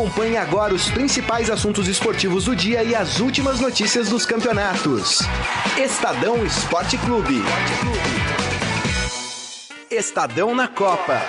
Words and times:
Acompanhe 0.00 0.38
agora 0.38 0.72
os 0.72 0.88
principais 0.88 1.50
assuntos 1.50 1.86
esportivos 1.86 2.46
do 2.46 2.56
dia 2.56 2.82
e 2.82 2.94
as 2.94 3.20
últimas 3.20 3.60
notícias 3.60 4.08
dos 4.08 4.24
campeonatos. 4.24 5.18
Estadão 5.76 6.42
Esporte 6.42 6.96
Clube. 6.96 7.42
Estadão 9.90 10.54
na 10.54 10.68
Copa. 10.68 11.20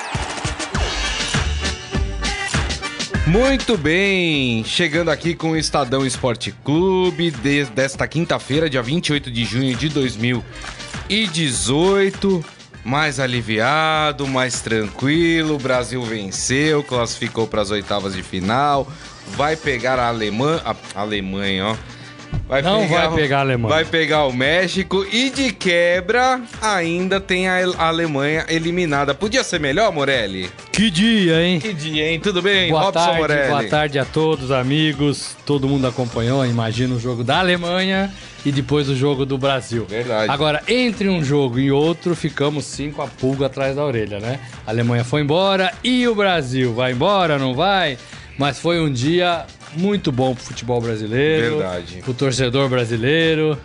Muito 3.28 3.78
bem, 3.78 4.63
chegando 4.63 5.12
aqui 5.12 5.35
com 5.35 5.51
o 5.51 5.58
Estadão 5.58 6.06
Esporte 6.06 6.53
Clube 6.63 7.29
desta 7.76 8.08
quinta-feira, 8.08 8.69
dia 8.69 8.81
28 8.81 9.29
de 9.29 9.44
junho 9.44 9.76
de 9.76 9.90
2018. 9.90 12.60
Mais 12.84 13.20
aliviado, 13.20 14.28
mais 14.28 14.62
tranquilo. 14.62 15.56
O 15.56 15.60
Brasil 15.60 16.02
venceu, 16.04 16.84
classificou 16.84 17.48
para 17.48 17.62
as 17.62 17.72
oitavas 17.72 18.13
de 18.13 18.23
final. 18.23 18.88
Vai 19.35 19.55
pegar 19.55 19.99
a 19.99 20.08
Alemanha, 20.08 20.62
a 20.66 21.02
Alemanha, 21.02 21.67
ó 21.67 22.00
Vai 22.48 22.62
não 22.62 22.81
pegar, 22.81 23.08
vai 23.08 23.16
pegar 23.16 23.38
a 23.38 23.41
Alemanha. 23.41 23.76
Vai 23.76 23.85
pegar 23.85 24.26
o 24.26 24.34
México 24.34 25.05
e 25.09 25.30
de 25.30 25.53
quebra 25.53 26.41
ainda 26.62 27.22
tem 27.22 27.48
a 27.48 27.63
Alemanha 27.77 28.45
eliminada. 28.49 29.13
Podia 29.13 29.44
ser 29.44 29.59
melhor, 29.59 29.91
Morelli? 29.94 30.49
Que 30.72 30.89
dia, 30.89 31.41
hein? 31.41 31.59
Que 31.59 31.73
dia, 31.73 32.12
hein? 32.12 32.20
Tudo 32.20 32.41
bem? 32.41 32.70
Boa 32.70 32.84
Robson 32.84 32.99
tarde, 32.99 33.20
Morelli. 33.20 33.49
Boa 33.49 33.63
tarde 33.63 33.99
a 33.99 34.03
todos, 34.03 34.52
amigos. 34.52 35.38
Todo 35.45 35.67
mundo 35.67 35.88
acompanhou, 35.88 36.45
imagina 36.45 36.94
o 36.94 36.99
jogo 36.99 37.23
da 37.23 37.39
Alemanha 37.39 38.12
e 38.45 38.52
depois 38.52 38.89
o 38.89 38.95
jogo 38.95 39.25
do 39.25 39.38
Brasil. 39.38 39.86
Verdade. 39.86 40.30
Agora, 40.30 40.61
entre 40.67 41.08
um 41.08 41.23
jogo 41.23 41.59
e 41.59 41.72
outro, 41.72 42.16
ficamos 42.16 42.66
sim 42.66 42.91
com 42.91 43.02
a 43.02 43.08
pulga 43.08 43.45
atrás 43.45 43.75
da 43.75 43.86
orelha, 43.86 44.20
né? 44.20 44.39
A 44.67 44.72
Alemanha 44.72 45.03
foi 45.03 45.22
embora 45.22 45.72
e 45.84 46.08
o 46.08 46.16
Brasil 46.16 46.73
vai 46.73 46.91
embora, 46.91 47.38
não 47.38 47.53
vai? 47.53 47.98
Mas 48.38 48.59
foi 48.59 48.80
um 48.80 48.92
dia 48.92 49.45
muito 49.73 50.11
bom 50.11 50.33
pro 50.36 50.44
futebol 50.44 50.81
brasileiro. 50.81 51.58
Verdade. 51.58 51.97
Pro 52.03 52.14
torcedor 52.14 52.69
brasileiro. 52.69 53.58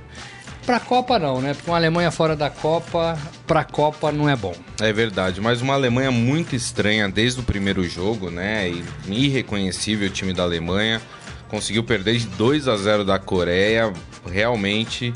Pra 0.64 0.80
Copa 0.80 1.16
não, 1.18 1.40
né? 1.40 1.54
Porque 1.54 1.70
uma 1.70 1.76
Alemanha 1.76 2.10
fora 2.10 2.34
da 2.34 2.50
Copa, 2.50 3.16
pra 3.46 3.62
Copa 3.62 4.10
não 4.10 4.28
é 4.28 4.34
bom. 4.34 4.52
É 4.80 4.92
verdade, 4.92 5.40
mas 5.40 5.62
uma 5.62 5.74
Alemanha 5.74 6.10
muito 6.10 6.56
estranha 6.56 7.08
desde 7.08 7.38
o 7.38 7.44
primeiro 7.44 7.88
jogo, 7.88 8.30
né? 8.30 8.72
Irreconhecível 9.06 10.08
o 10.08 10.10
time 10.10 10.32
da 10.32 10.42
Alemanha. 10.42 11.00
Conseguiu 11.48 11.84
perder 11.84 12.16
de 12.16 12.26
2 12.26 12.66
a 12.66 12.76
0 12.76 13.04
da 13.04 13.16
Coreia. 13.16 13.92
Realmente 14.28 15.12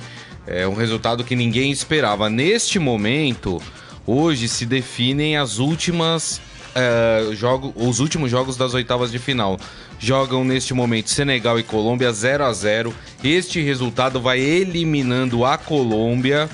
é 0.46 0.68
um 0.68 0.74
resultado 0.74 1.24
que 1.24 1.34
ninguém 1.34 1.72
esperava. 1.72 2.30
Neste 2.30 2.78
momento, 2.78 3.60
hoje 4.06 4.46
se 4.46 4.64
definem 4.64 5.36
as 5.36 5.58
últimas 5.58 6.40
é, 6.74 7.34
jogo, 7.34 7.72
os 7.76 8.00
últimos 8.00 8.30
jogos 8.30 8.56
das 8.56 8.74
oitavas 8.74 9.10
de 9.10 9.18
final. 9.18 9.58
Jogam 9.98 10.44
neste 10.44 10.72
momento 10.72 11.10
Senegal 11.10 11.58
e 11.58 11.62
Colômbia 11.62 12.12
0 12.12 12.44
a 12.44 12.52
0 12.52 12.94
Este 13.22 13.60
resultado 13.60 14.20
vai 14.20 14.40
eliminando 14.40 15.44
a 15.44 15.58
Colômbia, 15.58 16.48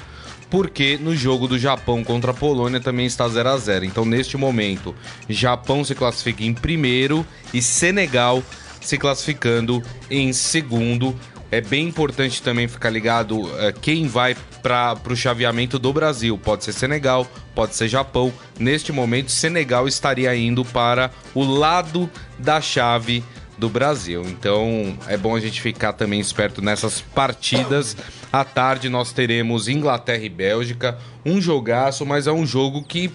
porque 0.51 0.99
no 1.01 1.15
jogo 1.15 1.47
do 1.47 1.59
Japão 1.59 2.03
contra 2.03 2.31
a 2.31 2.35
Polônia 2.35 2.81
também 2.81 3.07
está 3.07 3.29
0 3.29 3.49
a 3.49 3.57
0 3.57 3.85
Então, 3.85 4.05
neste 4.05 4.37
momento, 4.37 4.95
Japão 5.29 5.85
se 5.85 5.95
classifica 5.95 6.45
em 6.45 6.55
primeiro 6.55 7.27
e 7.53 7.61
Senegal 7.63 8.43
se 8.81 8.97
classificando 8.97 9.83
em 10.11 10.33
segundo. 10.33 11.15
É 11.51 11.61
bem 11.61 11.89
importante 11.89 12.43
também 12.43 12.67
ficar 12.67 12.91
ligado 12.91 13.43
uh, 13.43 13.73
quem 13.81 14.09
vai 14.09 14.37
para 14.67 15.13
o 15.13 15.17
chaveamento 15.17 15.79
do 15.79 15.93
Brasil. 15.93 16.37
Pode 16.37 16.65
ser 16.65 16.73
Senegal, 16.73 17.25
pode 17.55 17.77
ser 17.77 17.87
Japão. 17.87 18.33
Neste 18.59 18.91
momento, 18.91 19.31
Senegal 19.31 19.87
estaria 19.87 20.35
indo 20.35 20.65
para 20.65 21.13
o 21.35 21.45
lado 21.45 22.11
da 22.37 22.61
chave 22.61 23.23
do 23.57 23.69
Brasil. 23.69 24.25
Então 24.27 24.99
é 25.07 25.17
bom 25.17 25.37
a 25.37 25.41
gente 25.41 25.61
ficar 25.61 25.93
também 25.93 26.19
esperto 26.19 26.61
nessas 26.61 27.01
partidas. 27.01 27.97
À 28.33 28.45
tarde 28.45 28.89
nós 28.89 29.13
teremos 29.13 29.69
Inglaterra 29.69 30.25
e 30.25 30.29
Bélgica, 30.29 30.99
um 31.25 31.41
jogaço, 31.41 32.05
mas 32.05 32.27
é 32.27 32.33
um 32.33 32.45
jogo 32.45 32.83
que 32.83 33.11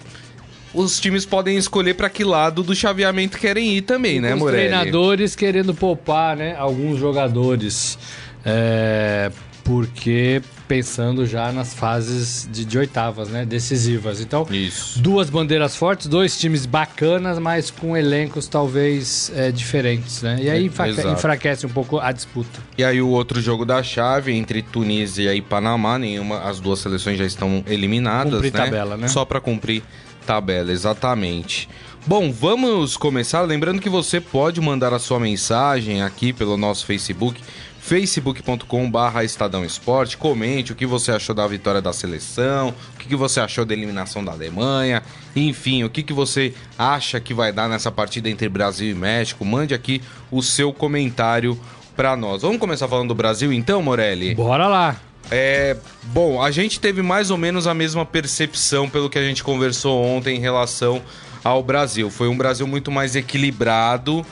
os 0.72 0.98
times 0.98 1.26
podem 1.26 1.58
escolher 1.58 1.94
para 1.94 2.08
que 2.08 2.24
lado 2.24 2.62
do 2.62 2.74
chaveamento 2.74 3.36
querem 3.36 3.76
ir 3.76 3.82
também, 3.82 4.16
e 4.16 4.20
né, 4.20 4.34
Morelli? 4.34 4.64
Os 4.64 4.70
treinadores 4.70 5.36
querendo 5.36 5.74
poupar, 5.74 6.34
né, 6.34 6.56
alguns 6.56 6.98
jogadores. 6.98 7.98
É, 8.42 9.30
porque 9.62 10.42
pensando 10.66 11.26
já 11.26 11.52
nas 11.52 11.74
fases 11.74 12.48
de, 12.50 12.64
de, 12.64 12.78
oitavas, 12.78 13.28
né? 13.28 13.44
Decisivas. 13.44 14.20
Então, 14.20 14.46
Isso. 14.50 14.98
duas 15.00 15.28
bandeiras 15.28 15.76
fortes, 15.76 16.06
dois 16.06 16.38
times 16.38 16.66
bacanas, 16.66 17.38
mas 17.38 17.70
com 17.70 17.96
elencos 17.96 18.46
talvez 18.46 19.30
é, 19.34 19.50
diferentes, 19.50 20.22
né? 20.22 20.38
E 20.40 20.50
aí 20.50 20.64
é, 20.64 21.10
enfraquece 21.12 21.66
um 21.66 21.70
pouco 21.70 21.98
a 21.98 22.12
disputa. 22.12 22.60
E 22.76 22.84
aí 22.84 23.00
o 23.00 23.08
outro 23.08 23.40
jogo 23.40 23.64
da 23.64 23.82
chave 23.82 24.32
entre 24.32 24.62
Tunísia 24.62 25.34
e 25.34 25.40
Panamá, 25.42 25.98
nenhuma, 25.98 26.40
as 26.40 26.60
duas 26.60 26.78
seleções 26.78 27.18
já 27.18 27.24
estão 27.24 27.62
eliminadas, 27.66 28.34
cumprir 28.34 28.52
né? 28.52 28.64
tabela, 28.64 28.96
né? 28.96 29.08
Só 29.08 29.24
para 29.24 29.40
cumprir 29.40 29.82
tabela, 30.26 30.72
exatamente. 30.72 31.68
Bom, 32.04 32.32
vamos 32.32 32.96
começar. 32.96 33.42
Lembrando 33.42 33.80
que 33.80 33.88
você 33.88 34.20
pode 34.20 34.60
mandar 34.60 34.92
a 34.92 34.98
sua 34.98 35.20
mensagem 35.20 36.02
aqui 36.02 36.32
pelo 36.32 36.56
nosso 36.56 36.84
Facebook 36.84 37.40
facebook.com 37.82 38.88
barra 38.88 39.24
Estadão 39.24 39.64
Esporte, 39.64 40.16
comente 40.16 40.70
o 40.70 40.76
que 40.76 40.86
você 40.86 41.10
achou 41.10 41.34
da 41.34 41.44
vitória 41.48 41.82
da 41.82 41.92
seleção, 41.92 42.72
o 42.94 42.98
que 42.98 43.16
você 43.16 43.40
achou 43.40 43.64
da 43.64 43.74
eliminação 43.74 44.24
da 44.24 44.30
Alemanha, 44.30 45.02
enfim, 45.34 45.82
o 45.82 45.90
que 45.90 46.12
você 46.12 46.54
acha 46.78 47.18
que 47.18 47.34
vai 47.34 47.52
dar 47.52 47.68
nessa 47.68 47.90
partida 47.90 48.30
entre 48.30 48.48
Brasil 48.48 48.88
e 48.88 48.94
México, 48.94 49.44
mande 49.44 49.74
aqui 49.74 50.00
o 50.30 50.40
seu 50.42 50.72
comentário 50.72 51.58
para 51.96 52.16
nós. 52.16 52.42
Vamos 52.42 52.58
começar 52.58 52.86
falando 52.86 53.08
do 53.08 53.14
Brasil 53.16 53.52
então, 53.52 53.82
Morelli? 53.82 54.32
Bora 54.36 54.68
lá! 54.68 54.96
É, 55.28 55.76
bom, 56.04 56.40
a 56.40 56.52
gente 56.52 56.78
teve 56.78 57.02
mais 57.02 57.32
ou 57.32 57.36
menos 57.36 57.66
a 57.66 57.74
mesma 57.74 58.06
percepção 58.06 58.88
pelo 58.88 59.10
que 59.10 59.18
a 59.18 59.24
gente 59.24 59.42
conversou 59.42 60.04
ontem 60.04 60.36
em 60.36 60.40
relação 60.40 61.02
ao 61.42 61.62
Brasil. 61.64 62.08
Foi 62.10 62.28
um 62.28 62.36
Brasil 62.36 62.66
muito 62.66 62.92
mais 62.92 63.16
equilibrado, 63.16 64.24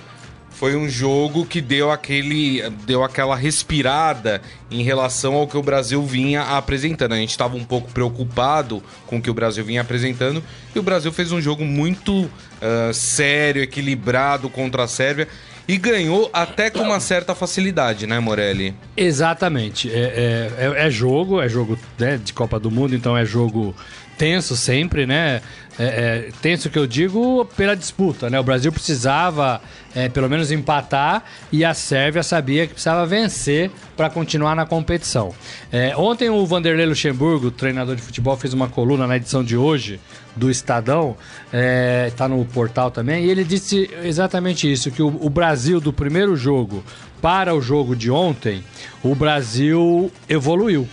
foi 0.61 0.77
um 0.77 0.87
jogo 0.91 1.47
que 1.47 1.59
deu 1.59 1.91
aquele 1.91 2.69
deu 2.85 3.03
aquela 3.03 3.35
respirada 3.35 4.43
em 4.71 4.83
relação 4.83 5.33
ao 5.33 5.49
que 5.49 5.57
o 5.57 5.63
Brasil 5.63 6.03
vinha 6.03 6.43
apresentando. 6.43 7.13
A 7.13 7.17
gente 7.17 7.31
estava 7.31 7.57
um 7.57 7.65
pouco 7.65 7.91
preocupado 7.91 8.83
com 9.07 9.17
o 9.17 9.23
que 9.23 9.31
o 9.31 9.33
Brasil 9.33 9.65
vinha 9.65 9.81
apresentando 9.81 10.45
e 10.75 10.79
o 10.79 10.83
Brasil 10.83 11.11
fez 11.13 11.33
um 11.33 11.41
jogo 11.41 11.65
muito 11.65 12.25
uh, 12.25 12.93
sério, 12.93 13.63
equilibrado 13.63 14.51
contra 14.51 14.85
a 14.85 14.87
Sérvia 14.87 15.29
e 15.67 15.79
ganhou 15.79 16.29
até 16.31 16.69
com 16.69 16.81
uma 16.81 17.01
certa 17.01 17.35
facilidade, 17.35 18.07
né, 18.07 18.21
Morelli? 18.21 18.75
Exatamente. 18.95 19.91
É, 19.91 20.51
é, 20.59 20.67
é, 20.67 20.87
é 20.87 20.91
jogo, 20.91 21.41
é 21.41 21.49
jogo 21.49 21.79
né, 21.99 22.21
de 22.23 22.35
Copa 22.35 22.61
do 22.61 22.71
Mundo, 22.71 22.95
então 22.95 23.17
é 23.17 23.25
jogo 23.25 23.75
tenso 24.21 24.55
sempre, 24.55 25.07
né? 25.07 25.41
É, 25.79 25.85
é, 25.85 26.29
tenso 26.43 26.69
que 26.69 26.79
eu 26.79 26.87
digo 26.87 27.49
pela 27.57 27.75
disputa, 27.75 28.29
né? 28.29 28.39
O 28.39 28.43
Brasil 28.43 28.71
precisava 28.71 29.63
é, 29.95 30.11
pelo 30.11 30.29
menos 30.29 30.53
empatar 30.53 31.25
e 31.51 31.65
a 31.65 31.73
Sérvia 31.73 32.23
sabia 32.23 32.67
que 32.67 32.75
precisava 32.75 33.07
vencer 33.07 33.71
para 33.97 34.11
continuar 34.11 34.55
na 34.55 34.67
competição. 34.67 35.35
É, 35.73 35.97
ontem 35.97 36.29
o 36.29 36.45
Vanderlei 36.45 36.85
Luxemburgo, 36.85 37.51
treinador 37.51 37.97
de 37.97 38.03
futebol, 38.03 38.37
fez 38.37 38.53
uma 38.53 38.69
coluna 38.69 39.07
na 39.07 39.17
edição 39.17 39.43
de 39.43 39.57
hoje 39.57 39.99
do 40.37 40.51
Estadão, 40.51 41.17
está 42.07 42.27
é, 42.27 42.29
no 42.29 42.45
portal 42.45 42.91
também, 42.91 43.25
e 43.25 43.31
ele 43.31 43.43
disse 43.43 43.89
exatamente 44.05 44.71
isso: 44.71 44.91
que 44.91 45.03
o, 45.03 45.09
o 45.19 45.31
Brasil 45.31 45.81
do 45.81 45.95
primeiro 45.95 46.37
jogo 46.37 46.85
para 47.23 47.55
o 47.55 47.63
jogo 47.63 47.97
de 47.97 48.11
ontem, 48.11 48.63
o 49.03 49.15
Brasil 49.15 50.13
evoluiu 50.29 50.87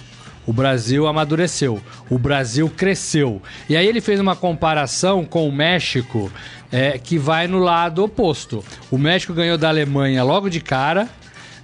o 0.47 0.53
Brasil 0.53 1.06
amadureceu, 1.06 1.81
o 2.09 2.18
Brasil 2.18 2.69
cresceu. 2.69 3.41
E 3.68 3.75
aí 3.75 3.85
ele 3.85 4.00
fez 4.00 4.19
uma 4.19 4.35
comparação 4.35 5.25
com 5.25 5.47
o 5.47 5.52
México 5.52 6.31
é, 6.72 6.97
que 6.97 7.17
vai 7.17 7.47
no 7.47 7.59
lado 7.59 8.03
oposto. 8.03 8.64
O 8.90 8.97
México 8.97 9.34
ganhou 9.34 9.58
da 9.58 9.67
Alemanha 9.67 10.23
logo 10.23 10.49
de 10.49 10.61
cara, 10.61 11.09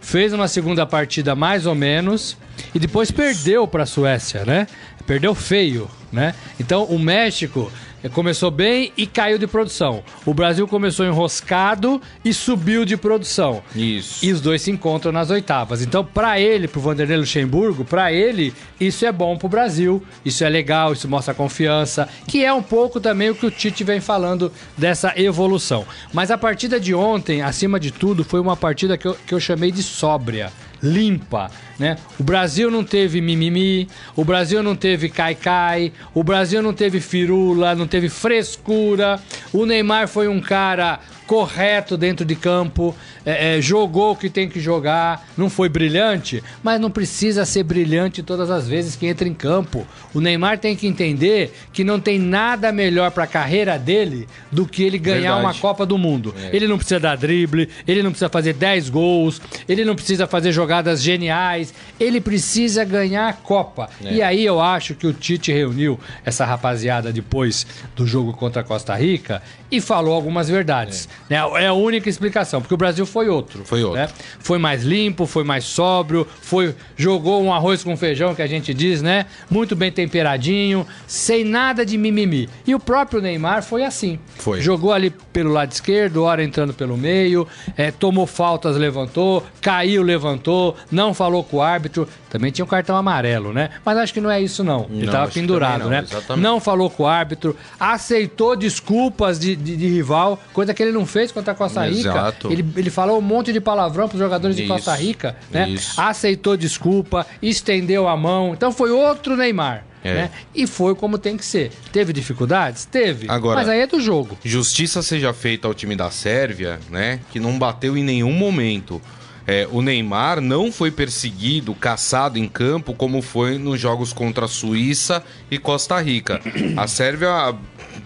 fez 0.02 0.34
uma 0.34 0.50
segunda 0.50 0.86
partida 0.86 1.34
mais 1.34 1.66
ou 1.66 1.74
menos 1.74 2.38
e 2.76 2.80
depois 2.80 3.10
perdeu 3.10 3.66
para 3.66 3.84
a 3.84 3.88
Suécia, 3.88 4.44
né? 4.46 4.68
Perdeu 5.08 5.34
feio, 5.34 5.90
né? 6.12 6.36
Então 6.60 6.84
o 6.84 7.00
México 7.00 7.72
começou 8.10 8.52
bem 8.52 8.92
e 8.98 9.06
caiu 9.06 9.38
de 9.38 9.48
produção. 9.48 10.04
O 10.26 10.34
Brasil 10.34 10.68
começou 10.68 11.06
enroscado 11.06 12.02
e 12.24 12.34
subiu 12.34 12.86
de 12.86 12.98
produção. 12.98 13.64
Isso. 13.76 14.26
E 14.26 14.32
os 14.32 14.42
dois 14.42 14.62
se 14.62 14.72
encontram 14.72 15.12
nas 15.12 15.30
oitavas. 15.30 15.82
Então, 15.82 16.04
para 16.04 16.40
ele, 16.40 16.68
pro 16.68 16.82
Vanderlei 16.82 17.18
Luxemburgo, 17.18 17.86
para 17.86 18.12
ele, 18.12 18.54
isso 18.80 19.06
é 19.06 19.12
bom 19.12 19.38
pro 19.38 19.50
Brasil, 19.50 20.04
isso 20.26 20.44
é 20.44 20.50
legal, 20.50 20.94
isso 20.94 21.08
mostra 21.08 21.34
confiança, 21.34 22.08
que 22.28 22.44
é 22.44 22.54
um 22.54 22.64
pouco 22.64 23.00
também 23.00 23.30
o 23.30 23.36
que 23.36 23.46
o 23.46 23.52
Tite 23.52 23.84
vem 23.84 24.00
falando 24.00 24.52
dessa 24.78 25.14
evolução. 25.16 25.86
Mas 26.14 26.32
a 26.32 26.38
partida 26.38 26.80
de 26.80 26.94
ontem, 26.94 27.42
acima 27.42 27.80
de 27.80 27.92
tudo, 27.92 28.24
foi 28.24 28.40
uma 28.40 28.56
partida 28.56 28.98
que 28.98 29.08
eu, 29.08 29.16
que 29.16 29.34
eu 29.34 29.40
chamei 29.40 29.72
de 29.72 29.84
sóbria 29.84 30.52
limpa, 30.84 31.50
né? 31.80 31.98
O 32.20 32.24
Brasil 32.24 32.70
não 32.70 32.84
teve 32.84 33.22
mimimi, 33.22 33.88
o 34.16 34.26
Brasil 34.26 34.62
não 34.62 34.76
teve 34.76 35.08
cai-cai, 35.08 35.94
o 36.14 36.24
Brasil 36.24 36.62
não 36.62 36.74
teve 36.74 37.00
firula, 37.00 37.74
não 37.74 37.88
teve 37.88 38.10
frescura. 38.10 39.18
O 39.54 39.66
Neymar 39.66 40.10
foi 40.10 40.28
um 40.28 40.42
cara 40.42 41.00
correto 41.34 41.98
dentro 41.98 42.24
de 42.24 42.36
campo, 42.36 42.96
é, 43.26 43.58
é, 43.58 43.62
jogou 43.62 44.12
o 44.12 44.16
que 44.16 44.30
tem 44.30 44.48
que 44.48 44.60
jogar, 44.60 45.28
não 45.36 45.50
foi 45.50 45.68
brilhante, 45.68 46.44
mas 46.62 46.80
não 46.80 46.92
precisa 46.92 47.44
ser 47.44 47.64
brilhante 47.64 48.22
todas 48.22 48.52
as 48.52 48.68
vezes 48.68 48.96
que 48.96 49.08
entra 49.08 49.28
em 49.28 49.34
campo. 49.34 49.84
O 50.14 50.22
Neymar 50.22 50.60
tem 50.60 50.76
que 50.76 50.86
entender 50.86 51.52
que 51.74 51.84
não 51.84 52.00
tem 52.00 52.20
nada 52.20 52.72
melhor 52.72 53.10
para 53.10 53.24
a 53.24 53.28
carreira 53.28 53.80
dele 53.80 54.28
do 54.52 54.68
que 54.68 54.84
ele 54.84 55.00
ganhar 55.00 55.34
Verdade. 55.34 55.42
uma 55.42 55.54
Copa 55.56 55.88
do 55.88 55.98
Mundo. 55.98 56.36
É. 56.40 56.56
Ele 56.56 56.68
não 56.68 56.78
precisa 56.78 57.00
dar 57.00 57.18
drible, 57.18 57.68
ele 57.88 58.04
não 58.04 58.12
precisa 58.12 58.30
fazer 58.30 58.54
10 58.54 58.92
gols, 58.92 59.42
ele 59.68 59.84
não 59.84 59.96
precisa 59.96 60.28
fazer 60.28 60.52
jogadas 60.52 61.02
geniais, 61.02 61.74
ele 62.00 62.22
precisa 62.22 62.86
ganhar 62.86 63.28
a 63.28 63.34
Copa. 63.34 63.90
É. 64.06 64.14
E 64.14 64.22
aí 64.22 64.46
eu 64.46 64.62
acho 64.62 64.94
que 64.94 65.08
o 65.08 65.14
Tite 65.14 65.52
reuniu 65.52 66.00
essa 66.24 66.46
rapaziada 66.46 67.12
depois 67.12 67.66
do 67.96 68.06
jogo 68.06 68.34
contra 68.34 68.62
a 68.62 68.64
Costa 68.64 68.94
Rica 68.94 69.42
e 69.74 69.82
falou 69.82 70.14
algumas 70.14 70.48
verdades. 70.48 71.10
É, 71.28 71.34
né? 71.34 71.64
é 71.64 71.68
a 71.68 71.74
única 71.74 72.08
explicação, 72.08 72.62
porque 72.62 72.76
o 72.76 72.78
Brasil 72.78 73.08
foi 73.08 73.28
outro. 73.28 73.66
Foi 73.66 73.84
outro. 73.84 74.00
Né? 74.00 74.08
Foi 74.40 74.60
mais 74.60 74.84
limpo, 74.84 75.26
foi 75.26 75.44
mais 75.44 75.64
sóbrio, 75.64 76.28
foi 76.42 76.76
jogou 76.96 77.44
um 77.44 77.52
arroz 77.52 77.84
com 77.84 77.98
feijão 77.98 78.36
que 78.36 78.42
a 78.44 78.48
gente 78.48 78.72
diz, 78.72 79.02
né? 79.02 79.26
Muito 79.50 79.76
bem 79.76 79.92
temperadinho, 79.92 80.86
sem 81.08 81.44
nada 81.44 81.84
de 81.84 81.98
mimimi. 81.98 82.48
E 82.68 82.76
o 82.76 82.80
próprio 82.80 83.20
Neymar 83.20 83.64
foi 83.64 83.84
assim. 83.84 84.20
Foi. 84.36 84.62
Jogou 84.62 84.94
ali 84.94 85.10
pelo 85.10 85.52
lado 85.52 85.72
esquerdo, 85.72 86.24
hora 86.24 86.44
entrando 86.44 86.74
pelo 86.74 86.96
meio, 86.96 87.48
é, 87.76 87.90
tomou 87.90 88.28
faltas, 88.28 88.78
levantou, 88.78 89.44
caiu, 89.60 90.04
levantou, 90.04 90.76
não 90.92 91.16
falou 91.16 91.44
com 91.44 91.58
o 91.58 91.62
árbitro. 91.64 92.08
Também 92.30 92.52
tinha 92.52 92.66
um 92.66 92.68
cartão 92.68 92.96
amarelo, 92.96 93.54
né? 93.54 93.70
Mas 93.84 93.98
acho 93.98 94.14
que 94.14 94.22
não 94.22 94.30
é 94.30 94.42
isso, 94.42 94.64
não. 94.64 94.88
Ele 94.90 95.06
estava 95.06 95.32
pendurado, 95.32 95.84
não, 95.84 95.90
né? 95.90 96.00
Exatamente. 96.00 96.44
Não 96.44 96.60
falou 96.60 96.90
com 96.90 97.04
o 97.04 97.08
árbitro, 97.08 97.56
aceitou 97.80 98.56
desculpas 98.56 99.40
de, 99.40 99.56
de, 99.64 99.78
de, 99.78 99.88
rival, 99.88 100.40
coisa 100.54 100.74
que 100.74 100.84
ele 100.84 100.92
não 100.92 101.06
fez 101.06 101.32
contra 101.32 101.54
a 101.54 101.56
Costa 101.56 101.86
Rica. 101.86 102.10
Exato. 102.10 102.52
Ele, 102.52 102.66
ele 102.76 102.90
falou 102.90 103.18
um 103.18 103.22
monte 103.22 103.52
de 103.52 103.62
palavrão 103.62 104.08
para 104.08 104.16
os 104.16 104.22
jogadores 104.22 104.56
isso, 104.56 104.64
de 104.64 104.72
Costa 104.72 104.94
Rica, 104.96 105.36
né? 105.50 105.70
Isso. 105.70 106.00
Aceitou 106.00 106.56
desculpa, 106.58 107.26
estendeu 107.42 108.08
a 108.08 108.16
mão. 108.16 108.54
Então 108.54 108.72
foi 108.72 108.92
outro 108.92 109.36
Neymar. 109.36 109.86
É. 110.04 110.14
Né? 110.14 110.32
E 110.54 110.68
foi 110.68 110.94
como 110.94 111.18
tem 111.18 111.38
que 111.38 111.46
ser. 111.46 111.72
Teve 111.92 112.12
dificuldades? 112.12 112.84
Teve. 112.86 113.26
Agora, 113.30 113.62
mas 113.62 113.70
aí 113.70 113.80
é 113.80 113.88
do 113.88 114.02
jogo. 114.02 114.38
Justiça 114.44 115.02
seja 115.02 115.32
feita 115.34 115.68
ao 115.68 115.74
time 115.74 115.96
da 115.96 116.12
Sérvia, 116.12 116.80
né? 116.90 117.22
Que 117.32 117.40
não 117.40 117.58
bateu 117.58 117.96
em 117.96 118.04
nenhum 118.04 118.34
momento. 118.34 119.02
É, 119.46 119.68
o 119.72 119.82
Neymar 119.82 120.40
não 120.40 120.72
foi 120.72 120.90
perseguido, 120.90 121.76
caçado 121.76 122.40
em 122.40 122.48
campo 122.48 122.94
como 122.94 123.22
foi 123.22 123.58
nos 123.58 123.80
jogos 123.80 124.14
contra 124.14 124.46
a 124.46 124.48
Suíça 124.48 125.24
e 125.52 125.58
Costa 125.58 126.00
Rica. 126.02 126.40
A 126.78 126.88
Sérvia 126.88 127.54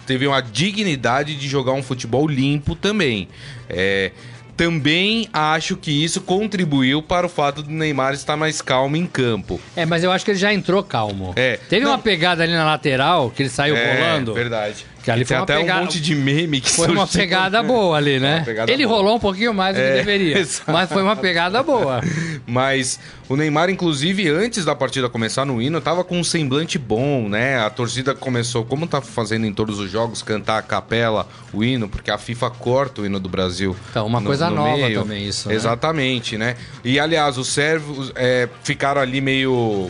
teve 0.07 0.25
uma 0.25 0.41
dignidade 0.41 1.35
de 1.35 1.47
jogar 1.47 1.73
um 1.73 1.83
futebol 1.83 2.27
limpo 2.27 2.73
também. 2.73 3.27
É, 3.69 4.11
também 4.55 5.29
acho 5.31 5.75
que 5.75 5.91
isso 5.91 6.21
contribuiu 6.21 7.03
para 7.03 7.27
o 7.27 7.29
fato 7.29 7.61
do 7.61 7.69
Neymar 7.69 8.13
estar 8.13 8.35
mais 8.35 8.59
calmo 8.59 8.95
em 8.95 9.05
campo. 9.05 9.61
É, 9.75 9.85
mas 9.85 10.03
eu 10.03 10.11
acho 10.11 10.25
que 10.25 10.31
ele 10.31 10.39
já 10.39 10.51
entrou 10.51 10.81
calmo. 10.81 11.33
É. 11.35 11.59
Teve 11.69 11.85
não. 11.85 11.91
uma 11.91 11.99
pegada 11.99 12.41
ali 12.41 12.53
na 12.53 12.65
lateral 12.65 13.29
que 13.29 13.43
ele 13.43 13.49
saiu 13.49 13.75
é, 13.75 13.93
rolando. 13.93 14.33
Verdade. 14.33 14.83
Que 15.07 15.11
ali 15.11 15.23
Tem 15.23 15.37
foi 15.37 15.43
até 15.43 15.55
pegada... 15.55 15.79
um 15.79 15.83
monte 15.85 16.01
de 16.01 16.13
meme 16.13 16.59
que 16.59 16.69
Foi 16.69 16.89
uma 16.89 17.07
pegada 17.07 17.63
boa 17.63 17.95
ali, 17.95 18.19
né? 18.19 18.43
Ele 18.67 18.85
boa. 18.85 18.97
rolou 18.97 19.15
um 19.15 19.19
pouquinho 19.19 19.53
mais 19.53 19.73
do 19.73 19.81
que 19.81 19.87
é, 19.87 19.93
deveria. 19.93 20.37
Exato. 20.37 20.67
Mas 20.69 20.89
foi 20.89 21.01
uma 21.01 21.15
pegada 21.15 21.63
boa. 21.63 22.01
mas 22.45 22.99
o 23.29 23.37
Neymar, 23.37 23.69
inclusive, 23.69 24.29
antes 24.29 24.65
da 24.65 24.75
partida 24.75 25.07
começar 25.07 25.45
no 25.45 25.61
hino, 25.61 25.79
tava 25.79 26.03
com 26.03 26.19
um 26.19 26.23
semblante 26.25 26.77
bom, 26.77 27.29
né? 27.29 27.57
A 27.57 27.69
torcida 27.69 28.13
começou, 28.13 28.65
como 28.65 28.85
tá 28.85 28.99
fazendo 28.99 29.45
em 29.45 29.53
todos 29.53 29.79
os 29.79 29.89
jogos, 29.89 30.21
cantar 30.21 30.57
a 30.57 30.61
capela, 30.61 31.25
o 31.53 31.63
hino, 31.63 31.87
porque 31.87 32.11
a 32.11 32.17
FIFA 32.17 32.49
corta 32.49 33.01
o 33.01 33.05
hino 33.05 33.17
do 33.17 33.29
Brasil. 33.29 33.77
Então, 33.89 34.07
uma 34.07 34.19
no, 34.19 34.25
coisa 34.25 34.49
no 34.49 34.57
nova 34.57 34.75
meio. 34.75 35.01
também 35.01 35.25
isso, 35.25 35.47
né? 35.47 35.55
Exatamente, 35.55 36.37
né? 36.37 36.57
E, 36.83 36.99
aliás, 36.99 37.37
os 37.37 37.47
sérvios 37.47 38.11
é, 38.13 38.49
ficaram 38.61 38.99
ali 38.99 39.21
meio 39.21 39.89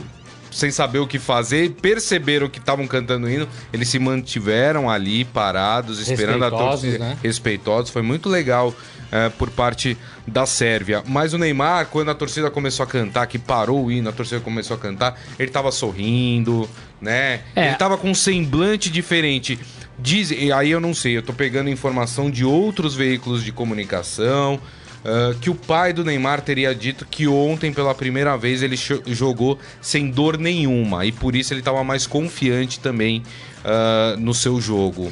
sem 0.57 0.71
saber 0.71 0.99
o 0.99 1.07
que 1.07 1.19
fazer, 1.19 1.71
perceberam 1.81 2.49
que 2.49 2.57
estavam 2.57 2.87
cantando 2.87 3.29
hino, 3.29 3.47
eles 3.71 3.87
se 3.87 3.99
mantiveram 3.99 4.89
ali 4.89 5.23
parados, 5.23 5.99
esperando 5.99 6.43
a 6.43 6.49
torcida, 6.49 6.97
né? 6.97 7.17
respeitosos. 7.21 7.91
Foi 7.91 8.01
muito 8.01 8.27
legal 8.27 8.73
é, 9.11 9.29
por 9.29 9.51
parte 9.51 9.95
da 10.25 10.45
Sérvia. 10.45 11.03
Mas 11.05 11.33
o 11.33 11.37
Neymar, 11.37 11.87
quando 11.87 12.09
a 12.09 12.15
torcida 12.15 12.49
começou 12.49 12.83
a 12.83 12.87
cantar, 12.87 13.27
que 13.27 13.37
parou 13.37 13.85
o 13.85 13.91
hino, 13.91 14.09
a 14.09 14.11
torcida 14.11 14.41
começou 14.41 14.75
a 14.75 14.79
cantar, 14.79 15.19
ele 15.37 15.51
tava 15.51 15.71
sorrindo, 15.71 16.67
né? 16.99 17.41
É. 17.55 17.67
Ele 17.67 17.75
tava 17.75 17.97
com 17.97 18.09
um 18.09 18.15
semblante 18.15 18.89
diferente. 18.89 19.59
Diz, 19.99 20.31
aí 20.51 20.71
eu 20.71 20.79
não 20.79 20.93
sei, 20.93 21.17
eu 21.17 21.23
tô 21.23 21.33
pegando 21.33 21.69
informação 21.69 22.29
de 22.29 22.43
outros 22.43 22.95
veículos 22.95 23.43
de 23.43 23.51
comunicação, 23.51 24.59
Uh, 25.07 25.33
que 25.39 25.49
o 25.49 25.55
pai 25.55 25.93
do 25.93 26.03
Neymar 26.03 26.41
teria 26.41 26.75
dito 26.75 27.07
que 27.09 27.29
ontem, 27.29 27.71
pela 27.71 27.95
primeira 27.95 28.35
vez, 28.37 28.61
ele 28.61 28.75
jogou 29.05 29.57
sem 29.81 30.11
dor 30.11 30.37
nenhuma 30.37 31.05
e 31.05 31.13
por 31.13 31.33
isso 31.33 31.53
ele 31.53 31.61
estava 31.61 31.81
mais 31.81 32.05
confiante 32.05 32.81
também 32.81 33.23
uh, 33.63 34.19
no 34.19 34.33
seu 34.33 34.59
jogo. 34.59 35.09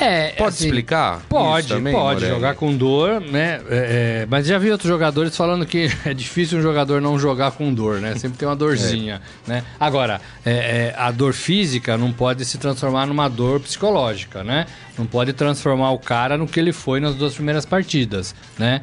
É, 0.00 0.30
pode 0.30 0.48
assim, 0.48 0.64
explicar? 0.64 1.20
Pode, 1.28 1.68
também, 1.68 1.92
pode 1.92 2.20
Morelli? 2.20 2.34
jogar 2.34 2.54
com 2.54 2.74
dor, 2.74 3.20
né? 3.20 3.60
É, 3.68 4.22
é, 4.22 4.26
mas 4.28 4.46
já 4.46 4.56
vi 4.58 4.70
outros 4.70 4.88
jogadores 4.88 5.36
falando 5.36 5.66
que 5.66 5.90
é 6.06 6.14
difícil 6.14 6.58
um 6.58 6.62
jogador 6.62 7.02
não 7.02 7.18
jogar 7.18 7.50
com 7.52 7.72
dor, 7.72 8.00
né? 8.00 8.16
Sempre 8.16 8.38
tem 8.38 8.48
uma 8.48 8.56
dorzinha, 8.56 9.20
é. 9.46 9.50
né? 9.50 9.64
Agora, 9.78 10.20
é, 10.44 10.94
a 10.96 11.10
dor 11.10 11.34
física 11.34 11.98
não 11.98 12.12
pode 12.12 12.46
se 12.46 12.56
transformar 12.56 13.06
numa 13.06 13.28
dor 13.28 13.60
psicológica, 13.60 14.42
né? 14.42 14.66
Não 14.96 15.04
pode 15.04 15.34
transformar 15.34 15.90
o 15.90 15.98
cara 15.98 16.38
no 16.38 16.46
que 16.46 16.58
ele 16.58 16.72
foi 16.72 16.98
nas 17.00 17.14
duas 17.14 17.34
primeiras 17.34 17.64
partidas, 17.64 18.34
né? 18.58 18.82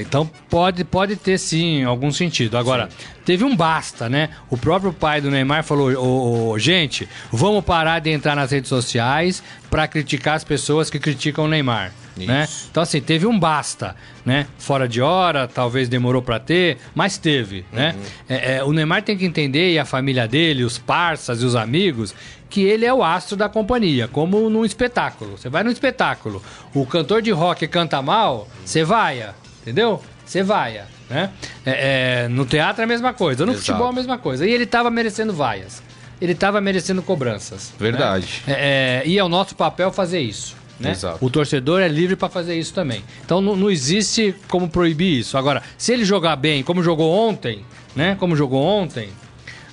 Então 0.00 0.30
pode, 0.48 0.84
pode 0.84 1.16
ter 1.16 1.38
sim 1.38 1.84
algum 1.84 2.10
sentido. 2.10 2.56
Agora, 2.56 2.88
sim. 2.90 3.06
teve 3.26 3.44
um 3.44 3.54
basta, 3.54 4.08
né? 4.08 4.30
O 4.48 4.56
próprio 4.56 4.90
pai 4.90 5.20
do 5.20 5.30
Neymar 5.30 5.64
falou: 5.64 6.52
oh, 6.52 6.58
gente, 6.58 7.06
vamos 7.30 7.62
parar 7.62 7.98
de 7.98 8.10
entrar 8.10 8.34
nas 8.34 8.52
redes 8.52 8.70
sociais 8.70 9.42
para 9.68 9.86
criticar 9.86 10.17
as 10.26 10.44
pessoas 10.44 10.90
que 10.90 10.98
criticam 10.98 11.44
o 11.44 11.48
Neymar. 11.48 11.92
Né? 12.16 12.48
Então, 12.70 12.82
assim, 12.82 13.00
teve 13.00 13.26
um 13.26 13.38
basta, 13.38 13.94
né? 14.26 14.46
Fora 14.58 14.88
de 14.88 15.00
hora, 15.00 15.46
talvez 15.46 15.88
demorou 15.88 16.20
para 16.20 16.40
ter, 16.40 16.78
mas 16.94 17.16
teve, 17.16 17.64
né? 17.72 17.94
uhum. 17.94 18.00
né? 18.00 18.08
É, 18.28 18.56
é, 18.56 18.64
o 18.64 18.72
Neymar 18.72 19.02
tem 19.02 19.16
que 19.16 19.24
entender, 19.24 19.72
e 19.72 19.78
a 19.78 19.84
família 19.84 20.26
dele, 20.26 20.64
os 20.64 20.78
parças 20.78 21.42
e 21.42 21.44
os 21.44 21.54
amigos, 21.54 22.14
que 22.50 22.62
ele 22.62 22.84
é 22.84 22.92
o 22.92 23.04
astro 23.04 23.36
da 23.36 23.48
companhia, 23.48 24.08
como 24.08 24.50
num 24.50 24.64
espetáculo. 24.64 25.38
Você 25.38 25.48
vai 25.48 25.62
num 25.62 25.70
espetáculo, 25.70 26.42
o 26.74 26.84
cantor 26.86 27.22
de 27.22 27.30
rock 27.30 27.68
canta 27.68 28.02
mal, 28.02 28.48
você 28.64 28.82
vai, 28.82 29.32
entendeu? 29.62 30.02
Você 30.24 30.42
vai, 30.42 30.82
né? 31.08 31.30
É, 31.64 32.24
é, 32.24 32.28
no 32.28 32.44
teatro 32.44 32.82
é 32.82 32.84
a 32.84 32.88
mesma 32.88 33.14
coisa, 33.14 33.46
no 33.46 33.52
Exato. 33.52 33.64
futebol 33.64 33.86
é 33.86 33.90
a 33.90 33.94
mesma 33.94 34.18
coisa. 34.18 34.46
E 34.46 34.50
ele 34.50 34.66
tava 34.66 34.90
merecendo 34.90 35.32
vaias. 35.32 35.82
Ele 36.20 36.34
tava 36.34 36.60
merecendo 36.60 37.02
cobranças. 37.02 37.70
Né? 37.70 37.76
Verdade. 37.78 38.42
Né? 38.46 38.54
É, 38.56 39.02
e 39.06 39.18
é 39.18 39.24
o 39.24 39.28
nosso 39.28 39.54
papel 39.54 39.92
fazer 39.92 40.20
isso. 40.20 40.56
Né? 40.80 40.92
O 41.20 41.28
torcedor 41.28 41.80
é 41.80 41.88
livre 41.88 42.14
para 42.14 42.28
fazer 42.28 42.56
isso 42.56 42.72
também. 42.72 43.02
Então 43.24 43.40
não, 43.40 43.56
não, 43.56 43.70
existe 43.70 44.34
como 44.46 44.68
proibir 44.68 45.18
isso. 45.18 45.36
Agora, 45.36 45.62
se 45.76 45.92
ele 45.92 46.04
jogar 46.04 46.36
bem, 46.36 46.62
como 46.62 46.82
jogou 46.82 47.12
ontem, 47.12 47.64
né? 47.96 48.16
Como 48.18 48.36
jogou 48.36 48.62
ontem, 48.62 49.08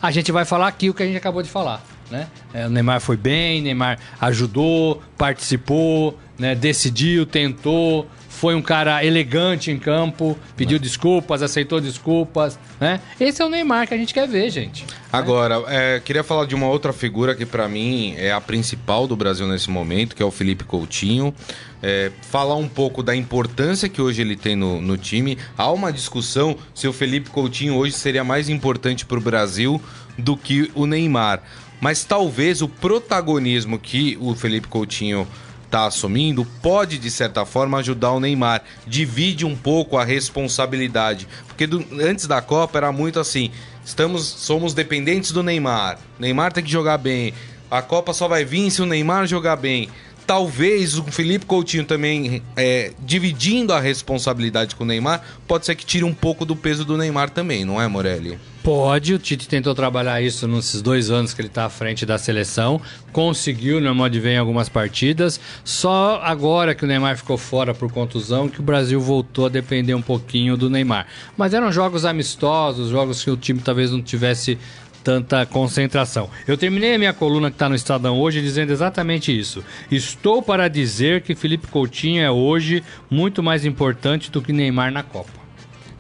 a 0.02 0.10
gente 0.10 0.32
vai 0.32 0.46
falar 0.46 0.68
aqui 0.68 0.90
o 0.90 0.94
que 0.94 1.04
a 1.04 1.06
gente 1.06 1.18
acabou 1.18 1.44
de 1.44 1.50
falar. 1.50 1.84
Né? 2.10 2.28
É, 2.54 2.66
o 2.66 2.70
Neymar 2.70 3.00
foi 3.02 3.18
bem, 3.18 3.62
Neymar 3.62 4.00
ajudou, 4.20 5.02
participou, 5.18 6.18
né? 6.38 6.56
decidiu, 6.56 7.26
tentou, 7.26 8.08
foi 8.30 8.54
um 8.54 8.62
cara 8.62 9.04
elegante 9.04 9.72
em 9.72 9.80
campo, 9.80 10.38
pediu 10.58 10.78
desculpas, 10.78 11.42
aceitou 11.42 11.80
desculpas, 11.80 12.60
né? 12.80 13.00
Esse 13.20 13.42
é 13.42 13.46
o 13.46 13.50
Neymar 13.50 13.88
que 13.88 13.94
a 13.94 13.98
gente 13.98 14.14
quer 14.14 14.28
ver, 14.28 14.50
gente. 14.50 14.86
Agora, 15.18 15.64
é, 15.68 16.00
queria 16.00 16.24
falar 16.24 16.46
de 16.46 16.56
uma 16.56 16.68
outra 16.68 16.92
figura 16.92 17.36
que 17.36 17.46
para 17.46 17.68
mim 17.68 18.16
é 18.18 18.32
a 18.32 18.42
principal 18.42 19.08
do 19.08 19.16
Brasil 19.16 19.48
nesse 19.48 19.70
momento, 19.70 20.16
que 20.16 20.22
é 20.22 20.26
o 20.26 20.32
Felipe 20.32 20.64
Coutinho. 20.64 21.34
É, 21.82 22.12
falar 22.30 22.56
um 22.56 22.68
pouco 22.68 23.04
da 23.04 23.16
importância 23.16 23.88
que 23.88 24.02
hoje 24.02 24.22
ele 24.22 24.36
tem 24.36 24.56
no, 24.56 24.82
no 24.82 24.98
time. 24.98 25.38
Há 25.58 25.72
uma 25.72 25.92
discussão 25.92 26.58
se 26.74 26.88
o 26.88 26.94
Felipe 26.94 27.30
Coutinho 27.30 27.76
hoje 27.76 27.94
seria 27.94 28.24
mais 28.24 28.50
importante 28.50 29.06
para 29.06 29.18
o 29.18 29.22
Brasil 29.22 29.82
do 30.18 30.36
que 30.36 30.72
o 30.74 30.86
Neymar 30.86 31.42
mas 31.80 32.04
talvez 32.04 32.62
o 32.62 32.68
protagonismo 32.68 33.78
que 33.78 34.18
o 34.20 34.34
Felipe 34.34 34.68
Coutinho 34.68 35.28
está 35.66 35.86
assumindo 35.86 36.46
pode, 36.62 36.98
de 36.98 37.12
certa 37.12 37.46
forma, 37.46 37.80
ajudar 37.80 38.12
o 38.12 38.20
Neymar. 38.20 38.64
Divide 38.88 39.46
um 39.46 39.56
pouco 39.56 39.98
a 39.98 40.04
responsabilidade. 40.04 41.28
Porque 41.48 41.68
do, 41.68 41.86
antes 42.02 42.28
da 42.28 42.42
Copa 42.42 42.78
era 42.78 42.92
muito 42.92 43.20
assim: 43.20 43.52
estamos, 43.86 44.24
somos 44.26 44.74
dependentes 44.74 45.32
do 45.32 45.44
Neymar. 45.44 46.00
Neymar 46.20 46.52
tem 46.52 46.64
que 46.64 46.72
jogar 46.72 46.98
bem. 46.98 47.34
A 47.70 47.82
Copa 47.82 48.14
só 48.14 48.28
vai 48.28 48.44
vir 48.44 48.70
se 48.72 48.82
o 48.82 48.86
Neymar 48.86 49.28
jogar 49.28 49.56
bem. 49.56 49.90
Talvez 50.26 50.98
o 50.98 51.04
Felipe 51.04 51.46
Coutinho 51.46 51.86
também 51.86 52.42
é, 52.56 52.92
dividindo 53.00 53.74
a 53.74 53.80
responsabilidade 53.80 54.76
com 54.76 54.84
o 54.84 54.88
Neymar, 54.88 55.24
pode 55.48 55.66
ser 55.66 55.76
que 55.76 55.86
tire 55.86 56.04
um 56.04 56.14
pouco 56.14 56.46
do 56.46 56.56
peso 56.56 56.84
do 56.84 56.98
Neymar 56.98 57.30
também, 57.30 57.64
não 57.64 57.82
é, 57.82 57.88
Morelli? 57.88 58.38
Pode, 58.66 59.14
o 59.14 59.20
Tite 59.20 59.48
tentou 59.48 59.76
trabalhar 59.76 60.20
isso 60.24 60.48
nesses 60.48 60.82
dois 60.82 61.12
anos 61.12 61.36
que 61.36 61.40
ele 61.42 61.50
está 61.50 61.66
à 61.66 61.70
frente 61.70 62.04
da 62.04 62.18
seleção, 62.18 62.82
conseguiu, 63.12 63.80
no 63.80 63.94
modo 63.94 64.12
de 64.12 64.20
ver, 64.20 64.32
em 64.32 64.38
algumas 64.40 64.68
partidas. 64.68 65.40
Só 65.64 66.20
agora 66.24 66.74
que 66.74 66.84
o 66.84 66.88
Neymar 66.88 67.16
ficou 67.16 67.38
fora 67.38 67.76
por 67.76 67.92
contusão 67.92 68.50
que 68.50 68.60
o 68.60 68.64
Brasil 68.64 69.00
voltou 69.00 69.46
a 69.46 69.50
depender 69.50 69.94
um 69.94 70.02
pouquinho 70.02 70.58
do 70.58 70.68
Neymar. 70.68 71.06
Mas 71.38 71.54
eram 71.54 71.72
jogos 71.72 72.06
amistosos, 72.06 72.90
jogos 72.90 73.24
que 73.24 73.30
o 73.30 73.38
time 73.38 73.60
talvez 73.60 73.92
não 73.92 74.02
tivesse 74.02 74.58
tanta 75.06 75.46
concentração. 75.46 76.32
Eu 76.48 76.58
terminei 76.58 76.96
a 76.96 76.98
minha 76.98 77.14
coluna 77.14 77.52
que 77.52 77.56
está 77.56 77.70
no 77.70 77.76
Estadão 77.76 78.20
hoje 78.20 78.42
dizendo 78.42 78.74
exatamente 78.74 79.38
isso. 79.38 79.64
Estou 79.92 80.42
para 80.42 80.68
dizer 80.68 81.22
que 81.22 81.36
Felipe 81.36 81.68
Coutinho 81.68 82.24
é 82.24 82.32
hoje 82.32 82.84
muito 83.08 83.44
mais 83.44 83.64
importante 83.66 84.32
do 84.32 84.42
que 84.42 84.52
Neymar 84.52 84.92
na 84.92 85.04
Copa. 85.04 85.46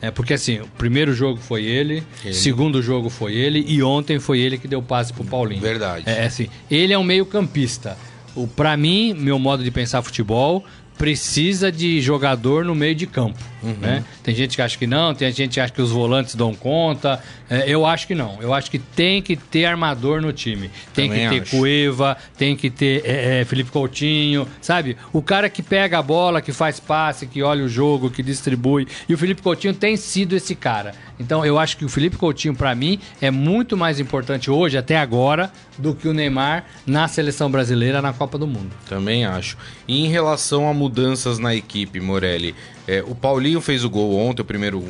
É 0.01 0.09
porque 0.09 0.33
assim, 0.33 0.59
o 0.59 0.67
primeiro 0.67 1.13
jogo 1.13 1.39
foi 1.39 1.63
ele, 1.63 2.03
ele, 2.23 2.33
segundo 2.33 2.81
jogo 2.81 3.09
foi 3.11 3.35
ele 3.35 3.63
e 3.67 3.83
ontem 3.83 4.19
foi 4.19 4.39
ele 4.39 4.57
que 4.57 4.67
deu 4.67 4.81
passe 4.81 5.13
pro 5.13 5.23
Paulinho. 5.23 5.61
Verdade. 5.61 6.03
É 6.07 6.25
assim, 6.25 6.47
ele 6.69 6.91
é 6.91 6.97
um 6.97 7.03
meio-campista. 7.03 7.95
O 8.35 8.47
para 8.47 8.75
mim, 8.75 9.13
meu 9.13 9.37
modo 9.37 9.63
de 9.63 9.69
pensar 9.69 10.01
futebol, 10.01 10.65
precisa 10.97 11.71
de 11.71 12.01
jogador 12.01 12.65
no 12.65 12.73
meio 12.73 12.95
de 12.95 13.05
campo. 13.05 13.37
Uhum. 13.65 13.77
Né? 13.81 14.03
Tem 14.23 14.35
gente 14.35 14.55
que 14.55 14.61
acha 14.61 14.77
que 14.77 14.85
não, 14.85 15.13
tem 15.13 15.31
gente 15.31 15.55
que 15.55 15.59
acha 15.59 15.73
que 15.73 15.81
os 15.81 15.91
volantes 15.91 16.35
dão 16.35 16.53
conta. 16.53 17.21
É, 17.49 17.63
eu 17.67 17.85
acho 17.85 18.07
que 18.07 18.15
não. 18.15 18.37
Eu 18.41 18.53
acho 18.53 18.69
que 18.69 18.79
tem 18.79 19.21
que 19.21 19.35
ter 19.35 19.65
armador 19.65 20.21
no 20.21 20.31
time. 20.31 20.69
Tem 20.93 21.09
Também 21.09 21.29
que 21.29 21.35
ter 21.35 21.41
acho. 21.41 21.57
Cueva, 21.57 22.17
tem 22.37 22.55
que 22.55 22.69
ter 22.69 23.03
é, 23.05 23.41
é, 23.41 23.45
Felipe 23.45 23.71
Coutinho, 23.71 24.47
sabe? 24.61 24.97
O 25.11 25.21
cara 25.21 25.49
que 25.49 25.63
pega 25.63 25.99
a 25.99 26.01
bola, 26.01 26.41
que 26.41 26.51
faz 26.51 26.79
passe, 26.79 27.25
que 27.25 27.41
olha 27.41 27.63
o 27.63 27.69
jogo, 27.69 28.09
que 28.09 28.21
distribui. 28.21 28.87
E 29.09 29.13
o 29.13 29.17
Felipe 29.17 29.41
Coutinho 29.41 29.73
tem 29.73 29.97
sido 29.97 30.35
esse 30.35 30.55
cara. 30.55 30.93
Então 31.19 31.45
eu 31.45 31.57
acho 31.57 31.77
que 31.77 31.85
o 31.85 31.89
Felipe 31.89 32.17
Coutinho, 32.17 32.55
para 32.55 32.75
mim, 32.75 32.99
é 33.21 33.31
muito 33.31 33.77
mais 33.77 33.99
importante 33.99 34.51
hoje, 34.51 34.77
até 34.77 34.97
agora, 34.97 35.51
do 35.77 35.95
que 35.95 36.07
o 36.07 36.13
Neymar 36.13 36.65
na 36.85 37.07
seleção 37.07 37.49
brasileira 37.49 38.01
na 38.01 38.13
Copa 38.13 38.37
do 38.37 38.47
Mundo. 38.47 38.71
Também 38.87 39.25
acho. 39.25 39.57
E 39.87 40.05
em 40.05 40.09
relação 40.09 40.69
a 40.69 40.73
mudanças 40.73 41.39
na 41.39 41.55
equipe, 41.55 41.99
Morelli, 41.99 42.55
é, 42.87 43.03
o 43.05 43.15
Paulinho 43.15 43.61
fez 43.61 43.83
o 43.83 43.89
gol 43.89 44.15
ontem, 44.17 44.41
o 44.41 44.45
primeiro 44.45 44.83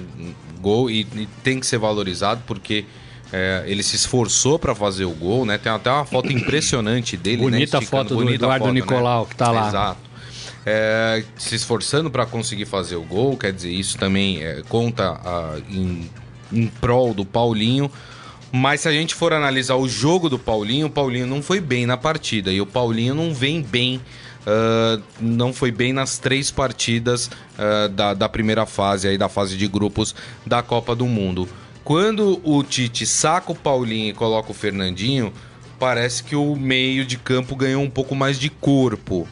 gol, 0.60 0.90
e, 0.90 1.02
e 1.16 1.28
tem 1.44 1.60
que 1.60 1.66
ser 1.66 1.78
valorizado 1.78 2.42
porque 2.46 2.86
é, 3.32 3.64
ele 3.66 3.84
se 3.84 3.96
esforçou 3.96 4.60
para 4.60 4.76
fazer 4.76 5.06
o 5.06 5.12
gol, 5.12 5.46
né? 5.46 5.58
Tem 5.58 5.72
até 5.72 5.90
uma 5.90 6.06
foto 6.06 6.32
impressionante 6.32 7.16
dele, 7.18 7.38
bonita 7.38 7.80
né? 7.80 7.86
foto 7.86 8.16
do 8.16 8.30
Eduardo 8.30 8.66
foto, 8.66 8.74
né? 8.74 8.82
Nicolau 8.82 9.24
né? 9.24 9.28
que 9.30 9.36
tá 9.36 9.52
lá. 9.52 9.68
Exato. 9.68 10.00
É, 10.66 11.24
se 11.38 11.56
esforçando 11.56 12.10
para 12.10 12.26
conseguir 12.26 12.66
fazer 12.66 12.96
o 12.96 13.04
gol, 13.04 13.38
quer 13.38 13.54
dizer, 13.54 13.72
isso 13.72 13.98
também 13.98 14.44
é, 14.44 14.64
conta 14.68 15.12
a, 15.24 15.58
em, 15.70 16.10
em 16.52 16.68
prol 16.68 17.14
do 17.14 17.24
Paulinho. 17.24 17.90
Mas 18.52 18.82
se 18.82 18.88
a 18.88 18.92
gente 18.92 19.14
for 19.14 19.34
analisar 19.34 19.76
o 19.76 19.88
jogo 19.88 20.30
do 20.30 20.40
Paulinho, 20.40 20.88
o 20.88 20.90
Paulinho 20.90 21.28
não 21.28 21.42
foi 21.42 21.60
bem 21.60 21.86
na 21.86 21.98
partida. 21.98 22.52
E 22.52 22.62
o 22.62 22.66
Paulinho 22.66 23.14
não 23.14 23.34
vem 23.34 23.62
bem 23.62 24.02
Uh, 24.46 25.02
não 25.20 25.52
foi 25.52 25.72
bem 25.72 25.92
nas 25.92 26.20
três 26.20 26.52
partidas 26.52 27.28
uh, 27.58 27.90
da, 27.90 28.14
da 28.14 28.30
primeira 28.30 28.66
fase, 28.66 29.08
aí 29.08 29.18
da 29.18 29.28
fase 29.28 29.58
de 29.58 29.68
grupos 29.68 30.14
da 30.46 30.62
Copa 30.62 30.96
do 30.96 31.08
Mundo. 31.08 31.50
Quando 31.84 32.40
o 32.44 32.64
Tite 32.64 33.06
saca 33.06 33.52
o 33.52 33.56
Paulinho 33.56 34.10
e 34.10 34.14
coloca 34.14 34.52
o 34.52 34.54
Fernandinho, 34.54 35.34
parece 35.80 36.24
que 36.24 36.36
o 36.36 36.56
meio 36.56 37.06
de 37.06 37.18
campo 37.18 37.56
ganhou 37.56 37.82
um 37.84 37.90
pouco 37.90 38.16
mais 38.16 38.40
de 38.40 38.50
corpo 38.50 39.28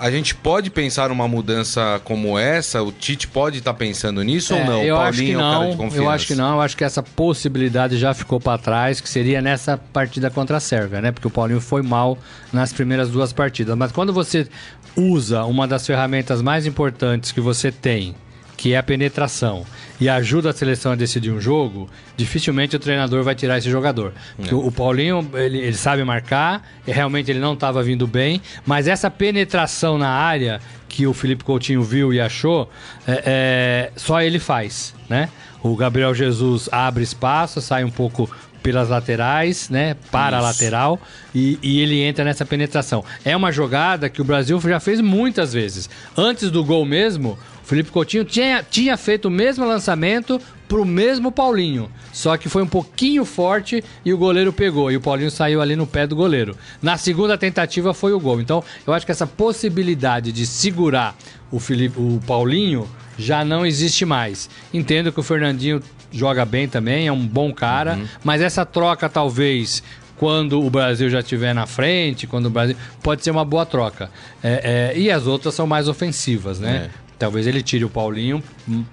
a 0.00 0.10
gente 0.10 0.34
pode 0.34 0.70
pensar 0.70 1.10
uma 1.10 1.26
mudança 1.26 2.00
como 2.04 2.38
essa? 2.38 2.82
O 2.82 2.92
Tite 2.92 3.26
pode 3.26 3.58
estar 3.58 3.72
tá 3.72 3.78
pensando 3.78 4.22
nisso 4.22 4.54
é, 4.54 4.60
ou 4.60 4.66
não? 4.66 4.82
Eu 4.82 4.96
Paulinho 4.96 5.08
acho 5.08 5.22
que 5.22 5.34
não. 5.34 5.62
É 5.62 5.66
o 5.66 5.94
eu 5.94 6.10
acho 6.10 6.26
que 6.26 6.34
não. 6.34 6.54
Eu 6.54 6.60
acho 6.60 6.76
que 6.76 6.84
essa 6.84 7.02
possibilidade 7.02 7.98
já 7.98 8.14
ficou 8.14 8.40
para 8.40 8.58
trás, 8.58 9.00
que 9.00 9.08
seria 9.08 9.42
nessa 9.42 9.76
partida 9.76 10.30
contra 10.30 10.56
a 10.56 10.60
Sérvia, 10.60 11.00
né? 11.00 11.12
Porque 11.12 11.26
o 11.26 11.30
Paulinho 11.30 11.60
foi 11.60 11.82
mal 11.82 12.18
nas 12.52 12.72
primeiras 12.72 13.10
duas 13.10 13.32
partidas. 13.32 13.76
Mas 13.76 13.92
quando 13.92 14.12
você 14.12 14.48
usa 14.96 15.44
uma 15.44 15.66
das 15.66 15.86
ferramentas 15.86 16.42
mais 16.42 16.66
importantes 16.66 17.32
que 17.32 17.40
você 17.40 17.70
tem, 17.70 18.14
que 18.58 18.74
é 18.74 18.76
a 18.76 18.82
penetração, 18.82 19.64
e 20.00 20.08
ajuda 20.08 20.50
a 20.50 20.52
seleção 20.52 20.90
a 20.90 20.96
decidir 20.96 21.30
um 21.30 21.40
jogo, 21.40 21.88
dificilmente 22.16 22.74
o 22.74 22.78
treinador 22.78 23.22
vai 23.22 23.36
tirar 23.36 23.56
esse 23.56 23.70
jogador. 23.70 24.12
Porque 24.36 24.52
o, 24.52 24.66
o 24.66 24.72
Paulinho, 24.72 25.30
ele, 25.34 25.58
ele 25.58 25.76
sabe 25.76 26.02
marcar, 26.02 26.68
realmente 26.84 27.30
ele 27.30 27.38
não 27.38 27.54
estava 27.54 27.84
vindo 27.84 28.04
bem, 28.04 28.42
mas 28.66 28.88
essa 28.88 29.08
penetração 29.08 29.96
na 29.96 30.08
área 30.08 30.60
que 30.88 31.06
o 31.06 31.14
Felipe 31.14 31.44
Coutinho 31.44 31.84
viu 31.84 32.12
e 32.12 32.20
achou, 32.20 32.68
é, 33.06 33.22
é, 33.24 33.92
só 33.94 34.20
ele 34.20 34.40
faz, 34.40 34.92
né? 35.08 35.28
O 35.62 35.76
Gabriel 35.76 36.12
Jesus 36.12 36.68
abre 36.72 37.04
espaço, 37.04 37.60
sai 37.60 37.84
um 37.84 37.90
pouco 37.90 38.28
pelas 38.60 38.88
laterais, 38.88 39.70
né? 39.70 39.96
Para 40.10 40.36
Isso. 40.36 40.46
a 40.46 40.48
lateral 40.48 41.00
e, 41.32 41.58
e, 41.62 41.80
ele 41.80 42.00
entra 42.02 42.24
nessa 42.24 42.44
penetração. 42.44 43.04
É 43.24 43.36
uma 43.36 43.52
jogada 43.52 44.08
que 44.08 44.20
o 44.20 44.24
Brasil 44.24 44.60
já 44.60 44.80
fez 44.80 45.00
muitas 45.00 45.52
vezes. 45.52 45.88
Antes 46.16 46.50
do 46.50 46.64
gol 46.64 46.84
mesmo, 46.84 47.38
Felipe 47.68 47.90
Coutinho 47.90 48.24
tinha, 48.24 48.62
tinha 48.62 48.96
feito 48.96 49.28
o 49.28 49.30
mesmo 49.30 49.62
lançamento 49.66 50.40
pro 50.66 50.86
mesmo 50.86 51.30
Paulinho. 51.30 51.90
Só 52.14 52.34
que 52.38 52.48
foi 52.48 52.62
um 52.62 52.66
pouquinho 52.66 53.26
forte 53.26 53.84
e 54.02 54.10
o 54.10 54.16
goleiro 54.16 54.54
pegou. 54.54 54.90
E 54.90 54.96
o 54.96 55.02
Paulinho 55.02 55.30
saiu 55.30 55.60
ali 55.60 55.76
no 55.76 55.86
pé 55.86 56.06
do 56.06 56.16
goleiro. 56.16 56.56
Na 56.80 56.96
segunda 56.96 57.36
tentativa 57.36 57.92
foi 57.92 58.14
o 58.14 58.18
gol. 58.18 58.40
Então, 58.40 58.64
eu 58.86 58.94
acho 58.94 59.04
que 59.04 59.12
essa 59.12 59.26
possibilidade 59.26 60.32
de 60.32 60.46
segurar 60.46 61.14
o, 61.52 61.60
Felipe, 61.60 62.00
o 62.00 62.18
Paulinho 62.26 62.88
já 63.18 63.44
não 63.44 63.66
existe 63.66 64.06
mais. 64.06 64.48
Entendo 64.72 65.12
que 65.12 65.20
o 65.20 65.22
Fernandinho 65.22 65.82
joga 66.10 66.46
bem 66.46 66.66
também, 66.66 67.06
é 67.06 67.12
um 67.12 67.26
bom 67.26 67.52
cara, 67.52 67.96
uhum. 67.96 68.06
mas 68.24 68.40
essa 68.40 68.64
troca 68.64 69.10
talvez 69.10 69.82
quando 70.16 70.58
o 70.64 70.70
Brasil 70.70 71.10
já 71.10 71.20
estiver 71.20 71.54
na 71.54 71.66
frente, 71.66 72.26
quando 72.26 72.46
o 72.46 72.50
Brasil. 72.50 72.74
Pode 73.02 73.22
ser 73.22 73.30
uma 73.30 73.44
boa 73.44 73.66
troca. 73.66 74.10
É, 74.42 74.92
é, 74.94 74.98
e 74.98 75.10
as 75.10 75.26
outras 75.26 75.54
são 75.54 75.66
mais 75.66 75.86
ofensivas, 75.86 76.58
né? 76.58 76.88
É. 77.04 77.07
Talvez 77.18 77.46
ele 77.46 77.62
tire 77.62 77.84
o 77.84 77.90
Paulinho 77.90 78.42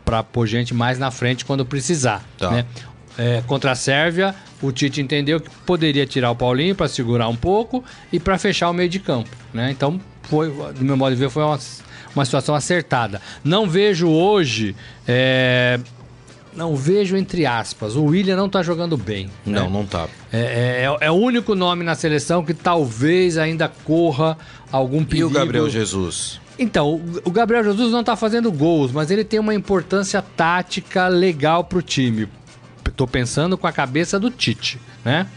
para 0.04 0.24
pôr 0.24 0.48
gente 0.48 0.74
mais 0.74 0.98
na 0.98 1.12
frente 1.12 1.46
quando 1.46 1.66
precisar. 1.66 2.24
Tá. 2.38 2.52
Né? 2.52 2.66
É, 3.18 3.44
contra 3.48 3.72
a 3.72 3.76
Sérvia, 3.76 4.36
o 4.62 4.72
Tite 4.72 5.00
entendeu 5.00 5.40
que 5.40 5.50
poderia 5.66 6.06
tirar 6.06 6.32
o 6.32 6.36
Paulinho 6.36 6.76
para 6.76 6.88
segurar 6.88 7.28
um 7.28 7.36
pouco 7.36 7.84
e 8.12 8.20
para 8.20 8.38
fechar 8.38 8.70
o 8.70 8.74
meio 8.74 8.90
de 8.90 9.00
campo. 9.00 9.30
Né? 9.54 9.72
Então, 9.72 10.02
foi, 10.24 10.50
do 10.50 10.84
meu 10.84 10.98
modo 10.98 11.16
de 11.16 11.22
ver, 11.22 11.30
foi 11.30 11.44
uma, 11.44 11.60
uma 12.16 12.26
situação 12.26 12.56
acertada. 12.56 13.22
Não 13.44 13.70
vejo 13.70 14.08
hoje. 14.10 14.76
É, 15.08 15.80
não 16.56 16.76
vejo 16.76 17.16
entre 17.16 17.46
aspas. 17.46 17.96
O 17.96 18.06
William 18.06 18.36
não 18.36 18.50
tá 18.50 18.64
jogando 18.64 18.98
bem. 18.98 19.30
Não, 19.46 19.66
né? 19.66 19.70
não 19.70 19.86
tá. 19.86 20.08
É, 20.32 20.84
é, 20.84 21.06
é, 21.06 21.12
o 21.12 21.16
único 21.16 21.54
nome 21.54 21.84
na 21.84 21.96
seleção 21.96 22.44
que 22.44 22.54
talvez 22.54 23.38
ainda 23.38 23.68
corra 23.68 24.38
algum 24.72 25.04
perigo. 25.04 25.30
E 25.30 25.32
o 25.32 25.34
Gabriel 25.34 25.70
Jesus? 25.70 26.40
Então, 26.58 27.02
o 27.24 27.32
Gabriel 27.32 27.64
Jesus 27.64 27.92
não 27.92 28.00
está 28.00 28.16
fazendo 28.16 28.52
gols, 28.52 28.92
mas 28.92 29.12
ele 29.12 29.24
tem 29.24 29.40
uma 29.40 29.54
importância 29.54 30.22
tática 30.22 31.08
legal 31.08 31.64
para 31.64 31.80
o 31.80 31.82
time. 31.82 32.28
Estou 32.88 33.08
pensando 33.08 33.58
com 33.58 33.68
a 33.68 33.72
cabeça 33.72 34.20
do 34.20 34.30
Tite, 34.30 34.80
né? 35.04 35.28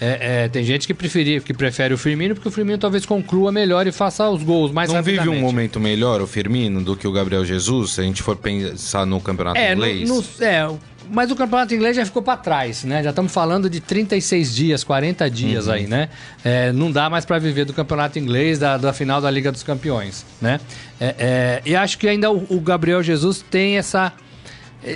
É, 0.00 0.44
é, 0.44 0.48
tem 0.48 0.62
gente 0.62 0.86
que, 0.86 0.94
preferir, 0.94 1.42
que 1.42 1.52
prefere 1.52 1.92
o 1.92 1.98
Firmino 1.98 2.32
porque 2.32 2.48
o 2.48 2.52
Firmino 2.52 2.78
talvez 2.78 3.04
conclua 3.04 3.50
melhor 3.50 3.84
e 3.84 3.90
faça 3.90 4.28
os 4.28 4.44
gols 4.44 4.70
mais 4.70 4.92
Não 4.92 5.02
vive 5.02 5.28
um 5.28 5.40
momento 5.40 5.80
melhor 5.80 6.20
o 6.20 6.26
Firmino 6.26 6.80
do 6.80 6.94
que 6.94 7.08
o 7.08 7.10
Gabriel 7.10 7.44
Jesus, 7.44 7.94
se 7.94 8.00
a 8.00 8.04
gente 8.04 8.22
for 8.22 8.36
pensar 8.36 9.04
no 9.04 9.20
campeonato 9.20 9.58
é, 9.58 9.72
inglês? 9.72 10.08
No, 10.08 10.18
no, 10.18 10.24
é, 10.40 10.70
mas 11.10 11.30
o 11.30 11.36
campeonato 11.36 11.74
inglês 11.74 11.96
já 11.96 12.04
ficou 12.04 12.22
para 12.22 12.36
trás, 12.36 12.84
né? 12.84 13.02
Já 13.02 13.10
estamos 13.10 13.32
falando 13.32 13.68
de 13.68 13.80
36 13.80 14.54
dias, 14.54 14.84
40 14.84 15.30
dias 15.30 15.66
uhum. 15.66 15.72
aí, 15.72 15.86
né? 15.86 16.08
É, 16.44 16.72
não 16.72 16.90
dá 16.90 17.08
mais 17.08 17.24
para 17.24 17.38
viver 17.38 17.64
do 17.64 17.72
campeonato 17.72 18.18
inglês, 18.18 18.58
da, 18.58 18.76
da, 18.76 18.92
final 18.92 19.20
da 19.20 19.30
Liga 19.30 19.50
dos 19.50 19.62
Campeões, 19.62 20.24
né? 20.40 20.60
É, 21.00 21.14
é, 21.18 21.62
e 21.64 21.74
acho 21.74 21.98
que 21.98 22.08
ainda 22.08 22.30
o, 22.30 22.46
o, 22.48 22.60
Gabriel 22.60 23.02
Jesus 23.02 23.44
tem 23.50 23.78
essa, 23.78 24.12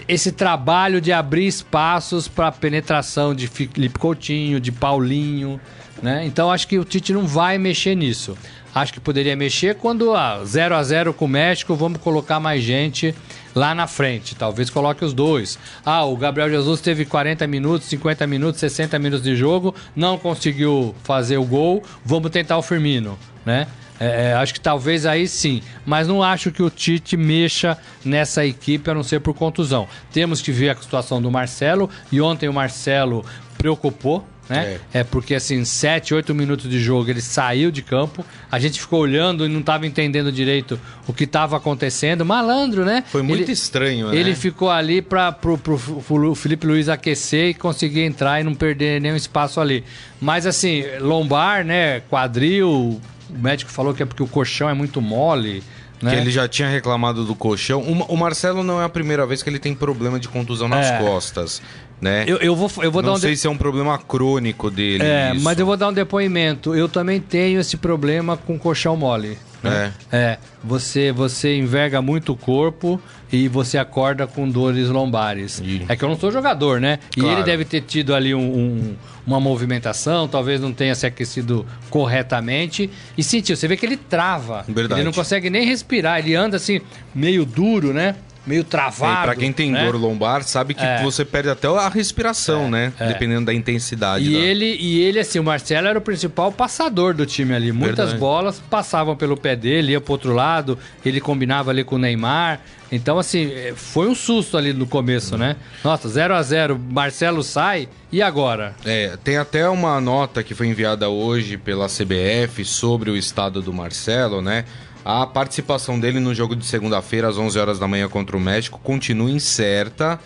esse 0.07 0.33
trabalho 0.33 1.01
de 1.01 1.13
abrir 1.13 1.47
espaços 1.47 2.29
para 2.29 2.53
penetração 2.53 3.35
de 3.35 3.47
Felipe 3.47 3.99
Coutinho, 3.99 4.61
de 4.61 4.71
Paulinho, 4.71 5.61
né? 6.03 6.25
Então 6.27 6.51
acho 6.51 6.69
que 6.69 6.79
o 6.79 6.85
Tite 6.85 7.13
não 7.13 7.27
vai 7.27 7.59
mexer 7.59 7.95
nisso. 7.95 8.37
Acho 8.75 8.93
que 8.93 9.01
poderia 9.01 9.37
mexer 9.37 9.75
quando 9.75 10.15
ah, 10.15 10.41
0 10.45 10.75
a 10.75 10.83
0 10.83 11.13
com 11.13 11.27
o 11.27 11.29
México, 11.29 11.75
vamos 11.75 12.01
colocar 12.01 12.41
mais 12.41 12.63
gente 12.63 13.15
lá 13.55 13.75
na 13.75 13.87
frente. 13.87 14.35
Talvez 14.35 14.71
coloque 14.71 15.05
os 15.05 15.13
dois. 15.13 15.59
Ah, 15.85 16.05
o 16.05 16.17
Gabriel 16.17 16.51
Jesus 16.51 16.81
teve 16.81 17.05
40 17.05 17.47
minutos, 17.47 17.89
50 17.89 18.27
minutos, 18.27 18.61
60 18.61 18.99
minutos 18.99 19.25
de 19.25 19.37
jogo, 19.37 19.75
não 19.95 20.19
conseguiu 20.19 20.95
fazer 21.03 21.37
o 21.37 21.45
gol, 21.45 21.83
vamos 22.05 22.31
tentar 22.31 22.59
o 22.59 22.63
Firmino, 22.63 23.19
né? 23.45 23.67
É, 24.01 24.31
é, 24.31 24.33
acho 24.35 24.55
que 24.55 24.61
talvez 24.61 25.07
aí 25.07 25.29
sim, 25.29 25.63
mas 25.87 26.09
não 26.09 26.25
acho 26.25 26.51
que 26.51 26.61
o 26.61 26.69
Tite 26.69 27.17
mexa 27.17 27.79
nessa 28.05 28.45
equipe 28.45 28.91
a 28.91 28.95
não 28.95 29.05
ser 29.05 29.21
por 29.21 29.33
contusão. 29.33 29.87
Temos 30.11 30.43
que 30.43 30.51
ver 30.51 30.71
a 30.71 30.77
situação 30.77 31.23
do 31.23 31.31
Marcelo 31.31 31.89
e 32.11 32.21
ontem 32.21 32.49
o 32.49 32.53
Marcelo 32.53 33.25
preocupou, 33.57 34.27
né? 34.49 34.79
É. 34.93 35.01
é. 35.01 35.05
porque 35.05 35.35
assim, 35.35 35.65
7, 35.65 36.15
8 36.15 36.35
minutos 36.35 36.69
de 36.69 36.81
jogo 36.81 37.09
ele 37.11 37.21
saiu 37.21 37.71
de 37.71 37.83
campo, 37.83 38.25
a 38.51 38.59
gente 38.59 38.81
ficou 38.81 39.01
olhando 39.01 39.47
e 39.47 39.49
não 39.49 39.61
estava 39.61 39.87
entendendo 39.87 40.33
direito 40.33 40.79
o 41.07 41.13
que 41.13 41.25
estava 41.25 41.57
acontecendo. 41.57 42.25
Malandro, 42.25 42.85
né? 42.85 43.05
Foi 43.07 43.23
muito 43.23 43.45
ele, 43.45 43.53
estranho, 43.53 44.11
né? 44.11 44.17
Ele 44.17 44.35
ficou 44.35 44.71
ali 44.71 45.01
para 45.01 45.33
pro, 45.33 45.57
pro, 45.57 45.79
pro 45.79 46.35
Felipe 46.35 46.67
Luiz 46.67 46.89
aquecer 46.89 47.51
e 47.51 47.55
conseguir 47.55 48.03
entrar 48.03 48.41
e 48.41 48.45
não 48.45 48.55
perder 48.55 49.01
nenhum 49.01 49.17
espaço 49.17 49.61
ali. 49.61 49.85
Mas 50.21 50.47
assim, 50.47 50.85
lombar, 51.01 51.65
né? 51.65 52.01
Quadril, 52.01 53.01
o 53.31 53.39
médico 53.39 53.71
falou 53.71 53.95
que 53.95 54.03
é 54.03 54.07
porque 54.07 54.23
o 54.23 54.29
colchão 54.29 54.69
é 54.69 54.75
muito 54.75 55.01
mole. 55.01 55.63
Né? 56.01 56.11
Que 56.11 56.17
ele 56.17 56.31
já 56.33 56.49
tinha 56.49 56.69
reclamado 56.69 57.25
do 57.25 57.35
colchão. 57.35 57.81
O, 57.81 58.17
Marcelo 58.17 58.65
não 58.65 58.83
é 58.83 58.85
a 58.85 58.89
primeira 58.89 59.25
vez 59.25 59.41
que 59.41 59.49
ele 59.49 59.61
tem 59.61 59.73
problema 59.73 60.19
de 60.19 60.29
contusão 60.29 60.67
nas 60.67 60.87
é. 60.87 60.99
costas 60.99 61.63
né? 62.03 62.25
Eu, 62.27 62.39
eu 62.39 62.57
vou, 62.57 62.69
eu 62.83 62.91
vou 62.91 63.01
não 63.01 63.11
dar 63.11 63.17
um 63.17 63.21
sei 63.21 63.31
de... 63.31 63.37
se 63.37 63.47
é 63.47 63.51
um 63.51 63.57
problema 63.57 63.97
crônico 63.97 64.69
dele. 64.69 65.05
É, 65.05 65.33
isso. 65.33 65.45
mas 65.45 65.57
eu 65.57 65.65
vou 65.65 65.77
dar 65.77 65.89
um 65.89 65.93
depoimento. 65.93 66.75
Eu 66.75 66.89
também 66.89 67.21
tenho 67.21 67.61
esse 67.61 67.77
problema 67.77 68.37
com 68.37 68.59
colchão 68.59 68.97
mole. 68.97 69.39
Né? 69.63 69.93
É. 70.11 70.17
é. 70.17 70.39
Você, 70.65 71.13
você 71.13 71.57
enverga 71.57 72.03
muito 72.03 72.33
o 72.33 72.37
corpo 72.37 73.01
e 73.33 73.47
você 73.47 73.79
acorda 73.79 74.27
com 74.27 74.49
dores 74.49 74.89
lombares. 74.89 75.63
E... 75.65 75.83
É 75.89 75.95
que 75.95 76.05
eu 76.05 76.09
não 76.09 76.19
sou 76.19 76.33
jogador, 76.33 76.81
né? 76.81 76.99
Claro. 77.15 77.31
E 77.31 77.33
ele 77.33 77.45
deve 77.45 77.65
ter 77.65 77.83
tido 77.83 78.17
ali 78.17 78.35
um, 78.35 78.41
um, 78.41 78.97
uma 79.25 79.39
movimentação, 79.39 80.27
talvez 80.27 80.61
não 80.61 80.73
tenha 80.73 80.97
se 80.97 81.07
aquecido 81.07 81.65
corretamente. 81.89 82.91
E 83.17 83.23
sentiu, 83.23 83.57
você 83.57 83.69
vê 83.69 83.77
que 83.77 83.87
ele 83.87 83.97
trava. 83.97 84.65
Verdade. 84.67 85.01
Ele 85.01 85.07
não 85.07 85.13
consegue 85.13 85.49
nem 85.49 85.65
respirar, 85.65 86.19
ele 86.19 86.35
anda 86.35 86.57
assim, 86.57 86.81
meio 87.15 87.47
duro, 87.47 87.93
né? 87.93 88.17
Meio 88.47 88.65
travado. 88.65 89.23
Para 89.23 89.37
quem 89.37 89.53
tem 89.53 89.71
né? 89.71 89.85
dor 89.85 89.97
lombar, 89.97 90.43
sabe 90.43 90.75
que 90.75 90.85
é. 90.85 91.03
você 91.03 91.25
perde 91.25 91.49
até 91.49 91.69
a 91.69 91.89
respiração, 91.89 92.67
é. 92.67 92.71
né? 92.71 92.93
É. 92.99 93.09
Dependendo 93.09 93.47
da 93.47 93.55
intensidade. 93.55 94.29
E, 94.29 94.33
da... 94.33 94.39
ele, 94.39 94.77
e 94.79 95.01
ele, 95.01 95.19
assim, 95.19 95.39
o 95.39 95.45
Marcelo 95.45 95.87
era 95.87 95.99
o 95.99 96.03
principal 96.03 96.53
passador 96.53 97.15
do 97.15 97.25
time 97.25 97.55
ali. 97.55 97.73
Muitas 97.73 98.11
Verdade. 98.11 98.19
bolas 98.19 98.63
passavam 98.71 99.17
pelo 99.17 99.37
pé 99.37 99.57
dele, 99.57 99.93
ia 99.93 100.01
pro 100.01 100.13
outro 100.13 100.33
lado, 100.33 100.79
ele 101.05 101.21
combinava 101.21 101.71
ali 101.71 101.85
com 101.85 101.97
o 101.97 101.99
Neymar. 101.99 102.61
Então, 102.91 103.19
assim, 103.19 103.51
é, 103.51 103.73
foi 103.75 104.07
um 104.07 104.15
susto 104.15 104.59
ali 104.59 104.75
no 104.75 104.87
começo, 104.87 105.39
né? 105.39 105.57
Nossa, 105.83 106.11
0 106.11 106.35
a 106.35 106.43
0 106.43 106.79
Marcelo 106.79 107.43
sai, 107.43 107.89
e 108.11 108.21
agora? 108.21 108.75
É, 108.85 109.17
tem 109.25 109.39
até 109.39 109.67
uma 109.67 109.99
nota 109.99 110.43
que 110.43 110.55
foi 110.55 110.67
enviada 110.67 111.09
hoje 111.09 111.57
pela 111.57 111.87
CBF 111.87 112.63
sobre 112.67 113.11
o 113.11 113.17
estado 113.17 113.63
do 113.63 113.73
Marcelo, 113.73 114.43
né? 114.43 114.67
A 115.05 115.27
participação 115.27 115.99
dele 115.99 116.21
no 116.21 116.33
jogo 116.33 116.55
de 116.55 116.65
segunda-feira, 116.65 117.29
às 117.29 117.37
11 117.37 117.59
horas 117.59 117.79
da 117.79 117.89
manhã 117.89 118.09
contra 118.09 118.37
o 118.37 118.41
México, 118.41 118.79
continua 118.83 119.31
incerta, 119.31 120.21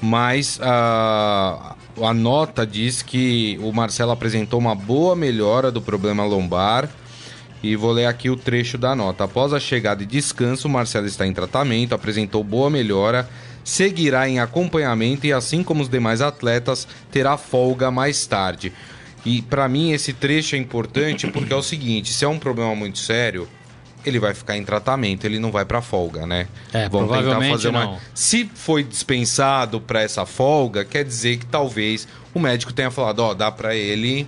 mas 0.00 0.60
a, 0.62 1.74
a 2.00 2.14
nota 2.14 2.64
diz 2.64 3.02
que 3.02 3.58
o 3.60 3.72
Marcelo 3.72 4.12
apresentou 4.12 4.60
uma 4.60 4.74
boa 4.76 5.16
melhora 5.16 5.72
do 5.72 5.82
problema 5.82 6.24
lombar. 6.24 6.88
E 7.64 7.76
vou 7.76 7.92
ler 7.92 8.06
aqui 8.06 8.28
o 8.28 8.36
trecho 8.36 8.76
da 8.76 8.92
nota. 8.92 9.22
Após 9.22 9.52
a 9.52 9.60
chegada 9.60 10.02
e 10.02 10.06
descanso, 10.06 10.68
Marcelo 10.68 11.06
está 11.06 11.24
em 11.24 11.32
tratamento, 11.32 11.94
apresentou 11.94 12.42
boa 12.42 12.68
melhora, 12.68 13.28
seguirá 13.62 14.28
em 14.28 14.40
acompanhamento 14.40 15.28
e, 15.28 15.32
assim 15.32 15.62
como 15.62 15.80
os 15.80 15.88
demais 15.88 16.20
atletas, 16.20 16.88
terá 17.12 17.36
folga 17.36 17.88
mais 17.88 18.26
tarde. 18.26 18.72
E 19.24 19.42
para 19.42 19.68
mim 19.68 19.92
esse 19.92 20.12
trecho 20.12 20.56
é 20.56 20.58
importante 20.58 21.28
porque 21.28 21.52
é 21.52 21.56
o 21.56 21.62
seguinte: 21.62 22.12
se 22.12 22.24
é 22.24 22.28
um 22.28 22.38
problema 22.38 22.74
muito 22.74 22.98
sério, 22.98 23.48
ele 24.08 24.18
vai 24.18 24.34
ficar 24.34 24.56
em 24.56 24.64
tratamento, 24.64 25.24
ele 25.24 25.38
não 25.38 25.50
vai 25.50 25.64
para 25.64 25.80
folga, 25.80 26.26
né? 26.26 26.46
É, 26.72 26.88
Vão 26.88 27.08
tentar 27.08 27.40
fazer 27.40 27.68
uma. 27.68 27.84
Não. 27.84 27.98
Se 28.14 28.48
foi 28.54 28.82
dispensado 28.82 29.80
para 29.80 30.02
essa 30.02 30.26
folga, 30.26 30.84
quer 30.84 31.04
dizer 31.04 31.38
que 31.38 31.46
talvez 31.46 32.06
o 32.34 32.40
médico 32.40 32.72
tenha 32.72 32.90
falado, 32.90 33.20
ó, 33.20 33.30
oh, 33.30 33.34
dá 33.34 33.50
para 33.50 33.74
ele 33.74 34.26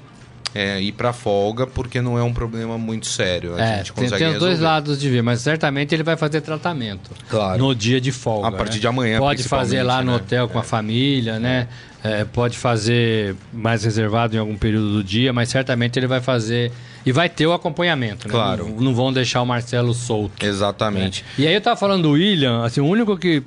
é, 0.55 0.81
ir 0.81 0.93
para 0.93 1.13
folga 1.13 1.67
porque 1.67 2.01
não 2.01 2.17
é 2.17 2.23
um 2.23 2.33
problema 2.33 2.79
muito 2.79 3.07
sério. 3.07 3.57
A 3.57 3.61
é, 3.61 3.77
gente 3.79 3.93
consegue 3.93 4.19
tem, 4.19 4.27
tem 4.27 4.35
os 4.35 4.39
dois 4.39 4.61
lados 4.61 5.01
de 5.01 5.11
ver, 5.11 5.23
mas 5.23 5.41
certamente 5.41 5.95
ele 5.95 6.05
vai 6.05 6.17
fazer 6.17 6.41
tratamento. 6.41 7.11
Claro. 7.29 7.59
No 7.59 7.75
dia 7.75 8.01
de 8.01 8.13
folga. 8.13 8.49
A 8.49 8.53
partir 8.53 8.75
né? 8.75 8.81
de 8.81 8.87
amanhã. 8.87 9.19
Pode 9.19 9.43
fazer 9.43 9.83
lá 9.83 10.01
no 10.01 10.13
né? 10.13 10.17
hotel 10.17 10.49
com 10.49 10.59
a 10.59 10.63
é. 10.63 10.65
família, 10.65 11.39
né? 11.41 11.69
É, 12.05 12.23
pode 12.23 12.59
fazer 12.59 13.35
mais 13.51 13.83
reservado 13.83 14.37
em 14.37 14.39
algum 14.39 14.57
período 14.57 14.93
do 14.93 15.03
dia, 15.03 15.33
mas 15.33 15.49
certamente 15.49 15.99
ele 15.99 16.07
vai 16.07 16.21
fazer 16.21 16.71
e 17.07 17.11
vai 17.11 17.31
ter 17.31 17.47
o 17.47 17.53
acompanhamento, 17.55 18.29
né? 18.29 18.33
Claro. 18.33 18.69
Não, 18.69 18.77
não 18.77 18.95
vão 18.95 19.11
deixar 19.11 19.41
o 19.41 19.47
Marcelo 19.47 19.95
solto. 19.95 20.45
Exatamente. 20.45 21.23
Né? 21.23 21.45
E 21.45 21.47
aí 21.47 21.55
eu 21.55 21.61
tava 21.63 21.77
falando 21.77 22.03
do 22.03 22.11
William, 22.11 22.63
assim, 22.63 22.81
o 22.81 22.87
único 22.87 23.17
que 23.17 23.43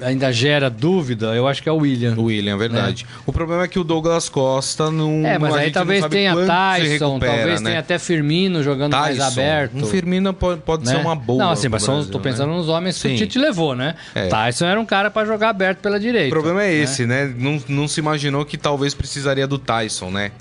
ainda 0.00 0.32
gera 0.32 0.68
dúvida, 0.68 1.34
eu 1.34 1.46
acho 1.46 1.62
que 1.62 1.68
é 1.68 1.72
o 1.72 1.76
William. 1.76 2.14
O 2.16 2.24
William, 2.24 2.54
é 2.54 2.56
verdade. 2.56 3.04
Né? 3.04 3.10
O 3.26 3.32
problema 3.32 3.64
é 3.64 3.68
que 3.68 3.78
o 3.78 3.84
Douglas 3.84 4.28
Costa 4.28 4.90
não. 4.90 5.26
É, 5.26 5.38
mas 5.38 5.54
aí 5.54 5.70
talvez 5.70 6.04
tenha 6.06 6.34
Tyson, 6.34 7.18
talvez 7.18 7.60
né? 7.60 7.70
tenha 7.70 7.80
até 7.80 7.98
Firmino 7.98 8.62
jogando 8.62 8.92
Tyson. 8.92 9.04
mais 9.04 9.20
aberto. 9.20 9.76
Um 9.76 9.86
Firmino 9.86 10.32
pode, 10.32 10.60
pode 10.60 10.84
né? 10.84 10.92
ser 10.92 10.98
uma 10.98 11.14
boa. 11.14 11.44
Não, 11.44 11.50
assim, 11.50 11.68
mas 11.68 11.82
são, 11.82 12.04
tô 12.04 12.20
pensando 12.20 12.50
né? 12.50 12.56
nos 12.56 12.68
homens 12.68 13.00
que 13.00 13.08
o 13.08 13.16
Tite 13.16 13.38
levou, 13.38 13.74
né? 13.74 13.94
É. 14.14 14.28
Tyson 14.28 14.66
era 14.66 14.80
um 14.80 14.86
cara 14.86 15.10
para 15.10 15.26
jogar 15.26 15.50
aberto 15.50 15.78
pela 15.78 15.98
direita. 15.98 16.28
O 16.28 16.30
problema 16.30 16.62
é 16.62 16.68
né? 16.68 16.74
esse, 16.74 17.06
né? 17.06 17.32
Não, 17.36 17.60
não 17.68 17.88
se 17.88 18.00
imaginou 18.00 18.44
que 18.44 18.56
talvez 18.56 18.94
precisaria 18.94 19.46
do 19.46 19.58
Tyson, 19.58 20.10
né? 20.10 20.32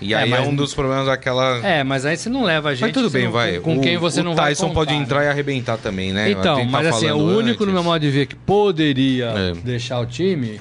E 0.00 0.12
é, 0.12 0.18
aí 0.18 0.32
é 0.32 0.40
um 0.40 0.54
dos 0.54 0.74
problemas 0.74 1.06
daquela. 1.06 1.58
É, 1.66 1.82
mas 1.82 2.04
aí 2.04 2.16
você 2.16 2.28
não 2.28 2.44
leva 2.44 2.70
a 2.70 2.74
gente. 2.74 2.82
Mas 2.82 2.92
tudo 2.92 3.10
bem, 3.10 3.24
não, 3.24 3.32
vai. 3.32 3.58
Com, 3.60 3.78
o, 3.78 3.80
quem 3.80 3.96
você 3.96 4.22
não 4.22 4.34
vai. 4.34 4.46
O 4.46 4.48
Tyson 4.48 4.70
pode 4.70 4.94
entrar 4.94 5.24
e 5.24 5.28
arrebentar 5.28 5.78
também, 5.78 6.12
né? 6.12 6.30
Então, 6.30 6.64
mas 6.64 6.86
assim, 6.86 7.10
o 7.10 7.16
único 7.16 7.62
antes. 7.62 7.66
no 7.66 7.72
meu 7.72 7.82
modo 7.82 8.00
de 8.00 8.10
ver 8.10 8.26
que 8.26 8.34
poderia 8.34 9.26
é. 9.26 9.52
deixar 9.54 9.98
o 10.00 10.06
time 10.06 10.60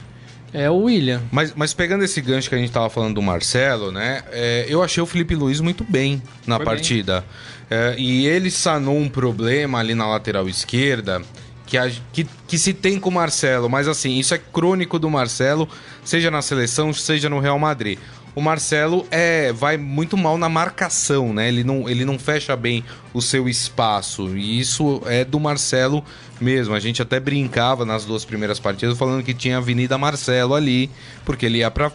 é 0.54 0.70
o 0.70 0.78
William. 0.84 1.22
Mas, 1.32 1.54
mas 1.54 1.74
pegando 1.74 2.06
esse 2.06 2.22
gancho 2.22 2.48
que 2.48 2.56
a 2.56 2.58
gente 2.58 2.72
tava 2.72 2.90
falando 2.90 3.16
do 3.16 3.22
Marcelo, 3.22 3.92
né? 3.92 4.24
É, 4.32 4.66
eu 4.70 4.82
achei 4.82 5.04
o 5.04 5.06
Felipe 5.06 5.36
Luiz 5.36 5.60
muito 5.60 5.84
bem 5.84 6.22
na 6.48 6.56
Foi 6.56 6.66
partida. 6.66 7.26
É, 7.70 7.96
e 7.98 8.26
ele 8.26 8.50
sanou 8.50 8.98
um 8.98 9.10
problema 9.10 9.80
ali 9.80 9.94
na 9.94 10.08
lateral 10.08 10.48
esquerda. 10.48 11.22
Que, 11.66 11.80
a, 11.80 11.92
que, 12.14 12.28
que 12.48 12.60
se 12.60 12.74
tem 12.76 13.00
com 13.00 13.10
o 13.10 13.12
Marcelo, 13.12 13.68
mas 13.68 13.88
assim, 13.88 14.20
isso 14.20 14.36
é 14.36 14.38
crônico 14.38 15.00
do 15.00 15.10
Marcelo, 15.10 15.68
seja 16.04 16.30
na 16.30 16.40
seleção, 16.40 16.94
seja 16.94 17.28
no 17.28 17.40
Real 17.40 17.58
Madrid 17.58 17.98
o 18.36 18.42
Marcelo 18.42 19.08
é, 19.10 19.54
vai 19.54 19.78
muito 19.78 20.18
mal 20.18 20.38
na 20.38 20.50
marcação, 20.50 21.34
né? 21.34 21.48
Ele 21.48 21.64
não, 21.64 21.90
ele 21.90 22.04
não 22.04 22.20
fecha 22.20 22.56
bem 22.56 22.84
o 23.14 23.22
seu 23.22 23.48
espaço. 23.48 24.38
E 24.38 24.60
isso 24.60 25.02
é 25.06 25.24
do 25.24 25.40
Marcelo 25.40 26.04
mesmo. 26.40 26.76
A 26.76 26.80
gente 26.80 27.02
até 27.02 27.20
brincava 27.20 27.86
nas 27.86 28.04
duas 28.04 28.26
primeiras 28.26 28.60
partidas 28.60 28.98
falando 28.98 29.24
que 29.24 29.34
tinha 29.34 29.58
Avenida 29.58 29.98
Marcelo 29.98 30.54
ali, 30.54 30.92
porque 31.24 31.46
ele 31.46 31.60
ia 31.60 31.72
para 31.72 31.92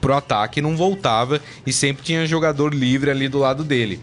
pro 0.00 0.14
ataque 0.14 0.60
não 0.60 0.76
voltava 0.76 1.40
e 1.66 1.72
sempre 1.72 2.04
tinha 2.04 2.26
jogador 2.26 2.74
livre 2.74 3.10
ali 3.10 3.26
do 3.26 3.38
lado 3.38 3.64
dele. 3.64 3.98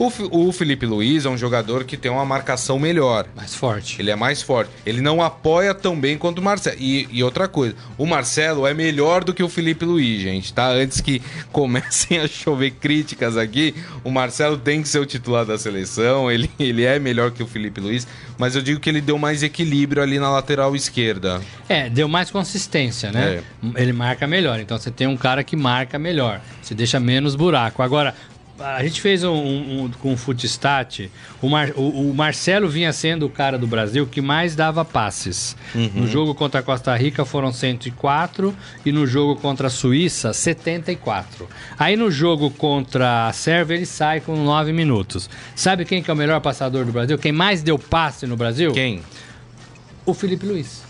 O, 0.00 0.48
o 0.48 0.50
Felipe 0.50 0.86
Luiz 0.86 1.26
é 1.26 1.28
um 1.28 1.36
jogador 1.36 1.84
que 1.84 1.94
tem 1.94 2.10
uma 2.10 2.24
marcação 2.24 2.78
melhor. 2.78 3.26
Mais 3.36 3.54
forte. 3.54 4.00
Ele 4.00 4.10
é 4.10 4.16
mais 4.16 4.40
forte. 4.40 4.70
Ele 4.86 5.02
não 5.02 5.20
apoia 5.20 5.74
tão 5.74 6.00
bem 6.00 6.16
quanto 6.16 6.38
o 6.38 6.42
Marcelo. 6.42 6.78
E, 6.80 7.06
e 7.12 7.22
outra 7.22 7.46
coisa, 7.46 7.76
o 7.98 8.06
Marcelo 8.06 8.66
é 8.66 8.72
melhor 8.72 9.22
do 9.22 9.34
que 9.34 9.42
o 9.42 9.48
Felipe 9.48 9.84
Luiz, 9.84 10.22
gente, 10.22 10.54
tá? 10.54 10.68
Antes 10.68 11.02
que 11.02 11.20
comecem 11.52 12.18
a 12.18 12.26
chover 12.26 12.70
críticas 12.70 13.36
aqui, 13.36 13.74
o 14.02 14.10
Marcelo 14.10 14.56
tem 14.56 14.80
que 14.80 14.88
ser 14.88 15.00
o 15.00 15.04
titular 15.04 15.44
da 15.44 15.58
seleção. 15.58 16.30
Ele, 16.30 16.50
ele 16.58 16.82
é 16.82 16.98
melhor 16.98 17.30
que 17.30 17.42
o 17.42 17.46
Felipe 17.46 17.78
Luiz. 17.78 18.06
Mas 18.38 18.56
eu 18.56 18.62
digo 18.62 18.80
que 18.80 18.88
ele 18.88 19.02
deu 19.02 19.18
mais 19.18 19.42
equilíbrio 19.42 20.02
ali 20.02 20.18
na 20.18 20.30
lateral 20.30 20.74
esquerda. 20.74 21.42
É, 21.68 21.90
deu 21.90 22.08
mais 22.08 22.30
consistência, 22.30 23.12
né? 23.12 23.42
É. 23.62 23.82
Ele 23.82 23.92
marca 23.92 24.26
melhor. 24.26 24.60
Então 24.60 24.78
você 24.78 24.90
tem 24.90 25.06
um 25.06 25.16
cara 25.16 25.44
que 25.44 25.54
marca 25.54 25.98
melhor. 25.98 26.40
Você 26.62 26.74
deixa 26.74 26.98
menos 26.98 27.34
buraco. 27.34 27.82
Agora, 27.82 28.14
a 28.60 28.82
gente 28.82 29.00
fez 29.00 29.24
um, 29.24 29.32
um, 29.32 29.84
um 29.84 29.90
com 29.90 30.12
o 30.12 30.16
Footstat. 30.16 31.10
O, 31.40 31.48
Mar, 31.48 31.70
o, 31.76 32.10
o, 32.10 32.14
Marcelo 32.14 32.68
vinha 32.68 32.92
sendo 32.92 33.26
o 33.26 33.30
cara 33.30 33.58
do 33.58 33.66
Brasil 33.66 34.06
que 34.06 34.20
mais 34.20 34.54
dava 34.54 34.84
passes. 34.84 35.56
Uhum. 35.74 35.90
No 35.94 36.06
jogo 36.06 36.34
contra 36.34 36.60
a 36.60 36.62
Costa 36.62 36.94
Rica 36.96 37.24
foram 37.24 37.52
104 37.52 38.54
e 38.84 38.92
no 38.92 39.06
jogo 39.06 39.36
contra 39.36 39.68
a 39.68 39.70
Suíça 39.70 40.32
74. 40.32 41.48
Aí 41.78 41.96
no 41.96 42.10
jogo 42.10 42.50
contra 42.50 43.28
a 43.28 43.32
Sérvia 43.32 43.76
ele 43.76 43.86
sai 43.86 44.20
com 44.20 44.36
9 44.36 44.72
minutos. 44.72 45.30
Sabe 45.54 45.84
quem 45.84 46.02
que 46.02 46.10
é 46.10 46.14
o 46.14 46.16
melhor 46.16 46.40
passador 46.40 46.84
do 46.84 46.92
Brasil? 46.92 47.18
Quem 47.18 47.32
mais 47.32 47.62
deu 47.62 47.78
passe 47.78 48.26
no 48.26 48.36
Brasil? 48.36 48.72
Quem? 48.72 49.00
O 50.04 50.12
Felipe 50.12 50.46
Luiz. 50.46 50.82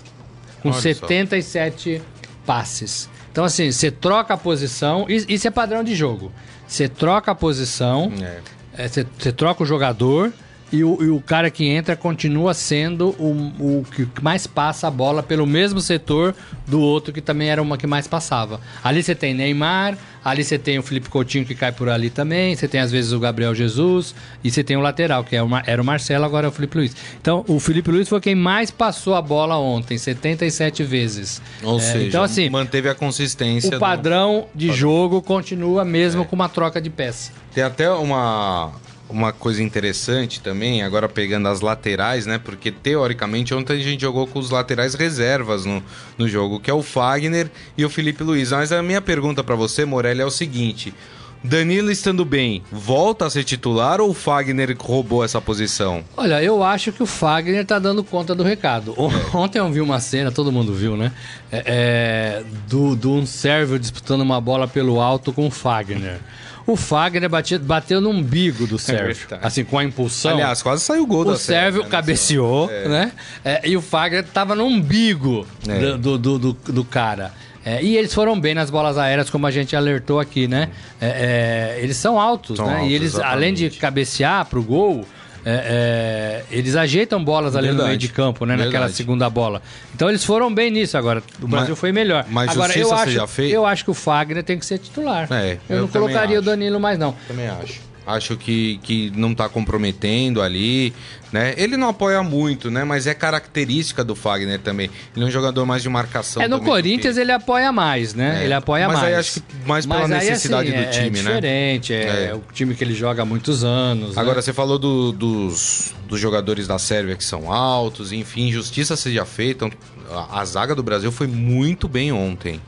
Com 0.62 0.70
Olha 0.70 0.80
77 0.80 1.98
só. 1.98 2.04
passes. 2.44 3.08
Então 3.30 3.44
assim, 3.44 3.70
você 3.70 3.90
troca 3.90 4.34
a 4.34 4.36
posição, 4.36 5.06
isso 5.08 5.46
é 5.46 5.50
padrão 5.50 5.84
de 5.84 5.94
jogo. 5.94 6.32
Você 6.70 6.88
troca 6.88 7.32
a 7.32 7.34
posição, 7.34 8.12
é. 8.22 8.84
É, 8.84 8.88
você, 8.88 9.32
troca 9.32 9.64
o 9.64 9.66
jogador 9.66 10.32
e 10.72 10.84
o, 10.84 11.02
e 11.02 11.08
o 11.08 11.20
cara 11.20 11.50
que 11.50 11.66
entra 11.66 11.96
continua 11.96 12.54
sendo 12.54 13.08
o, 13.18 13.52
o 13.80 13.84
que 13.94 14.06
mais 14.22 14.46
passa 14.46 14.86
a 14.86 14.90
bola 14.90 15.22
pelo 15.22 15.46
mesmo 15.46 15.80
setor 15.80 16.34
do 16.66 16.80
outro 16.80 17.12
que 17.12 17.20
também 17.20 17.48
era 17.50 17.60
uma 17.60 17.76
que 17.76 17.86
mais 17.86 18.06
passava. 18.06 18.60
Ali 18.84 19.02
você 19.02 19.14
tem 19.14 19.34
Neymar, 19.34 19.98
ali 20.24 20.44
você 20.44 20.58
tem 20.58 20.78
o 20.78 20.82
Felipe 20.82 21.08
Coutinho 21.08 21.44
que 21.44 21.54
cai 21.54 21.72
por 21.72 21.88
ali 21.88 22.08
também, 22.10 22.54
você 22.54 22.68
tem 22.68 22.80
às 22.80 22.92
vezes 22.92 23.10
o 23.12 23.18
Gabriel 23.18 23.54
Jesus 23.54 24.14
e 24.44 24.50
você 24.50 24.62
tem 24.62 24.76
o 24.76 24.80
lateral, 24.80 25.24
que 25.24 25.34
é 25.36 25.40
era 25.66 25.82
o 25.82 25.84
Marcelo, 25.84 26.24
agora 26.24 26.46
é 26.46 26.50
o 26.50 26.52
Felipe 26.52 26.76
Luiz. 26.78 26.94
Então, 27.20 27.44
o 27.48 27.58
Felipe 27.58 27.90
Luiz 27.90 28.08
foi 28.08 28.20
quem 28.20 28.34
mais 28.34 28.70
passou 28.70 29.14
a 29.16 29.22
bola 29.22 29.58
ontem, 29.58 29.98
77 29.98 30.84
vezes. 30.84 31.42
Ou 31.64 31.78
É, 31.78 31.80
seja, 31.80 32.06
então, 32.06 32.22
assim, 32.22 32.48
manteve 32.48 32.88
a 32.88 32.94
consistência. 32.94 33.68
o 33.68 33.72
do- 33.72 33.78
padrão 33.80 34.46
de 34.54 34.70
jogo 34.72 35.20
continua 35.20 35.84
mesmo 35.84 36.22
É. 36.22 36.24
com 36.24 36.36
uma 36.36 36.48
troca 36.48 36.80
de 36.80 36.90
peça. 36.90 37.32
Tem 37.52 37.64
até 37.64 37.90
uma, 37.90 38.70
uma 39.10 39.32
coisa 39.32 39.62
interessante 39.62 40.40
também, 40.40 40.82
agora 40.82 41.08
pegando 41.08 41.48
as 41.48 41.60
laterais, 41.60 42.26
né? 42.26 42.38
Porque 42.38 42.70
teoricamente 42.70 43.54
ontem 43.54 43.74
a 43.74 43.82
gente 43.82 44.00
jogou 44.00 44.26
com 44.26 44.38
os 44.38 44.50
laterais 44.50 44.94
reservas 44.94 45.64
no, 45.64 45.82
no 46.16 46.28
jogo, 46.28 46.60
que 46.60 46.70
é 46.70 46.74
o 46.74 46.82
Fagner 46.82 47.50
e 47.76 47.84
o 47.84 47.90
Felipe 47.90 48.22
Luiz. 48.22 48.52
Mas 48.52 48.72
a 48.72 48.82
minha 48.82 49.00
pergunta 49.00 49.42
pra 49.42 49.54
você, 49.54 49.84
Morelli, 49.84 50.20
é 50.20 50.26
o 50.26 50.30
seguinte. 50.30 50.94
Danilo 51.42 51.90
estando 51.90 52.22
bem, 52.22 52.62
volta 52.70 53.24
a 53.24 53.30
ser 53.30 53.44
titular 53.44 53.98
ou 53.98 54.10
o 54.10 54.14
Fagner 54.14 54.76
roubou 54.78 55.24
essa 55.24 55.40
posição? 55.40 56.04
Olha, 56.14 56.42
eu 56.42 56.62
acho 56.62 56.92
que 56.92 57.02
o 57.02 57.06
Fagner 57.06 57.64
tá 57.64 57.78
dando 57.78 58.04
conta 58.04 58.34
do 58.34 58.42
recado. 58.42 58.94
Ontem 59.32 59.58
eu 59.58 59.70
vi 59.72 59.80
uma 59.80 60.00
cena, 60.00 60.30
todo 60.30 60.52
mundo 60.52 60.74
viu, 60.74 60.98
né? 60.98 61.12
É, 61.50 61.62
é, 61.66 62.44
do, 62.68 62.94
do 62.94 63.12
um 63.12 63.24
sérvio 63.24 63.78
disputando 63.78 64.20
uma 64.20 64.38
bola 64.38 64.68
pelo 64.68 65.00
alto 65.00 65.32
com 65.32 65.46
o 65.46 65.50
Fagner. 65.50 66.20
O 66.66 66.76
Fagner 66.76 67.28
bate- 67.28 67.58
bateu 67.58 68.00
no 68.00 68.10
umbigo 68.10 68.66
do 68.66 68.78
sérvio, 68.78 69.14
verdade. 69.14 69.40
assim, 69.44 69.64
com 69.64 69.78
a 69.78 69.84
impulsão. 69.84 70.32
Aliás, 70.32 70.62
quase 70.62 70.82
saiu 70.84 71.02
o 71.02 71.06
gol 71.06 71.24
da 71.24 71.32
o 71.32 71.36
Sérvia, 71.36 71.82
né? 71.82 71.88
cabeceou, 71.88 72.70
É. 72.70 72.88
né? 72.88 73.12
É, 73.44 73.68
e 73.68 73.76
o 73.76 73.80
Fagner 73.82 74.24
tava 74.24 74.54
no 74.54 74.64
umbigo 74.64 75.46
É. 75.68 75.96
do, 75.96 76.18
do, 76.18 76.38
do, 76.38 76.52
do 76.52 76.84
cara. 76.84 77.32
É, 77.64 77.82
e 77.82 77.96
eles 77.96 78.14
foram 78.14 78.40
bem 78.40 78.54
nas 78.54 78.70
bolas 78.70 78.96
aéreas, 78.96 79.28
como 79.28 79.46
a 79.46 79.50
gente 79.50 79.76
alertou 79.76 80.18
aqui, 80.18 80.48
né? 80.48 80.70
É, 81.00 81.76
é, 81.78 81.82
eles 81.82 81.96
são 81.96 82.18
altos, 82.18 82.56
São 82.56 82.66
né? 82.66 82.74
altos, 82.76 82.90
e 82.90 82.94
eles, 82.94 83.14
além 83.18 83.52
de 83.52 83.64
exatamente. 83.64 83.78
cabecear 83.80 84.46
pro 84.46 84.62
gol, 84.62 85.06
é, 85.44 86.44
é, 86.50 86.56
eles 86.56 86.76
ajeitam 86.76 87.22
bolas 87.22 87.56
ali 87.56 87.68
no 87.68 87.72
Verdade. 87.74 87.88
meio 87.88 87.98
de 87.98 88.08
campo, 88.08 88.44
né? 88.44 88.54
Naquela 88.54 88.70
Verdade. 88.72 88.92
segunda 88.94 89.28
bola. 89.30 89.62
Então 89.94 90.08
eles 90.08 90.24
foram 90.24 90.52
bem 90.52 90.70
nisso 90.70 90.96
agora. 90.98 91.22
O 91.42 91.46
Brasil 91.48 91.70
Mas- 91.70 91.78
foi 91.78 91.92
melhor. 91.92 92.24
mas 92.28 92.50
agora, 92.50 92.78
eu 92.78 92.92
acho, 92.92 93.40
eu 93.42 93.66
acho 93.66 93.84
que 93.84 93.90
o 93.90 93.94
Fagner 93.94 94.42
tem 94.42 94.58
que 94.58 94.66
ser 94.66 94.78
titular. 94.78 95.26
É, 95.32 95.58
eu, 95.68 95.76
eu 95.76 95.80
não 95.82 95.88
colocaria 95.88 96.36
o 96.36 96.40
acho. 96.40 96.46
Danilo 96.50 96.78
mais, 96.80 96.98
não. 96.98 97.14
Também 97.26 97.48
acho. 97.48 97.89
Acho 98.06 98.36
que, 98.36 98.78
que 98.82 99.12
não 99.14 99.34
tá 99.34 99.48
comprometendo 99.48 100.40
ali, 100.42 100.92
né? 101.32 101.54
Ele 101.56 101.76
não 101.76 101.90
apoia 101.90 102.22
muito, 102.22 102.70
né? 102.70 102.82
Mas 102.82 103.06
é 103.06 103.14
característica 103.14 104.02
do 104.02 104.14
Fagner 104.16 104.58
também. 104.58 104.90
Ele 105.14 105.24
é 105.24 105.28
um 105.28 105.30
jogador 105.30 105.64
mais 105.66 105.82
de 105.82 105.88
marcação. 105.88 106.42
É, 106.42 106.48
no 106.48 106.60
Corinthians 106.60 107.14
que- 107.14 107.20
ele 107.20 107.30
apoia 107.30 107.70
mais, 107.70 108.14
né? 108.14 108.40
É, 108.40 108.44
ele 108.44 108.54
apoia 108.54 108.88
mas 108.88 108.96
mais. 108.98 109.08
aí 109.08 109.14
acho 109.14 109.34
que 109.34 109.42
mais 109.66 109.86
pela 109.86 110.00
Mas 110.08 110.10
aí, 110.12 110.30
necessidade 110.30 110.74
assim, 110.74 110.84
do 110.86 110.90
time, 110.90 111.06
é 111.06 111.22
né? 111.22 111.28
diferente, 111.30 111.92
é, 111.92 112.26
É. 112.30 112.34
o 112.34 112.42
time 112.52 112.74
que 112.74 112.82
ele 112.82 112.94
joga 112.94 113.22
há 113.22 113.24
muitos 113.26 113.62
anos. 113.62 114.16
né? 114.16 114.20
Agora, 114.20 114.40
você 114.42 114.52
falou 114.52 114.78
do- 114.78 115.12
dos, 115.12 115.94
dos 116.08 116.18
jogadores 116.18 116.66
da 116.66 116.78
Sérvia 116.78 117.14
que 117.14 117.24
são 117.24 117.52
altos, 117.52 118.12
enfim, 118.12 118.50
justiça 118.50 118.96
seja 118.96 119.24
feita. 119.24 119.70
A, 120.10 120.40
a 120.40 120.44
zaga 120.44 120.74
do 120.74 120.82
Brasil 120.82 121.12
foi 121.12 121.26
muito 121.28 121.86
bem 121.86 122.10
ontem. 122.10 122.60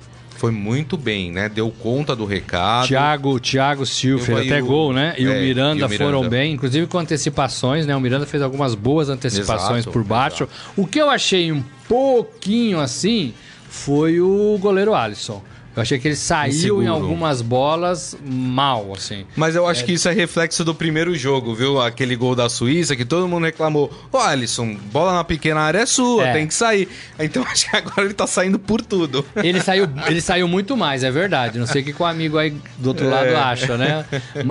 Foi 0.43 0.51
muito 0.51 0.97
bem, 0.97 1.31
né? 1.31 1.49
Deu 1.49 1.71
conta 1.71 2.17
do 2.17 2.25
recado. 2.25 2.89
Thiago, 2.89 3.39
Thiago 3.39 3.87
Silva 3.87 4.25
fez 4.25 4.39
até 4.41 4.61
o- 4.61 4.67
gol, 4.67 4.93
né? 4.93 5.15
E, 5.17 5.25
é, 5.25 5.29
o 5.31 5.41
Miranda 5.41 5.81
e 5.83 5.85
o 5.85 5.89
Miranda. 5.89 6.05
foram 6.19 6.29
bem, 6.29 6.55
inclusive 6.55 6.89
com 6.89 6.99
antecipações, 6.99 7.87
né? 7.87 7.95
O 7.95 8.01
Miranda 8.01 8.27
fez 8.27 8.43
algumas 8.43 8.75
boas 8.75 9.09
antecipações 9.09 9.85
Exato, 9.85 9.93
por 9.93 10.03
baixo. 10.03 10.49
O 10.77 10.85
que 10.85 11.01
eu 11.01 11.09
achei 11.09 11.53
um 11.53 11.63
pouquinho 11.89 12.81
assim 12.81 13.33
foi 13.69 14.21
o 14.21 14.59
goleiro 14.61 14.97
Alisson. 14.97 15.41
Eu 15.75 15.83
achei 15.83 15.99
que 15.99 16.07
ele 16.09 16.17
saiu 16.17 16.53
Inseguro. 16.53 16.83
em 16.83 16.87
algumas 16.87 17.41
bolas 17.41 18.17
mal, 18.25 18.93
assim. 18.95 19.25
Mas 19.35 19.55
eu 19.57 19.67
acho 19.67 19.85
que 19.85 19.93
isso 19.93 20.09
é 20.09 20.13
reflexo 20.13 20.65
do 20.65 20.75
primeiro 20.75 21.15
jogo, 21.15 21.55
viu? 21.55 21.81
Aquele 21.81 22.15
gol 22.15 22.35
da 22.35 22.49
Suíça 22.49 22.95
que 22.95 23.05
todo 23.05 23.27
mundo 23.27 23.45
reclamou. 23.45 23.91
Ô, 24.13 24.19
Alisson, 24.19 24.77
bola 24.93 25.15
na 25.15 25.25
pequena 25.25 25.61
área 25.61 25.79
é 25.79 25.87
sua, 25.87 26.27
É. 26.29 26.33
tem 26.35 26.47
que 26.47 26.55
sair. 26.55 26.89
Então 27.19 27.43
acho 27.51 27.71
que 27.71 27.77
agora 27.77 28.03
ele 28.05 28.15
tá 28.15 28.27
saindo 28.27 28.59
por 28.59 28.83
tudo. 28.83 29.25
Ele 29.37 29.61
saiu, 29.61 29.89
ele 30.07 30.21
saiu 30.21 30.47
muito 30.47 30.77
mais, 30.77 31.03
é 31.05 31.11
verdade. 31.11 31.59
Não 31.59 31.67
sei 31.67 31.83
o 31.83 31.85
que, 31.85 32.03
o 32.03 32.05
amigo 32.05 32.37
aí 32.39 32.55
do 32.79 32.89
outro 32.89 33.09
lado 33.09 33.27
É. 33.29 33.37
acha, 33.37 33.77
né? 33.79 34.05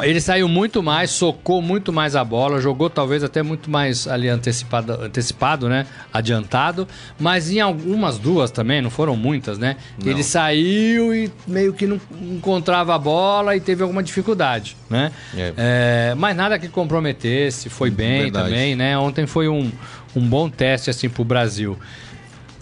Ele 0.03 0.19
saiu 0.21 0.47
muito 0.47 0.81
mais, 0.81 1.11
socou 1.11 1.61
muito 1.61 1.93
mais 1.93 2.15
a 2.15 2.23
bola, 2.23 2.59
jogou 2.59 2.89
talvez 2.89 3.23
até 3.23 3.43
muito 3.43 3.69
mais 3.69 4.07
ali 4.07 4.27
antecipado, 4.27 4.93
antecipado 4.93 5.69
né? 5.69 5.85
Adiantado. 6.11 6.87
Mas 7.19 7.51
em 7.51 7.59
algumas 7.59 8.17
duas 8.17 8.49
também, 8.51 8.81
não 8.81 8.89
foram 8.89 9.15
muitas, 9.15 9.57
né? 9.57 9.75
Ele 10.03 10.23
saiu 10.23 11.10
e 11.13 11.31
meio 11.47 11.73
que 11.73 11.85
não 11.85 11.99
encontrava 12.21 12.95
a 12.95 12.97
bola 12.97 13.55
e 13.55 13.59
teve 13.59 13.83
alguma 13.83 14.01
dificuldade, 14.03 14.75
né? 14.89 15.11
É. 15.35 15.53
É, 15.57 16.15
mas 16.15 16.35
nada 16.35 16.57
que 16.59 16.67
comprometesse, 16.67 17.69
foi 17.69 17.89
bem 17.89 18.23
Verdade. 18.23 18.49
também, 18.49 18.75
né? 18.75 18.97
Ontem 18.97 19.25
foi 19.25 19.47
um, 19.47 19.71
um 20.15 20.21
bom 20.21 20.49
teste 20.49 20.89
assim 20.89 21.09
pro 21.09 21.23
Brasil. 21.23 21.77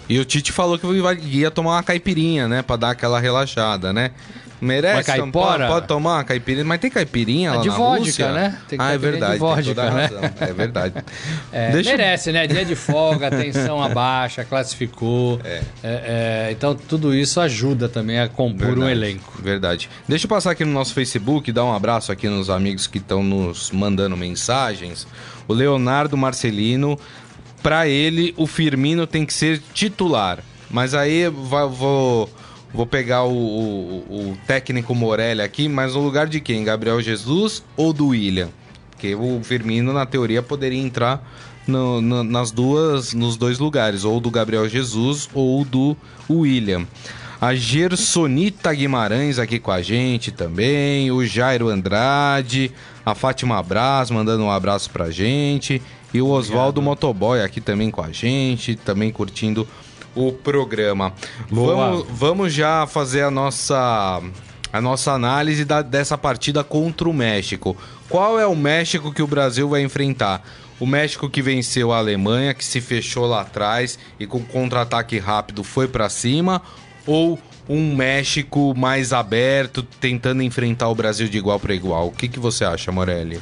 E 0.08 0.18
o 0.18 0.26
Tite 0.26 0.52
falou 0.52 0.80
que 0.80 0.88
ia 1.28 1.52
tomar 1.52 1.72
uma 1.72 1.84
caipirinha, 1.84 2.48
né? 2.48 2.62
Pra 2.64 2.76
dar 2.76 2.90
aquela 2.92 3.20
relaxada, 3.20 3.94
né? 3.94 4.12
Merece, 4.62 4.96
Uma 4.98 5.04
caipora? 5.04 5.58
Pode, 5.60 5.68
pode 5.74 5.88
tomar 5.88 6.14
uma 6.18 6.24
caipirinha, 6.24 6.66
mas 6.66 6.80
tem 6.80 6.90
caipirinha 6.92 7.50
É 7.50 7.56
lá 7.56 7.62
de 7.62 7.70
na 7.70 7.76
vodka, 7.76 8.00
Rússia? 8.06 8.32
né? 8.32 8.58
Tem 8.68 8.78
ah, 8.82 8.90
é 8.90 8.92
de 8.92 8.98
verdade, 8.98 9.32
tem 9.32 9.40
vodka, 9.40 9.90
né? 9.92 10.10
É 10.40 10.54
verdade. 10.54 10.94
É, 11.52 11.72
Deixa 11.72 11.92
eu- 11.92 11.98
merece, 11.98 12.32
né? 12.32 12.46
Dia 12.46 12.64
de 12.66 12.76
folga, 12.76 13.30
tensão 13.32 13.82
abaixa, 13.82 14.44
classificou. 14.44 15.40
É. 15.44 15.50
É, 15.58 15.64
é, 15.84 16.52
então 16.52 16.76
tudo 16.76 17.16
isso 17.16 17.40
ajuda 17.40 17.88
também 17.90 18.20
a 18.20 18.28
compor 18.28 18.68
um 18.68 18.76
Verdade, 18.76 18.92
elenco. 18.92 19.34
Verdade. 19.42 19.90
Deixa 20.08 20.26
eu 20.26 20.30
passar 20.30 20.52
aqui 20.52 20.64
no 20.66 20.72
nosso 20.74 20.94
Facebook, 20.94 21.52
dar 21.52 21.64
um 21.66 21.74
abraço 21.74 22.12
aqui 22.12 22.28
nos 22.28 22.50
amigos 22.50 22.86
que 22.88 22.98
estão 22.98 23.24
nos 23.24 23.72
mandando 23.72 24.16
mensagens. 24.18 25.08
O 25.48 25.54
Leonardo 25.54 26.16
Marcelino, 26.18 27.00
pra 27.64 27.88
ele, 27.88 28.34
o 28.38 28.46
Firmino 28.46 29.08
tem 29.08 29.26
que 29.26 29.34
ser 29.34 29.62
titular. 29.74 30.40
Mas 30.70 30.94
aí 30.94 31.28
vou, 31.30 32.30
vou 32.74 32.86
pegar 32.86 33.24
o, 33.24 33.32
o- 33.34 34.32
o 34.32 34.38
técnico 34.48 34.94
Morelli 34.96 35.42
aqui, 35.42 35.68
mas 35.68 35.96
no 35.96 36.02
lugar 36.02 36.28
de 36.28 36.40
quem? 36.40 36.64
Gabriel 36.64 37.02
Jesus 37.02 37.64
ou 37.76 37.92
do 37.94 38.08
William? 38.08 38.50
Porque 38.92 39.16
o 39.16 39.40
Firmino, 39.44 39.94
na 39.94 40.06
teoria, 40.06 40.42
poderia 40.42 40.80
entrar 40.82 41.26
no- 41.66 42.02
no- 42.02 42.24
nas 42.24 42.52
duas, 42.52 43.14
nos 43.14 43.38
dois 43.38 43.60
lugares, 43.60 44.04
ou 44.04 44.20
do 44.20 44.30
Gabriel 44.30 44.68
Jesus 44.68 45.30
ou 45.34 45.64
do 45.64 45.96
William. 46.30 46.86
A 47.42 47.56
Gersonita 47.56 48.74
Guimarães 48.74 49.40
aqui 49.40 49.60
com 49.60 49.72
a 49.72 49.82
gente 49.82 50.30
também, 50.32 51.10
o 51.10 51.26
Jairo 51.26 51.70
Andrade, 51.70 52.72
a 53.06 53.16
Fátima 53.16 53.64
Braz 53.64 54.12
mandando 54.12 54.44
um 54.44 54.52
abraço 54.52 54.90
pra 54.90 55.10
gente, 55.10 55.82
e 56.14 56.22
o 56.22 56.28
Oswaldo 56.28 56.82
Motoboy 56.82 57.42
aqui 57.42 57.62
também 57.62 57.90
com 57.90 58.02
a 58.04 58.12
gente, 58.12 58.76
também 58.76 59.10
curtindo 59.12 59.66
o 60.28 60.34
programa. 60.34 61.14
Vamos, 61.50 62.06
vamos 62.10 62.54
já 62.54 62.86
fazer 62.88 63.22
a 63.24 63.32
nossa 63.32 64.22
a 64.72 64.80
nossa 64.80 65.14
análise 65.14 65.66
da- 65.66 65.82
dessa 65.82 66.16
partida 66.18 66.64
contra 66.64 67.10
o 67.10 67.14
México. 67.14 67.76
Qual 68.08 68.40
é 68.40 68.46
o 68.46 68.56
México 68.56 69.12
que 69.12 69.22
o 69.22 69.26
Brasil 69.28 69.68
vai 69.68 69.82
enfrentar? 69.82 70.44
O 70.80 70.86
México 70.86 71.28
que 71.30 71.42
venceu 71.42 71.92
a 71.92 71.98
Alemanha, 71.98 72.54
que 72.54 72.64
se 72.64 72.80
fechou 72.80 73.26
lá 73.26 73.42
atrás 73.42 73.98
e 74.20 74.28
com 74.28 74.40
contra-ataque 74.44 75.18
rápido 75.18 75.64
foi 75.64 75.88
pra 75.88 76.08
cima, 76.08 76.62
ou 77.08 77.40
um 77.68 77.96
México 77.96 78.74
mais 78.78 79.12
aberto, 79.12 79.82
tentando 79.82 80.42
enfrentar 80.44 80.88
o 80.90 80.96
Brasil 80.96 81.28
de 81.28 81.38
igual 81.38 81.60
para 81.60 81.74
igual? 81.74 82.08
O 82.08 82.12
que, 82.12 82.28
que 82.28 82.40
você 82.40 82.64
acha, 82.64 82.92
Morelli? 82.92 83.40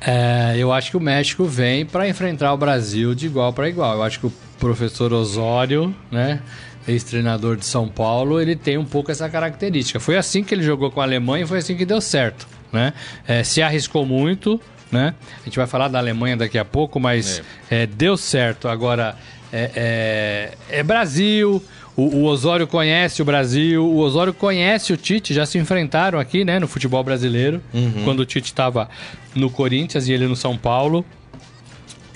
É, 0.00 0.54
eu 0.56 0.72
acho 0.72 0.90
que 0.90 0.96
o 0.96 1.00
México 1.00 1.44
vem 1.44 1.84
para 1.84 2.08
enfrentar 2.08 2.52
o 2.52 2.56
Brasil 2.56 3.14
de 3.14 3.26
igual 3.26 3.52
para 3.52 3.68
igual. 3.68 3.94
Eu 3.96 4.02
acho 4.02 4.20
que 4.20 4.26
o 4.26 4.32
professor 4.58 5.12
Osório, 5.12 5.94
né, 6.10 6.40
ex-treinador 6.88 7.56
de 7.56 7.64
São 7.66 7.88
Paulo, 7.88 8.40
ele 8.40 8.54
tem 8.56 8.78
um 8.78 8.84
pouco 8.84 9.10
essa 9.10 9.28
característica. 9.28 9.98
Foi 10.00 10.16
assim 10.16 10.42
que 10.44 10.54
ele 10.54 10.62
jogou 10.62 10.90
com 10.90 11.00
a 11.00 11.04
Alemanha 11.04 11.44
e 11.44 11.46
foi 11.46 11.58
assim 11.58 11.76
que 11.76 11.84
deu 11.84 12.00
certo, 12.00 12.46
né? 12.72 12.92
É, 13.26 13.42
se 13.42 13.60
arriscou 13.60 14.06
muito, 14.06 14.60
né? 14.90 15.14
A 15.42 15.44
gente 15.44 15.56
vai 15.56 15.66
falar 15.66 15.88
da 15.88 15.98
Alemanha 15.98 16.36
daqui 16.36 16.56
a 16.58 16.64
pouco, 16.64 17.00
mas 17.00 17.42
é, 17.70 17.86
deu 17.86 18.16
certo. 18.16 18.68
Agora 18.68 19.16
é, 19.52 20.52
é- 20.70 20.78
é 20.78 20.82
Brasil. 20.82 21.62
O, 21.96 22.02
o 22.18 22.24
Osório 22.24 22.66
conhece 22.66 23.22
o 23.22 23.24
Brasil, 23.24 23.82
o 23.82 23.96
Osório 23.98 24.34
conhece 24.34 24.92
o 24.92 24.98
Tite, 24.98 25.32
já 25.32 25.46
se 25.46 25.56
enfrentaram 25.58 26.18
aqui, 26.20 26.44
né, 26.44 26.58
no 26.58 26.68
futebol 26.68 27.02
brasileiro, 27.02 27.60
quando 28.04 28.20
o 28.20 28.26
Tite 28.26 28.48
estava 28.48 28.86
no 29.34 29.48
Corinthians 29.48 30.06
e 30.06 30.12
ele 30.12 30.26
no 30.26 30.36
São 30.36 30.58
Paulo. 30.58 31.04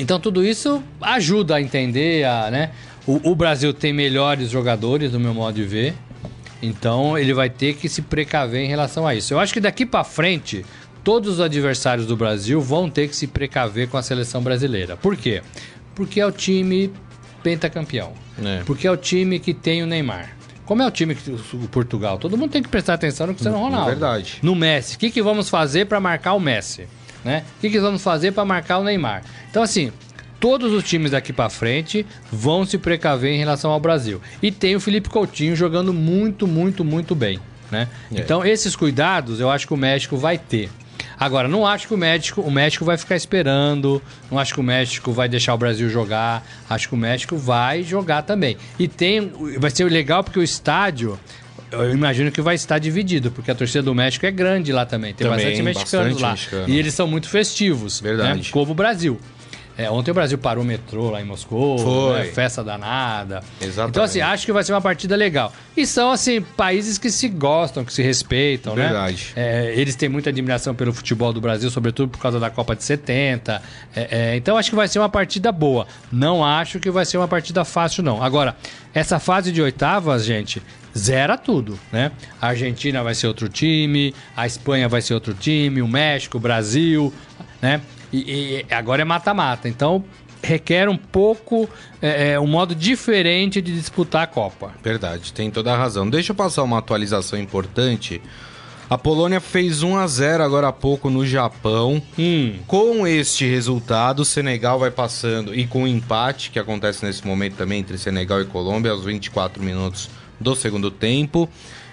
Então 0.00 0.18
tudo 0.18 0.42
isso 0.42 0.82
ajuda 1.00 1.56
a 1.56 1.60
entender, 1.60 2.24
a, 2.24 2.50
né? 2.50 2.70
O, 3.06 3.30
o 3.30 3.34
Brasil 3.34 3.72
tem 3.74 3.92
melhores 3.92 4.50
jogadores, 4.50 5.12
no 5.12 5.20
meu 5.20 5.34
modo 5.34 5.54
de 5.54 5.64
ver. 5.64 5.94
Então 6.62 7.16
ele 7.16 7.34
vai 7.34 7.50
ter 7.50 7.74
que 7.74 7.88
se 7.88 8.02
precaver 8.02 8.62
em 8.62 8.68
relação 8.68 9.06
a 9.06 9.14
isso. 9.14 9.34
Eu 9.34 9.38
acho 9.38 9.52
que 9.52 9.60
daqui 9.60 9.84
pra 9.84 10.02
frente, 10.02 10.64
todos 11.04 11.34
os 11.34 11.40
adversários 11.40 12.06
do 12.06 12.16
Brasil 12.16 12.60
vão 12.60 12.88
ter 12.88 13.08
que 13.08 13.16
se 13.16 13.26
precaver 13.26 13.88
com 13.88 13.98
a 13.98 14.02
seleção 14.02 14.42
brasileira. 14.42 14.96
Por 14.96 15.16
quê? 15.16 15.42
Porque 15.94 16.18
é 16.18 16.26
o 16.26 16.32
time 16.32 16.90
pentacampeão. 17.42 18.12
É. 18.42 18.62
Porque 18.64 18.86
é 18.86 18.90
o 18.90 18.96
time 18.96 19.38
que 19.38 19.52
tem 19.52 19.82
o 19.82 19.86
Neymar. 19.86 20.36
Como 20.64 20.80
é 20.82 20.86
o 20.86 20.90
time 20.90 21.14
que 21.14 21.30
o 21.30 21.68
Portugal? 21.68 22.16
Todo 22.16 22.38
mundo 22.38 22.52
tem 22.52 22.62
que 22.62 22.68
prestar 22.68 22.94
atenção 22.94 23.26
no 23.26 23.34
Cristiano 23.34 23.58
Ronaldo. 23.58 23.86
verdade. 23.86 24.38
No 24.40 24.54
Messi. 24.54 24.96
O 24.96 24.98
que, 24.98 25.10
que 25.10 25.20
vamos 25.20 25.50
fazer 25.50 25.86
para 25.86 25.98
marcar 25.98 26.34
o 26.34 26.40
Messi? 26.40 26.86
Né? 27.24 27.44
O 27.56 27.60
que, 27.60 27.70
que 27.70 27.80
vamos 27.80 28.02
fazer 28.02 28.32
para 28.32 28.44
marcar 28.44 28.78
o 28.78 28.84
Neymar? 28.84 29.22
Então, 29.50 29.62
assim, 29.62 29.92
todos 30.38 30.72
os 30.72 30.82
times 30.82 31.10
daqui 31.10 31.32
para 31.32 31.50
frente 31.50 32.06
vão 32.32 32.64
se 32.64 32.78
precaver 32.78 33.32
em 33.32 33.38
relação 33.38 33.70
ao 33.70 33.78
Brasil. 33.78 34.20
E 34.42 34.50
tem 34.50 34.74
o 34.74 34.80
Felipe 34.80 35.08
Coutinho 35.08 35.54
jogando 35.54 35.92
muito, 35.92 36.46
muito, 36.46 36.84
muito 36.84 37.14
bem. 37.14 37.38
Né? 37.70 37.88
É. 38.12 38.20
Então, 38.20 38.44
esses 38.44 38.74
cuidados 38.74 39.38
eu 39.38 39.50
acho 39.50 39.66
que 39.66 39.74
o 39.74 39.76
México 39.76 40.16
vai 40.16 40.38
ter. 40.38 40.70
Agora, 41.18 41.46
não 41.46 41.66
acho 41.66 41.86
que 41.86 41.92
o 41.92 41.98
México, 41.98 42.40
o 42.40 42.50
México 42.50 42.82
vai 42.82 42.96
ficar 42.96 43.14
esperando, 43.14 44.00
não 44.30 44.38
acho 44.38 44.54
que 44.54 44.60
o 44.60 44.62
México 44.62 45.12
vai 45.12 45.28
deixar 45.28 45.52
o 45.52 45.58
Brasil 45.58 45.88
jogar, 45.90 46.42
acho 46.68 46.88
que 46.88 46.94
o 46.94 46.98
México 46.98 47.36
vai 47.36 47.82
jogar 47.82 48.22
também. 48.22 48.56
E 48.78 48.88
tem, 48.88 49.30
vai 49.58 49.70
ser 49.70 49.84
legal 49.84 50.24
porque 50.24 50.38
o 50.38 50.42
estádio, 50.42 51.20
eu 51.72 51.92
imagino 51.92 52.30
que 52.30 52.40
vai 52.40 52.54
estar 52.54 52.78
dividido, 52.78 53.30
porque 53.30 53.50
a 53.50 53.54
torcida 53.54 53.82
do 53.82 53.94
México 53.94 54.26
é 54.26 54.30
grande 54.30 54.72
lá 54.72 54.84
também, 54.86 55.14
tem 55.14 55.26
Também, 55.26 55.44
bastante 55.46 55.62
mexicanos 55.62 56.06
bastante 56.14 56.22
lá. 56.22 56.30
mexicano. 56.32 56.68
E 56.68 56.78
eles 56.78 56.94
são 56.94 57.06
muito 57.06 57.28
festivos, 57.28 58.00
Verdade. 58.00 58.38
né? 58.38 58.44
como 58.50 58.72
o 58.72 58.74
Brasil. 58.74 59.20
É, 59.80 59.90
ontem 59.90 60.10
o 60.10 60.14
Brasil 60.14 60.36
parou 60.36 60.62
o 60.62 60.66
metrô 60.66 61.08
lá 61.08 61.22
em 61.22 61.24
Moscou, 61.24 61.78
Foi. 61.78 62.18
né? 62.18 62.24
festa 62.26 62.62
danada. 62.62 63.42
Exatamente. 63.58 63.90
Então, 63.92 64.04
assim, 64.04 64.20
acho 64.20 64.44
que 64.44 64.52
vai 64.52 64.62
ser 64.62 64.74
uma 64.74 64.80
partida 64.82 65.16
legal. 65.16 65.50
E 65.74 65.86
são, 65.86 66.10
assim, 66.10 66.42
países 66.42 66.98
que 66.98 67.10
se 67.10 67.26
gostam, 67.28 67.82
que 67.82 67.90
se 67.90 68.02
respeitam, 68.02 68.76
né? 68.76 68.82
Verdade. 68.82 69.32
É, 69.34 69.72
eles 69.74 69.96
têm 69.96 70.06
muita 70.06 70.28
admiração 70.28 70.74
pelo 70.74 70.92
futebol 70.92 71.32
do 71.32 71.40
Brasil, 71.40 71.70
sobretudo 71.70 72.10
por 72.10 72.20
causa 72.20 72.38
da 72.38 72.50
Copa 72.50 72.76
de 72.76 72.84
70. 72.84 73.62
É, 73.96 74.08
é, 74.10 74.36
então 74.36 74.58
acho 74.58 74.68
que 74.68 74.76
vai 74.76 74.86
ser 74.86 74.98
uma 74.98 75.08
partida 75.08 75.50
boa. 75.50 75.86
Não 76.12 76.44
acho 76.44 76.78
que 76.78 76.90
vai 76.90 77.06
ser 77.06 77.16
uma 77.16 77.28
partida 77.28 77.64
fácil, 77.64 78.02
não. 78.02 78.22
Agora, 78.22 78.54
essa 78.92 79.18
fase 79.18 79.50
de 79.50 79.62
oitavas, 79.62 80.26
gente, 80.26 80.62
zera 80.96 81.38
tudo, 81.38 81.80
né? 81.90 82.12
A 82.38 82.48
Argentina 82.48 83.02
vai 83.02 83.14
ser 83.14 83.28
outro 83.28 83.48
time, 83.48 84.14
a 84.36 84.46
Espanha 84.46 84.90
vai 84.90 85.00
ser 85.00 85.14
outro 85.14 85.32
time, 85.32 85.80
o 85.80 85.88
México, 85.88 86.36
o 86.36 86.40
Brasil, 86.40 87.10
né? 87.62 87.80
E, 88.12 88.64
e 88.68 88.74
agora 88.74 89.02
é 89.02 89.04
mata-mata. 89.04 89.68
Então 89.68 90.04
requer 90.42 90.88
um 90.88 90.96
pouco, 90.96 91.68
é, 92.00 92.32
é, 92.32 92.40
um 92.40 92.46
modo 92.46 92.74
diferente 92.74 93.60
de 93.60 93.74
disputar 93.74 94.22
a 94.22 94.26
Copa. 94.26 94.72
Verdade, 94.82 95.32
tem 95.32 95.50
toda 95.50 95.72
a 95.72 95.76
razão. 95.76 96.08
Deixa 96.08 96.32
eu 96.32 96.36
passar 96.36 96.62
uma 96.62 96.78
atualização 96.78 97.38
importante. 97.38 98.20
A 98.88 98.98
Polônia 98.98 99.40
fez 99.40 99.84
1 99.84 99.96
a 99.96 100.06
0 100.06 100.42
agora 100.42 100.68
há 100.68 100.72
pouco 100.72 101.08
no 101.10 101.24
Japão. 101.24 102.02
Hum. 102.18 102.54
Com 102.66 103.06
este 103.06 103.48
resultado, 103.48 104.20
o 104.20 104.24
Senegal 104.24 104.80
vai 104.80 104.90
passando 104.90 105.54
e 105.54 105.64
com 105.64 105.84
o 105.84 105.86
empate 105.86 106.50
que 106.50 106.58
acontece 106.58 107.04
nesse 107.04 107.24
momento 107.24 107.54
também 107.54 107.80
entre 107.80 107.96
Senegal 107.96 108.40
e 108.40 108.46
Colômbia 108.46 108.90
aos 108.90 109.04
24 109.04 109.62
minutos 109.62 110.10
do 110.40 110.56
segundo 110.56 110.90
tempo. 110.90 111.48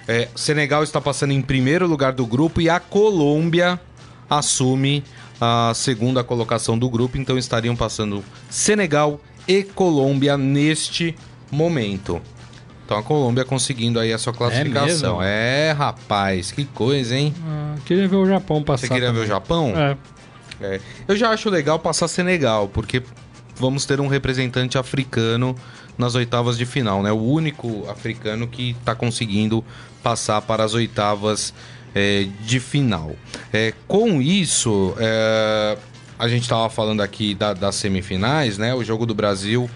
É, 0.08 0.30
Senegal 0.36 0.82
está 0.84 0.99
passando 0.99 1.34
em 1.34 1.41
primeiro 1.41 1.86
lugar 1.86 2.13
do 2.13 2.25
grupo 2.25 2.62
e 2.62 2.69
a 2.69 2.80
Colômbia 2.80 3.80
assume 4.27 5.03
a 5.39 5.71
segunda 5.76 6.23
colocação 6.23 6.78
do 6.78 6.89
grupo, 6.89 7.17
então 7.17 7.38
estariam 7.38 7.76
passando 7.76 8.23
Senegal 8.50 9.19
e 9.47 9.63
Colômbia 9.63 10.38
neste 10.38 11.15
momento. 11.52 12.21
Então 12.86 12.97
a 12.97 13.04
Colômbia 13.04 13.43
conseguindo 13.43 14.00
aí 14.00 14.13
a 14.13 14.17
sua 14.17 14.34
classificação. 14.34 15.17
mesmo? 15.17 15.21
É, 15.21 15.71
rapaz, 15.71 16.52
que 16.52 16.65
coisa, 16.65 17.15
hein? 17.15 17.34
Ah, 17.45 17.76
queria 17.86 18.08
ver 18.08 18.15
o 18.15 18.26
Japão 18.26 18.63
passar. 18.63 18.88
Você 18.88 18.93
queria 18.93 19.12
ver 19.12 19.19
o 19.19 19.21
também. 19.21 19.28
Japão? 19.28 19.73
É. 19.76 19.97
É. 20.60 20.80
Eu 21.08 21.15
já 21.15 21.30
acho 21.30 21.50
legal 21.50 21.78
passar 21.80 22.08
Senegal, 22.08 22.67
porque 22.67 23.04
vamos 23.56 23.86
ter 23.86 24.00
um 24.00 24.08
representante 24.08 24.78
africano 24.78 25.56
nas 25.97 26.15
oitavas 26.15 26.58
de 26.58 26.65
final, 26.65 27.04
né? 27.04 27.12
O 27.12 27.21
único 27.21 27.86
africano 27.89 28.47
que 28.47 28.71
está 28.71 28.95
conseguindo 28.95 29.63
passar 30.02 30.41
para 30.41 30.63
as 30.63 30.73
oitavas 30.73 31.54
é, 31.97 32.27
de 32.45 32.60
final. 32.60 33.15
É, 33.51 33.73
com 33.88 34.21
isso, 34.21 34.93
é, 34.99 35.77
a 36.19 36.27
gente 36.27 36.43
estava 36.43 36.69
falando 36.69 37.01
aqui 37.01 37.33
da- 37.33 37.53
das 37.53 37.75
semifinais, 37.75 38.57
né? 38.57 38.75
O 38.75 38.83
jogo 38.83 39.05
do 39.05 39.15
Brasil 39.15 39.67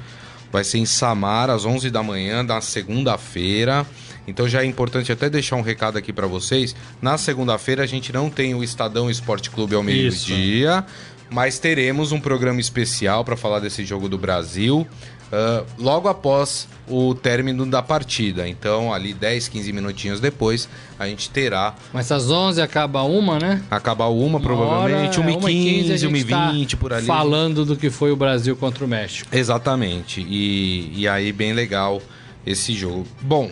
vai 0.51 0.63
ser 0.63 0.77
em 0.77 0.86
Samara 0.86 1.53
às 1.53 1.65
11 1.65 1.89
da 1.89 2.03
manhã, 2.03 2.43
na 2.43 2.62
segunda-feira. 2.62 3.86
Então 4.27 4.47
já 4.47 4.62
é 4.62 4.65
importante 4.65 5.12
até 5.12 5.29
deixar 5.29 5.55
um 5.55 5.62
recado 5.62 5.97
aqui 5.97 6.13
para 6.13 6.27
vocês. 6.27 6.75
Na 7.01 7.17
segunda-feira 7.17 7.84
a 7.84 7.88
gente 7.88 8.13
não 8.13 8.29
tem 8.29 8.53
o 8.53 8.63
Estadão 8.63 9.10
Esporte 9.10 9.49
Clube 9.49 9.73
ao 9.75 9.81
meio-dia, 9.84 10.86
mas 11.29 11.57
teremos 11.57 12.12
um 12.12 12.19
programa 12.19 12.60
especial 12.62 13.25
para 13.25 13.36
falar 13.36 13.60
desse 13.60 13.84
jogo 13.84 14.07
do 14.07 14.17
Brasil. 14.17 14.88
Ah, 15.31 15.63
logo 15.77 16.09
após 16.09 16.67
o 16.87 17.15
término 17.15 17.65
da 17.65 17.81
partida. 17.81 18.47
Então, 18.47 18.93
ali 18.93 19.13
10, 19.13 19.47
15 19.47 19.71
minutinhos 19.71 20.19
depois, 20.19 20.67
a 20.99 21.07
gente 21.07 21.29
terá. 21.29 21.73
Mas 21.93 22.11
às 22.11 22.29
11 22.29 22.61
acaba 22.61 23.03
uma, 23.03 23.39
né? 23.39 23.63
Acabar 23.71 24.07
uma, 24.07 24.39
provavelmente, 24.39 25.19
hora, 25.19 25.31
1h15, 25.31 25.93
a 25.93 25.97
gente 25.97 26.25
tá 26.25 26.51
1h20 26.51 26.75
por 26.75 26.91
ali. 26.91 27.05
Falando 27.05 27.63
do 27.63 27.77
que 27.77 27.89
foi 27.89 28.11
o 28.11 28.15
Brasil 28.15 28.55
contra 28.55 28.83
o 28.83 28.87
México. 28.87 29.29
Exatamente. 29.31 30.21
E, 30.21 30.91
e 30.95 31.07
aí, 31.07 31.31
bem 31.31 31.53
legal 31.53 32.01
esse 32.45 32.73
jogo. 32.73 33.07
Bom, 33.21 33.49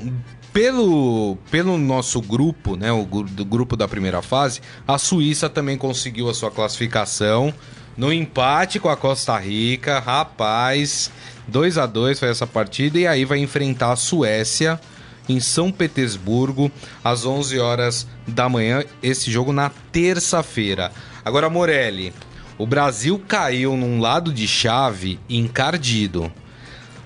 pelo, 0.52 1.38
pelo 1.50 1.78
nosso 1.78 2.22
grupo, 2.22 2.76
né? 2.76 2.92
O 2.92 3.06
do 3.06 3.46
grupo 3.46 3.78
da 3.78 3.88
primeira 3.88 4.22
fase, 4.22 4.60
a 4.86 4.98
Suíça 4.98 5.50
também 5.50 5.78
conseguiu 5.78 6.30
a 6.30 6.34
sua 6.34 6.52
classificação 6.52 7.54
no 7.96 8.12
empate 8.12 8.80
com 8.80 8.90
a 8.90 8.98
Costa 8.98 9.38
Rica. 9.38 10.00
Rapaz, 10.00 11.12
2 11.50 11.78
a 11.78 11.86
2 11.86 12.20
foi 12.20 12.30
essa 12.30 12.48
partida. 12.48 13.00
E 13.00 13.08
aí 13.08 13.26
vai 13.26 13.40
enfrentar 13.40 13.92
a 13.92 13.96
Suécia 13.96 14.80
em 15.28 15.40
São 15.40 15.72
Petersburgo 15.72 16.72
às 17.04 17.26
11 17.26 17.60
horas 17.60 18.08
da 18.28 18.48
manhã. 18.48 18.84
Esse 19.04 19.30
jogo 19.30 19.52
na 19.52 19.70
terça-feira. 19.92 20.92
Agora, 21.26 21.50
Morelli. 21.50 22.14
O 22.58 22.68
Brasil 22.68 23.22
caiu 23.26 23.78
num 23.78 24.02
lado 24.02 24.34
de 24.34 24.46
chave 24.46 25.18
encardido. 25.30 26.30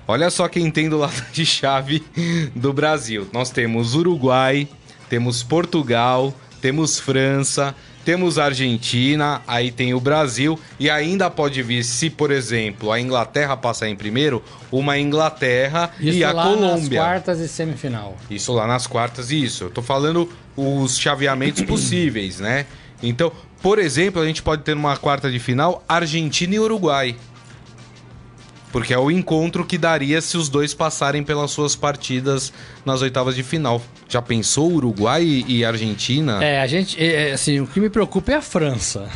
Olha 0.06 0.28
só 0.28 0.48
quem 0.48 0.68
tem 0.70 0.88
do 0.88 0.98
lado 0.98 1.24
de 1.32 1.46
chave 1.46 2.02
do 2.54 2.72
Brasil. 2.72 3.28
Nós 3.32 3.50
temos 3.50 3.94
Uruguai, 3.94 4.68
temos 5.08 5.44
Portugal, 5.44 6.34
temos 6.60 6.98
França, 6.98 7.74
temos 8.04 8.38
Argentina, 8.38 9.42
aí 9.46 9.70
tem 9.70 9.94
o 9.94 10.00
Brasil 10.00 10.58
e 10.78 10.90
ainda 10.90 11.30
pode 11.30 11.62
vir, 11.62 11.82
se 11.84 12.10
por 12.10 12.30
exemplo 12.30 12.92
a 12.92 13.00
Inglaterra 13.00 13.56
passar 13.56 13.88
em 13.88 13.96
primeiro, 13.96 14.42
uma 14.70 14.98
Inglaterra 14.98 15.90
Isso 15.98 16.18
e 16.18 16.24
a 16.24 16.32
lá 16.32 16.44
Colômbia. 16.44 16.70
nas 16.72 16.88
quartas 16.88 17.40
e 17.40 17.48
semifinal. 17.48 18.16
Isso 18.30 18.52
lá 18.52 18.66
nas 18.66 18.86
quartas, 18.86 19.30
isso. 19.30 19.64
Eu 19.64 19.70
tô 19.70 19.82
falando 19.82 20.28
os 20.56 20.98
chaveamentos 20.98 21.62
possíveis, 21.66 22.38
né? 22.40 22.66
Então, 23.02 23.32
por 23.62 23.78
exemplo, 23.78 24.20
a 24.20 24.26
gente 24.26 24.42
pode 24.42 24.62
ter 24.62 24.74
numa 24.74 24.96
quarta 24.96 25.30
de 25.30 25.38
final 25.38 25.82
Argentina 25.88 26.54
e 26.54 26.58
Uruguai. 26.60 27.16
Porque 28.74 28.92
é 28.92 28.98
o 28.98 29.08
encontro 29.08 29.64
que 29.64 29.78
daria 29.78 30.20
se 30.20 30.36
os 30.36 30.48
dois 30.48 30.74
passarem 30.74 31.22
pelas 31.22 31.52
suas 31.52 31.76
partidas 31.76 32.52
nas 32.84 33.02
oitavas 33.02 33.36
de 33.36 33.44
final. 33.44 33.80
Já 34.08 34.20
pensou 34.20 34.68
Uruguai 34.72 35.44
e 35.46 35.64
Argentina? 35.64 36.44
É, 36.44 36.60
a 36.60 36.66
gente. 36.66 37.00
é, 37.00 37.28
é, 37.28 37.32
assim, 37.34 37.60
o 37.60 37.68
que 37.68 37.78
me 37.78 37.88
preocupa 37.88 38.32
é 38.32 38.34
a 38.34 38.42
França. 38.42 39.08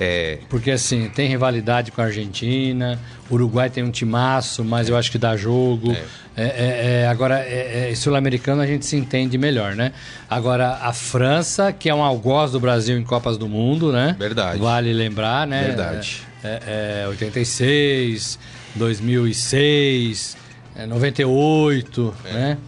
É. 0.00 0.38
Porque, 0.48 0.72
assim, 0.72 1.08
tem 1.08 1.28
rivalidade 1.28 1.92
com 1.92 2.00
a 2.00 2.06
Argentina, 2.06 2.98
o 3.30 3.34
Uruguai 3.34 3.70
tem 3.70 3.84
um 3.84 3.92
timaço, 3.92 4.64
mas 4.64 4.88
eu 4.88 4.96
acho 4.96 5.12
que 5.12 5.18
dá 5.18 5.36
jogo. 5.36 5.92
É, 6.36 6.42
é, 6.42 7.02
é, 7.02 7.06
agora, 7.06 7.38
é, 7.38 7.92
é, 7.92 7.94
sul-americano 7.94 8.60
a 8.60 8.66
gente 8.66 8.84
se 8.84 8.96
entende 8.96 9.38
melhor, 9.38 9.76
né? 9.76 9.92
Agora, 10.28 10.80
a 10.82 10.92
França, 10.92 11.72
que 11.72 11.88
é 11.88 11.94
um 11.94 12.02
algoz 12.02 12.50
do 12.50 12.58
Brasil 12.58 12.98
em 12.98 13.04
Copas 13.04 13.38
do 13.38 13.46
Mundo, 13.46 13.92
né? 13.92 14.16
Verdade. 14.18 14.58
Vale 14.58 14.92
lembrar, 14.92 15.46
né? 15.46 15.62
Verdade. 15.62 16.22
É, 16.42 17.02
é, 17.02 17.02
é 17.04 17.08
86, 17.08 18.36
2006, 18.74 20.36
é, 20.76 20.86
98, 20.86 22.14
né? 22.24 22.58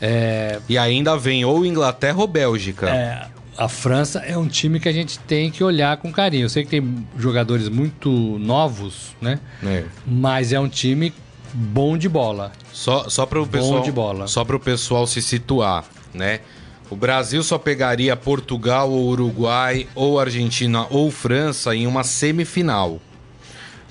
É, 0.00 0.58
E 0.68 0.76
ainda 0.76 1.16
vem 1.16 1.44
ou 1.44 1.64
Inglaterra 1.64 2.18
ou 2.18 2.26
Bélgica. 2.26 2.88
é, 2.90 3.26
a 3.56 3.68
França 3.68 4.20
é 4.20 4.36
um 4.36 4.48
time 4.48 4.80
que 4.80 4.88
a 4.88 4.92
gente 4.92 5.18
tem 5.20 5.50
que 5.50 5.62
olhar 5.62 5.96
com 5.98 6.10
carinho. 6.10 6.44
Eu 6.46 6.48
sei 6.48 6.64
que 6.64 6.70
tem 6.70 7.06
jogadores 7.18 7.68
muito 7.68 8.10
novos, 8.38 9.14
né? 9.20 9.38
É. 9.64 9.84
Mas 10.06 10.52
é 10.52 10.58
um 10.58 10.68
time 10.68 11.12
bom 11.52 11.96
de 11.98 12.08
bola. 12.08 12.50
Só, 12.72 13.08
só 13.10 13.26
para 13.26 13.38
o 13.40 13.44
Bom 13.44 13.50
pessoal, 13.52 13.82
de 13.82 13.92
bola. 13.92 14.26
só 14.26 14.44
para 14.44 14.56
o 14.56 14.60
pessoal 14.60 15.06
se 15.06 15.20
situar, 15.20 15.84
né? 16.14 16.40
O 16.88 16.96
Brasil 16.96 17.42
só 17.42 17.58
pegaria 17.58 18.16
Portugal 18.16 18.90
ou 18.90 19.06
Uruguai 19.08 19.86
ou 19.94 20.18
Argentina 20.18 20.86
ou 20.90 21.10
França 21.10 21.74
em 21.76 21.86
uma 21.86 22.02
semifinal. 22.04 23.00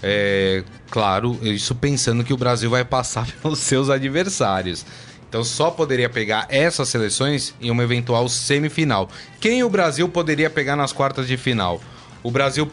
É, 0.04 0.64
claro, 0.90 1.38
isso 1.42 1.76
pensando 1.76 2.24
que 2.24 2.34
o 2.34 2.38
Brasil 2.38 2.70
vai 2.70 2.84
passar 2.84 3.28
pelos 3.42 3.60
seus 3.60 3.90
adversários. 3.90 4.86
Então 5.30 5.44
só 5.44 5.72
poderia 5.72 6.10
pegar 6.10 6.46
essas 6.50 6.90
seleções 6.90 7.54
em 7.62 7.72
uma 7.72 7.84
eventual 7.84 8.28
semifinal. 8.28 9.10
Quem 9.40 9.64
o 9.64 9.70
Brasil 9.70 10.10
poderia 10.10 10.50
pegar 10.50 10.76
nas 10.76 10.92
quartas 10.92 11.26
de 11.26 11.38
final? 11.38 11.80
O 12.22 12.30
Brasil, 12.30 12.70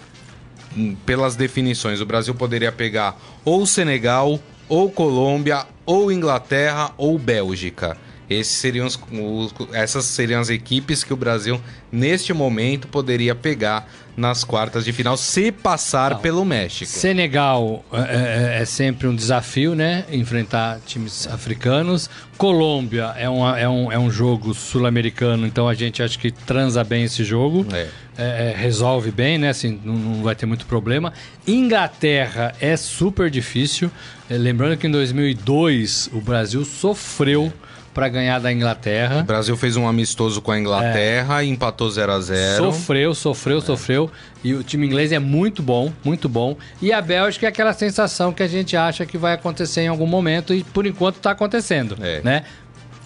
hum, 0.77 0.97
pelas 1.07 1.37
definições, 1.37 2.01
o 2.01 2.07
Brasil 2.07 2.35
poderia 2.35 2.73
pegar 2.73 3.17
ou 3.45 3.65
Senegal, 3.65 4.41
ou 4.69 4.91
Colômbia, 4.91 5.67
ou 5.87 6.11
Inglaterra, 6.11 6.93
ou 6.97 7.17
Bélgica. 7.17 7.97
Esses 8.29 8.57
seriam 8.57 8.87
os, 8.87 9.55
essas 9.73 10.05
seriam 10.05 10.41
as 10.41 10.51
equipes 10.51 11.03
que 11.03 11.15
o 11.15 11.17
Brasil, 11.17 11.61
neste 11.91 12.33
momento, 12.35 12.89
poderia 12.89 13.35
pegar 13.35 13.89
nas 14.19 14.43
quartas 14.43 14.85
de 14.85 14.93
final, 14.93 15.17
se 15.17 15.53
passar 15.53 16.11
Não. 16.11 16.19
pelo 16.19 16.45
México. 16.45 16.91
Senegal 16.91 17.85
é, 17.93 18.57
é, 18.59 18.63
é, 18.63 18.65
sempre 18.65 19.07
um 19.07 19.15
desafio, 19.15 19.77
né? 19.77 20.05
Enfrentar 20.11 20.81
times 20.85 21.29
africanos. 21.29 22.11
Colômbia 22.37 23.15
é, 23.17 23.29
uma, 23.29 23.59
é, 23.59 23.69
um, 23.69 23.93
é 23.93 23.99
um 23.99 24.11
jogo 24.11 24.53
sul-americano, 24.55 25.47
então 25.47 25.69
a 25.69 25.75
gente 25.75 26.03
acha 26.03 26.19
que 26.19 26.33
transa 26.33 26.83
bem 26.83 27.05
esse 27.05 27.23
jogo. 27.23 27.65
É. 27.73 27.89
É, 28.21 28.51
é 28.51 28.55
resolve 28.57 29.13
bem, 29.13 29.39
né? 29.39 29.51
Assim, 29.51 29.81
não, 29.85 29.95
não, 29.95 30.23
vai 30.25 30.35
ter 30.35 30.47
muito 30.47 30.67
problema. 30.67 31.13
Inglaterra 31.47 32.53
é 32.61 32.77
super 32.77 33.31
difícil. 33.31 33.89
É, 34.29 34.37
lembrando 34.37 34.77
que 34.77 34.89
em 34.89 34.91
2002 34.91 36.11
o 36.13 36.21
Brasil 36.21 36.65
sofreu 36.65 37.53
para 37.99 38.09
ganhar 38.09 38.39
da 38.39 38.53
Inglaterra. 38.53 39.23
O 39.23 39.25
Brasil 39.25 39.57
fez 39.57 39.77
um 39.77 39.89
amistoso 39.89 40.41
com 40.41 40.53
a 40.53 40.59
Inglaterra 40.59 41.43
é. 41.43 41.47
e 41.47 41.49
empatou 41.49 41.91
0 41.91 42.13
a 42.13 42.21
0 42.21 42.57
Sofreu, 42.57 43.13
sofreu, 43.13 43.59
é. 43.59 43.61
sofreu. 43.61 44.11
E 44.45 44.55
o 44.55 44.63
time 44.63 44.87
inglês 44.87 45.11
é 45.11 45.19
muito 45.19 45.65
bom, 45.65 45.93
muito 46.05 46.29
bom. 46.29 46.57
E 46.81 46.93
a 46.93 47.03
Bélgica 47.03 47.47
é 47.47 47.49
aquela 47.49 47.73
sensação 47.73 48.33
que 48.33 48.41
a 48.41 48.47
gente 48.47 48.77
acha 48.77 49.05
que 49.05 49.19
vai 49.19 49.33
acontecer 49.35 49.81
em 49.81 49.89
algum 49.89 50.07
momento 50.07 50.55
e 50.55 50.63
por 50.63 50.87
enquanto 50.87 51.17
está 51.17 51.33
acontecendo, 51.33 51.99
é. 52.01 52.21
né? 52.23 52.45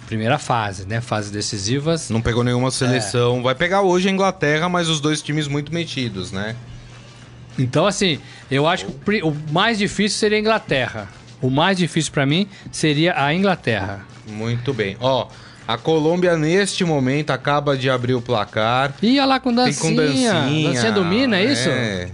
Primeira 0.05 0.37
fase, 0.37 0.85
né? 0.85 1.01
Fases 1.01 1.31
decisivas. 1.31 2.11
Não 2.11 2.21
pegou 2.21 2.43
nenhuma 2.43 2.69
seleção. 2.69 3.39
É. 3.39 3.41
Vai 3.41 3.55
pegar 3.55 3.81
hoje 3.81 4.09
a 4.09 4.11
Inglaterra, 4.11 4.69
mas 4.69 4.89
os 4.89 5.01
dois 5.01 5.23
times 5.23 5.47
muito 5.47 5.73
metidos, 5.73 6.31
né? 6.31 6.55
Então, 7.57 7.87
assim, 7.87 8.19
eu 8.51 8.67
acho 8.67 8.85
que 8.85 9.23
o 9.23 9.35
mais 9.51 9.79
difícil 9.79 10.19
seria 10.19 10.37
a 10.37 10.39
Inglaterra. 10.39 11.09
O 11.41 11.49
mais 11.49 11.79
difícil 11.79 12.11
para 12.11 12.27
mim 12.27 12.47
seria 12.71 13.19
a 13.19 13.33
Inglaterra. 13.33 14.12
Muito 14.27 14.73
bem. 14.73 14.97
Ó, 14.99 15.27
a 15.67 15.77
Colômbia, 15.77 16.37
neste 16.37 16.83
momento, 16.83 17.31
acaba 17.31 17.77
de 17.77 17.89
abrir 17.89 18.13
o 18.13 18.21
placar. 18.21 18.93
Ih, 19.01 19.19
olha 19.19 19.25
lá 19.25 19.39
com 19.39 19.53
dancinha. 19.53 19.89
com 19.89 19.95
dancinha. 19.95 20.33
Dancinha 20.69 20.91
domina, 20.91 21.37
é 21.37 21.45
isso? 21.45 21.69
É. 21.69 22.09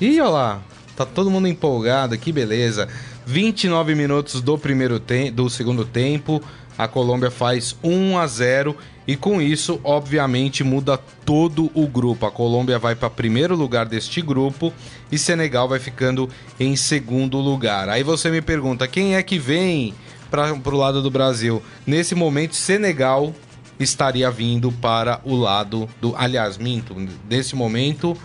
Ih, 0.00 0.20
olha 0.20 0.30
lá. 0.30 0.62
Tá 0.96 1.04
todo 1.04 1.30
mundo 1.30 1.48
empolgado, 1.48 2.16
que 2.16 2.32
beleza. 2.32 2.88
29 3.26 3.94
minutos 3.94 4.40
do 4.40 4.56
primeiro 4.56 4.98
te 4.98 5.30
do 5.30 5.50
segundo 5.50 5.84
tempo. 5.84 6.42
A 6.76 6.88
Colômbia 6.88 7.30
faz 7.30 7.76
1 7.82 8.18
a 8.18 8.26
0 8.26 8.76
e 9.06 9.16
com 9.16 9.40
isso, 9.40 9.80
obviamente, 9.84 10.64
muda 10.64 10.98
todo 11.24 11.70
o 11.74 11.86
grupo. 11.86 12.26
A 12.26 12.30
Colômbia 12.30 12.78
vai 12.78 12.94
para 12.94 13.10
primeiro 13.10 13.54
lugar 13.54 13.86
deste 13.86 14.20
grupo 14.20 14.72
e 15.12 15.18
Senegal 15.18 15.68
vai 15.68 15.78
ficando 15.78 16.28
em 16.58 16.74
segundo 16.74 17.38
lugar. 17.38 17.88
Aí 17.88 18.02
você 18.02 18.30
me 18.30 18.40
pergunta, 18.40 18.88
quem 18.88 19.14
é 19.14 19.22
que 19.22 19.38
vem 19.38 19.94
para 20.62 20.74
o 20.74 20.78
lado 20.78 21.02
do 21.02 21.10
Brasil. 21.10 21.62
Nesse 21.86 22.14
momento, 22.14 22.54
Senegal 22.54 23.34
estaria 23.78 24.30
vindo 24.30 24.70
para 24.72 25.20
o 25.24 25.34
lado 25.36 25.88
do. 26.00 26.14
Aliás, 26.16 26.58
minto. 26.58 26.94
Nesse 27.28 27.56
momento, 27.56 28.16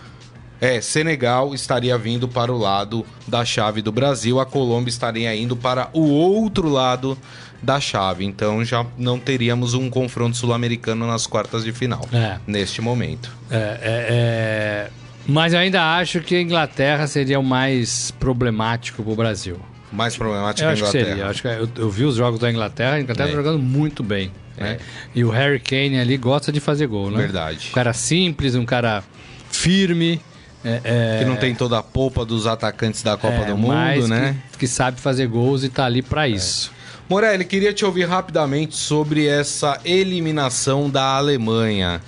é, 0.60 0.80
Senegal 0.80 1.54
estaria 1.54 1.96
vindo 1.96 2.28
para 2.28 2.52
o 2.52 2.58
lado 2.58 3.04
da 3.26 3.44
chave 3.44 3.80
do 3.80 3.90
Brasil, 3.90 4.38
a 4.38 4.46
Colômbia 4.46 4.90
estaria 4.90 5.34
indo 5.34 5.56
para 5.56 5.88
o 5.92 6.02
outro 6.10 6.68
lado 6.68 7.16
da 7.62 7.80
chave. 7.80 8.24
Então 8.24 8.64
já 8.64 8.84
não 8.98 9.18
teríamos 9.18 9.74
um 9.74 9.88
confronto 9.88 10.36
sul-americano 10.36 11.06
nas 11.06 11.26
quartas 11.26 11.64
de 11.64 11.72
final 11.72 12.06
é. 12.12 12.38
neste 12.46 12.80
momento. 12.80 13.30
É, 13.50 13.56
é, 13.56 13.80
é... 13.82 14.90
Mas 15.26 15.52
eu 15.52 15.60
ainda 15.60 15.96
acho 15.96 16.20
que 16.20 16.34
a 16.34 16.42
Inglaterra 16.42 17.06
seria 17.06 17.38
o 17.38 17.44
mais 17.44 18.10
problemático 18.12 19.02
para 19.02 19.12
o 19.12 19.16
Brasil 19.16 19.60
mais 19.92 20.16
problemática 20.16 20.66
eu 20.66 20.72
acho 20.72 20.82
Inglaterra. 20.82 21.04
Que 21.04 21.10
seria. 21.10 21.26
Acho 21.26 21.42
que 21.42 21.48
eu, 21.48 21.68
eu, 21.84 21.90
vi 21.90 22.04
os 22.04 22.16
jogos 22.16 22.38
da 22.40 22.50
Inglaterra, 22.50 22.94
a 22.94 23.00
Inglaterra 23.00 23.28
é. 23.28 23.32
jogando 23.32 23.58
muito 23.58 24.02
bem. 24.02 24.30
É. 24.56 24.62
Né? 24.62 24.78
E 25.14 25.24
o 25.24 25.30
Harry 25.30 25.58
Kane 25.58 25.98
ali 25.98 26.16
gosta 26.16 26.52
de 26.52 26.60
fazer 26.60 26.86
gol, 26.86 27.10
né? 27.10 27.18
Verdade. 27.18 27.68
Um 27.70 27.74
cara 27.74 27.92
simples, 27.92 28.54
um 28.54 28.64
cara 28.64 29.02
firme. 29.50 30.20
É, 30.62 30.80
é... 30.84 31.18
que 31.20 31.24
não 31.24 31.36
tem 31.36 31.54
toda 31.54 31.78
a 31.78 31.82
polpa 31.82 32.22
dos 32.22 32.46
atacantes 32.46 33.02
da 33.02 33.16
Copa 33.16 33.34
é, 33.34 33.44
do 33.46 33.56
Mundo, 33.56 34.06
né? 34.08 34.36
Que, 34.52 34.58
que, 34.58 34.66
sabe 34.66 35.00
fazer 35.00 35.26
gols 35.26 35.64
e 35.64 35.70
tá 35.70 35.86
ali 35.86 36.02
para 36.02 36.28
é. 36.28 36.32
isso. 36.32 36.70
Morelli, 37.08 37.44
queria 37.44 37.72
te 37.72 37.84
ouvir 37.84 38.04
rapidamente 38.04 38.76
sobre 38.76 39.26
essa 39.26 39.80
eliminação 39.84 40.88
da 40.88 41.16
Alemanha, 41.16 42.00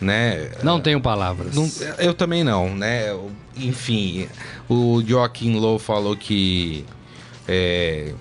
né? 0.00 0.50
Não 0.62 0.80
tenho 0.80 1.00
palavras. 1.00 1.54
Não, 1.54 1.70
eu 1.98 2.12
também 2.12 2.44
não, 2.44 2.74
né? 2.74 3.16
Enfim, 3.56 4.28
o 4.68 5.02
Joaquim 5.06 5.54
Low 5.54 5.78
falou 5.78 6.16
que 6.16 6.84
é, 7.48 8.14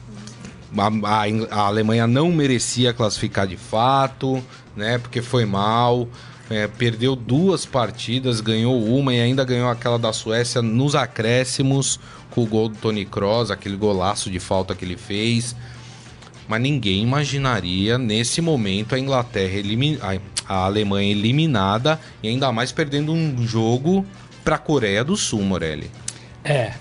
a, 0.77 1.55
a, 1.55 1.67
Alemanha 1.67 2.07
não 2.07 2.31
merecia 2.31 2.93
classificar 2.93 3.47
de 3.47 3.57
fato, 3.57 4.43
né? 4.75 4.97
Porque 4.97 5.21
foi 5.21 5.45
mal. 5.45 6.07
É, 6.49 6.67
perdeu 6.67 7.15
duas 7.15 7.65
partidas, 7.65 8.41
ganhou 8.41 8.83
uma 8.86 9.13
e 9.13 9.19
ainda 9.19 9.45
ganhou 9.45 9.69
aquela 9.69 9.97
da 9.97 10.12
Suécia 10.12 10.62
nos 10.62 10.93
acréscimos 10.93 11.99
com 12.29 12.43
o 12.43 12.45
gol 12.45 12.67
do 12.67 12.77
Tony 12.77 13.05
Kroos, 13.05 13.49
aquele 13.49 13.77
golaço 13.77 14.29
de 14.29 14.39
falta 14.39 14.75
que 14.75 14.83
ele 14.83 14.97
fez. 14.97 15.55
Mas 16.47 16.62
ninguém 16.62 17.01
imaginaria 17.01 17.97
nesse 17.97 18.41
momento 18.41 18.93
a 18.93 18.99
Inglaterra 18.99 19.57
a 20.47 20.65
Alemanha 20.65 21.12
eliminada 21.12 21.99
e 22.21 22.27
ainda 22.27 22.51
mais 22.51 22.71
perdendo 22.71 23.13
um 23.13 23.47
jogo 23.47 24.05
para 24.43 24.55
a 24.55 24.59
Coreia 24.59 25.03
do 25.03 25.15
Sul, 25.15 25.41
Morelli. 25.41 25.89
É, 26.43 26.73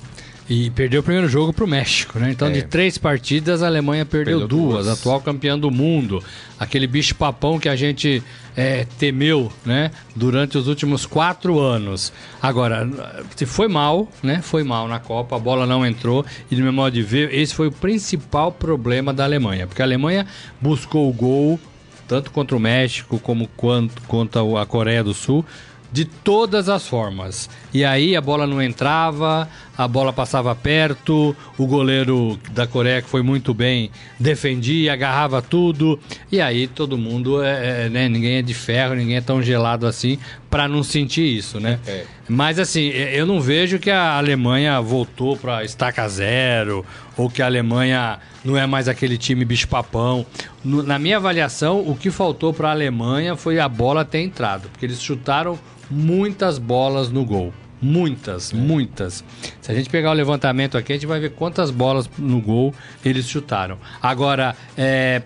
e 0.53 0.69
perdeu 0.69 1.01
o 1.01 1.03
primeiro 1.03 1.27
jogo 1.31 1.51
para 1.51 1.65
o 1.65 1.67
México, 1.67 2.19
né? 2.19 2.31
Então, 2.31 2.49
é. 2.49 2.51
de 2.51 2.63
três 2.63 2.99
partidas, 2.99 3.63
a 3.63 3.67
Alemanha 3.67 4.05
perdeu, 4.05 4.41
perdeu 4.41 4.59
duas, 4.59 4.85
duas, 4.85 5.01
atual 5.01 5.19
campeã 5.19 5.59
do 5.59 5.71
mundo. 5.71 6.23
Aquele 6.59 6.87
bicho-papão 6.87 7.59
que 7.59 7.71
a 7.71 7.75
gente 7.75 8.23
é, 8.55 8.85
temeu, 8.99 9.51
né? 9.65 9.91
Durante 10.15 10.59
os 10.59 10.69
últimos 10.69 11.07
quatro 11.07 11.59
anos. 11.59 12.13
Agora, 12.43 12.87
se 13.35 13.47
foi 13.47 13.67
mal, 13.67 14.13
né? 14.23 14.43
Foi 14.43 14.63
mal 14.63 14.87
na 14.87 14.99
Copa, 15.01 15.37
a 15.37 15.39
bola 15.39 15.65
não 15.65 15.87
entrou. 15.87 16.23
E, 16.51 16.55
no 16.55 16.65
meu 16.65 16.73
modo 16.73 16.93
de 16.93 17.03
ver, 17.03 17.33
esse 17.33 17.55
foi 17.55 17.69
o 17.69 17.73
principal 17.73 18.53
problema 18.53 19.11
da 19.11 19.25
Alemanha. 19.25 19.67
Porque 19.67 19.81
a 19.81 19.87
Alemanha 19.87 20.27
buscou 20.61 21.09
o 21.09 21.15
gol, 21.15 21.59
tanto 22.07 22.31
contra 22.31 22.55
o 22.55 22.61
México 22.61 23.19
como 23.19 23.49
quanto, 23.57 24.03
contra 24.03 24.43
a 24.61 24.67
Coreia 24.67 25.03
do 25.03 25.15
Sul 25.15 25.47
de 25.93 26.07
todas 26.07 26.69
as 26.69 26.89
formas. 26.89 27.51
E 27.73 27.85
aí 27.85 28.17
a 28.17 28.21
bola 28.21 28.47
não 28.47 28.63
entrava, 28.63 29.49
a 29.77 29.87
bola 29.87 30.13
passava 30.13 30.55
perto, 30.55 31.37
o 31.59 31.67
goleiro 31.67 32.39
da 32.53 32.67
Coreia, 32.67 33.03
que 33.03 33.09
foi 33.09 33.23
muito 33.23 33.53
bem, 33.53 33.91
defendia, 34.19 34.95
agarrava 34.95 35.43
tudo. 35.43 36.01
E 36.31 36.41
aí 36.41 36.67
todo 36.67 36.97
mundo, 36.97 37.43
é, 37.43 37.87
é 37.87 37.89
né, 37.89 38.09
ninguém 38.09 38.37
é 38.37 38.43
de 38.43 38.55
ferro, 38.55 38.95
ninguém 38.95 39.17
é 39.17 39.21
tão 39.21 39.43
gelado 39.43 39.87
assim 39.87 40.19
para 40.53 40.69
não 40.69 40.83
sentir 40.83 41.35
isso, 41.35 41.59
né? 41.59 41.81
É. 41.87 42.05
Mas 42.29 42.59
assim, 42.59 42.89
eu 42.89 43.25
não 43.25 43.41
vejo 43.41 43.79
que 43.79 43.91
a 43.91 44.19
Alemanha 44.19 44.79
voltou 44.83 45.35
para 45.35 45.65
estaca 45.65 46.07
zero 46.07 46.85
ou 47.17 47.31
que 47.31 47.41
a 47.41 47.47
Alemanha 47.47 48.19
não 48.45 48.55
é 48.55 48.67
mais 48.67 48.87
aquele 48.87 49.17
time 49.17 49.47
bicho-papão. 49.47 50.27
Na 50.63 50.99
minha 50.99 51.17
avaliação, 51.17 51.81
o 51.81 51.97
que 51.97 52.11
faltou 52.11 52.53
para 52.53 52.69
a 52.69 52.73
Alemanha 52.73 53.35
foi 53.35 53.59
a 53.59 53.67
bola 53.67 54.05
ter 54.05 54.19
entrado, 54.21 54.69
porque 54.69 54.85
eles 54.85 55.03
chutaram 55.03 55.59
muitas 55.91 56.59
bolas 56.59 57.09
no 57.09 57.25
gol. 57.25 57.51
Muitas, 57.81 58.53
é. 58.53 58.57
muitas. 58.57 59.25
Se 59.59 59.73
a 59.73 59.75
gente 59.75 59.89
pegar 59.89 60.11
o 60.11 60.15
levantamento 60.15 60.77
aqui, 60.77 60.93
a 60.93 60.97
gente 60.97 61.07
vai 61.07 61.19
ver 61.19 61.31
quantas 61.31 61.71
bolas 61.71 62.11
no 62.19 62.43
gol 62.43 62.75
eles 63.03 63.27
chutaram. 63.27 63.79
Agora, 64.03 64.55
é... 64.77 65.23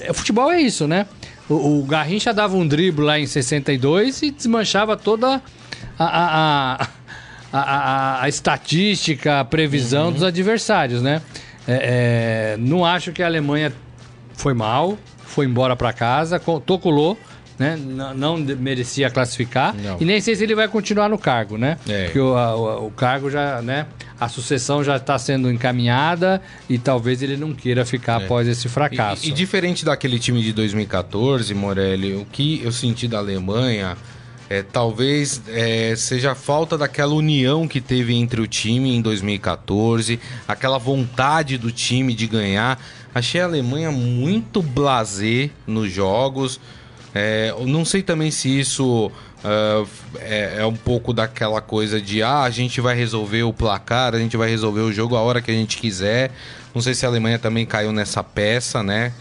é 0.00 0.14
futebol 0.14 0.50
é 0.50 0.62
isso, 0.62 0.88
né? 0.88 1.06
O, 1.50 1.80
o 1.80 1.84
Garrincha 1.84 2.32
dava 2.32 2.56
um 2.56 2.66
drible 2.66 3.04
lá 3.04 3.18
em 3.18 3.26
62 3.26 4.22
e 4.22 4.30
desmanchava 4.30 4.96
toda 4.96 5.42
a, 5.98 6.78
a, 6.78 6.88
a, 7.52 8.22
a, 8.22 8.28
estatística, 8.28 9.40
a 9.40 9.44
previsão 9.44 10.06
uhum. 10.06 10.12
dos 10.12 10.22
adversários, 10.22 11.02
né? 11.02 11.20
É, 11.68 12.54
é, 12.54 12.56
não 12.56 12.84
acho 12.84 13.12
que 13.12 13.22
a 13.22 13.26
Alemanha 13.26 13.72
foi 14.32 14.54
mal, 14.54 14.96
foi 15.24 15.44
embora 15.44 15.76
para 15.76 15.92
casa, 15.92 16.40
toculou 16.64 17.18
né? 17.60 17.76
Não, 17.76 18.14
não 18.14 18.36
merecia 18.38 19.10
classificar. 19.10 19.74
Não. 19.74 19.98
E 20.00 20.04
nem 20.06 20.18
sei 20.18 20.34
se 20.34 20.42
ele 20.42 20.54
vai 20.54 20.66
continuar 20.66 21.10
no 21.10 21.18
cargo, 21.18 21.58
né? 21.58 21.76
É. 21.86 22.04
Porque 22.04 22.18
o, 22.18 22.34
a, 22.34 22.78
o 22.78 22.90
cargo 22.90 23.30
já, 23.30 23.60
né? 23.60 23.86
A 24.20 24.28
sucessão 24.28 24.84
já 24.84 24.96
está 24.98 25.18
sendo 25.18 25.50
encaminhada 25.50 26.42
e 26.68 26.78
talvez 26.78 27.22
ele 27.22 27.38
não 27.38 27.54
queira 27.54 27.86
ficar 27.86 28.20
é. 28.20 28.24
após 28.24 28.46
esse 28.46 28.68
fracasso. 28.68 29.24
E, 29.24 29.30
e, 29.30 29.32
diferente 29.32 29.82
daquele 29.82 30.18
time 30.18 30.42
de 30.42 30.52
2014, 30.52 31.54
Morelli, 31.54 32.14
o 32.14 32.26
que 32.26 32.60
eu 32.62 32.70
senti 32.70 33.08
da 33.08 33.18
Alemanha 33.18 33.96
É, 34.50 34.64
talvez 34.64 35.40
é, 35.46 35.94
seja 35.96 36.32
a 36.32 36.34
falta 36.34 36.76
daquela 36.76 37.14
união 37.14 37.68
que 37.68 37.80
teve 37.80 38.14
entre 38.16 38.40
o 38.40 38.48
time 38.48 38.96
em 38.96 39.00
2014, 39.00 40.18
aquela 40.46 40.76
vontade 40.76 41.56
do 41.56 41.70
time 41.70 42.12
de 42.12 42.26
ganhar. 42.26 42.76
Achei 43.14 43.40
a 43.40 43.44
Alemanha 43.44 43.92
muito 43.92 44.60
blasé 44.60 45.50
nos 45.68 45.90
jogos. 45.92 46.60
É, 47.14 47.54
não 47.66 47.84
sei 47.84 48.02
também 48.02 48.30
se 48.30 48.60
isso 48.60 49.10
Uh, 49.40 49.88
é, 50.18 50.56
é, 50.58 50.66
um 50.66 50.76
pouco 50.76 51.14
daquela 51.14 51.62
coisa 51.62 51.98
de 51.98 52.22
ah, 52.22 52.42
a 52.42 52.50
gente 52.50 52.78
vai 52.78 52.94
resolver 52.94 53.42
o 53.42 53.54
placar, 53.54 54.14
a 54.14 54.18
gente 54.18 54.36
vai 54.36 54.50
resolver 54.50 54.82
o 54.82 54.92
jogo 54.92 55.16
a 55.16 55.20
hora 55.22 55.40
que 55.40 55.50
a 55.50 55.54
gente 55.54 55.78
quiser. 55.78 56.30
Não 56.74 56.82
sei 56.82 56.92
se 56.92 57.06
a 57.06 57.08
Alemanha 57.08 57.38
também 57.38 57.64
caiu 57.64 57.90
nessa 57.90 58.22
peça, 58.22 58.82
né? 58.82 59.14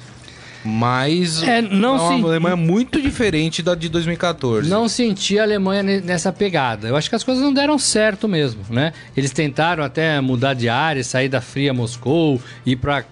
Mas 0.63 1.41
é, 1.41 1.61
não 1.61 1.95
é 1.95 2.15
uma 2.15 2.27
Alemanha 2.27 2.55
muito 2.55 3.01
diferente 3.01 3.63
da 3.63 3.75
de 3.75 3.87
2014. 3.87 4.69
Não 4.69 4.89
senti 4.89 5.39
a 5.39 5.43
Alemanha 5.43 5.83
nessa 5.83 6.33
pegada. 6.33 6.89
Eu 6.89 6.97
acho 6.97 7.09
que 7.09 7.15
as 7.15 7.23
coisas 7.23 7.41
não 7.41 7.53
deram 7.53 7.79
certo 7.79 8.27
mesmo, 8.27 8.61
né? 8.69 8.91
Eles 9.15 9.31
tentaram 9.31 9.83
até 9.83 10.19
mudar 10.19 10.53
de 10.53 10.67
área, 10.67 11.01
sair 11.01 11.29
da 11.29 11.39
fria 11.39 11.73
Moscou, 11.73 12.41
ir 12.65 12.75
para 12.75 13.05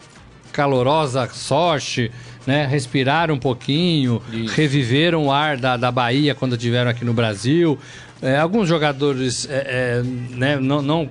calorosa 0.51 1.29
Sochi, 1.31 2.11
né? 2.47 2.65
Respiraram 2.65 3.35
um 3.35 3.39
pouquinho, 3.39 4.21
Isso. 4.31 4.55
reviveram 4.55 5.25
o 5.25 5.31
ar 5.31 5.57
da, 5.57 5.75
da 5.75 5.91
Bahia 5.91 6.33
quando 6.33 6.55
estiveram 6.55 6.89
aqui 6.89 7.03
no 7.03 7.13
Brasil. 7.13 7.77
É, 8.21 8.37
alguns 8.37 8.69
jogadores 8.69 9.47
é, 9.51 9.99
é, 9.99 10.03
né, 10.35 10.55
não, 10.55 10.81
não, 10.81 11.09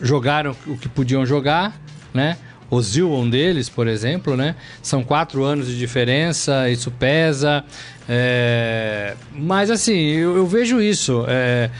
jogaram 0.00 0.56
o 0.66 0.76
que 0.76 0.88
podiam 0.88 1.26
jogar, 1.26 1.78
né? 2.12 2.38
O 2.68 2.82
Zil, 2.82 3.12
um 3.12 3.28
deles, 3.28 3.68
por 3.68 3.86
exemplo, 3.86 4.36
né? 4.36 4.56
São 4.82 5.04
quatro 5.04 5.44
anos 5.44 5.68
de 5.68 5.78
diferença, 5.78 6.68
isso 6.68 6.90
pesa. 6.90 7.62
É... 8.08 9.14
Mas 9.32 9.70
assim, 9.70 9.96
eu, 9.96 10.36
eu 10.36 10.46
vejo 10.46 10.80
isso. 10.80 11.24
É... 11.28 11.70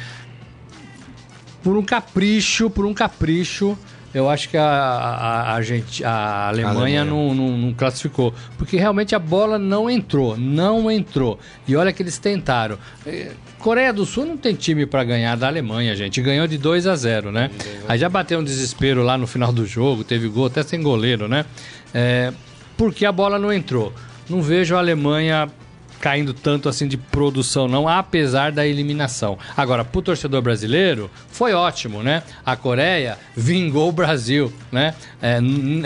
Por 1.61 1.77
um 1.77 1.83
capricho, 1.83 2.71
por 2.71 2.87
um 2.87 2.95
capricho 2.95 3.77
eu 4.15 4.31
acho 4.31 4.49
que 4.49 4.57
a, 4.57 4.65
a, 4.65 5.55
a, 5.55 5.63
gente, 5.63 6.03
a 6.05 6.49
Alemanha, 6.49 7.03
Alemanha. 7.03 7.05
Não, 7.05 7.35
não, 7.35 7.59
não, 7.59 7.75
classificou. 7.75 8.33
Porque 8.57 8.77
realmente 8.77 9.15
a 9.15 9.19
bola 9.19 9.59
não 9.59 9.91
entrou. 9.91 10.37
Não 10.37 10.91
entrou. 10.91 11.39
E 11.69 11.77
olha 11.77 11.93
que 11.93 12.03
eles 12.03 12.19
tentaram. 12.19 12.79
É, 13.07 13.33
Coreia 13.59 13.93
do 13.93 14.07
Sul 14.07 14.25
não 14.25 14.37
tem 14.37 14.55
time 14.55 14.87
para 14.87 15.03
ganhar 15.05 15.37
da 15.37 15.49
Alemanha, 15.49 15.95
gente. 15.97 16.23
Ganhou 16.23 16.47
de 16.47 16.57
2 16.57 16.87
a 16.87 16.95
0 16.95 17.33
né? 17.33 17.51
Aí 17.89 17.99
já 17.99 18.09
bateu 18.09 18.39
um 18.39 18.45
desespero 18.45 19.03
lá 19.03 19.19
no 19.19 19.27
final 19.27 19.53
do 19.53 19.67
jogo. 19.67 20.05
Teve 20.05 20.29
gol 20.29 20.47
até 20.47 20.63
sem 20.63 20.81
goleiro, 20.83 21.27
né? 21.29 21.45
É, 21.93 22.33
porque 22.77 23.05
a 23.05 23.13
bola 23.13 23.39
não 23.39 23.53
entrou. 23.53 23.93
Não 24.29 24.41
vejo 24.41 24.77
a 24.77 24.79
Alemanha 24.79 25.49
caindo 26.01 26.35
tanto 26.35 26.69
assim 26.69 26.87
de 26.87 26.97
produção, 26.97 27.69
não, 27.69 27.89
apesar 27.89 28.53
da 28.53 28.67
eliminação. 28.67 29.39
Agora, 29.57 29.85
pro 29.85 30.03
torcedor 30.03 30.43
brasileiro, 30.43 31.11
foi 31.29 31.53
ótimo, 31.53 32.03
né? 32.03 32.23
A 32.45 32.57
Coreia 32.57 33.19
vingou 33.37 33.89
o 33.89 33.93
Brasil, 33.93 34.53
né? 34.71 34.95
É, 35.21 35.39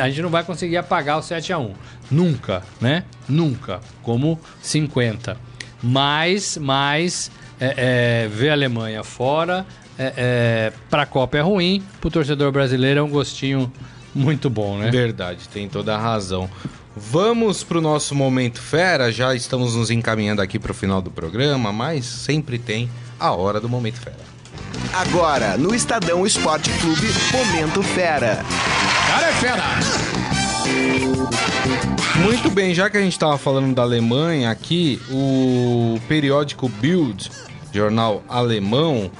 a 0.03 0.09
gente 0.09 0.23
não 0.23 0.31
vai 0.31 0.45
conseguir 0.45 0.77
apagar 0.77 1.19
o 1.19 1.23
7 1.23 1.53
a 1.53 1.59
1 1.59 1.75
Nunca, 2.11 2.63
né? 2.81 3.05
Nunca. 3.29 3.81
Como 4.03 4.39
50. 4.61 5.37
Mas, 5.83 6.59
mas 6.59 7.31
é, 7.61 8.25
é, 8.25 8.29
ver 8.29 8.51
a 8.51 8.53
Alemanha 8.53 9.05
fora 9.05 9.65
é, 9.99 10.15
é, 10.17 10.73
para 10.89 11.03
a 11.03 11.07
Copa 11.07 11.37
é 11.37 11.41
ruim, 11.41 11.83
para 12.01 12.09
o 12.09 12.11
torcedor 12.11 12.51
brasileiro 12.51 13.01
é 13.01 13.03
um 13.03 13.11
gostinho 13.11 13.71
muito 14.15 14.49
bom, 14.49 14.79
né? 14.79 14.91
Verdade, 14.91 15.49
tem 15.49 15.69
toda 15.69 15.95
a 15.95 15.99
razão. 15.99 16.51
Vamos 17.09 17.65
para 17.65 17.79
o 17.79 17.81
nosso 17.81 18.15
momento 18.15 18.61
fera. 18.61 19.11
Já 19.11 19.35
estamos 19.35 19.75
nos 19.75 19.91
encaminhando 19.91 20.43
aqui 20.43 20.59
para 20.59 20.71
o 20.71 20.75
final 20.75 21.01
do 21.01 21.11
programa, 21.11 21.73
mas 21.73 22.05
sempre 22.05 22.59
tem 22.59 22.91
a 23.19 23.33
hora 23.33 23.61
do 23.61 23.69
momento 23.69 24.01
fera. 24.01 24.31
Agora, 24.93 25.57
no 25.57 25.75
Estadão 25.75 26.27
Esporte 26.27 26.71
Clube, 26.81 27.09
Momento 27.33 27.83
Fera. 27.83 28.45
Cara 29.09 29.27
é 29.29 29.33
fera! 29.33 29.63
Muito 32.23 32.51
bem, 32.51 32.75
já 32.75 32.91
que 32.91 32.97
a 32.97 33.01
gente 33.01 33.13
estava 33.13 33.39
falando 33.39 33.75
da 33.75 33.83
Alemanha 33.83 34.51
aqui, 34.51 35.01
o 35.11 35.99
periódico 36.07 36.69
Bild, 36.69 37.31
jornal 37.73 38.23
alemão, 38.29 39.11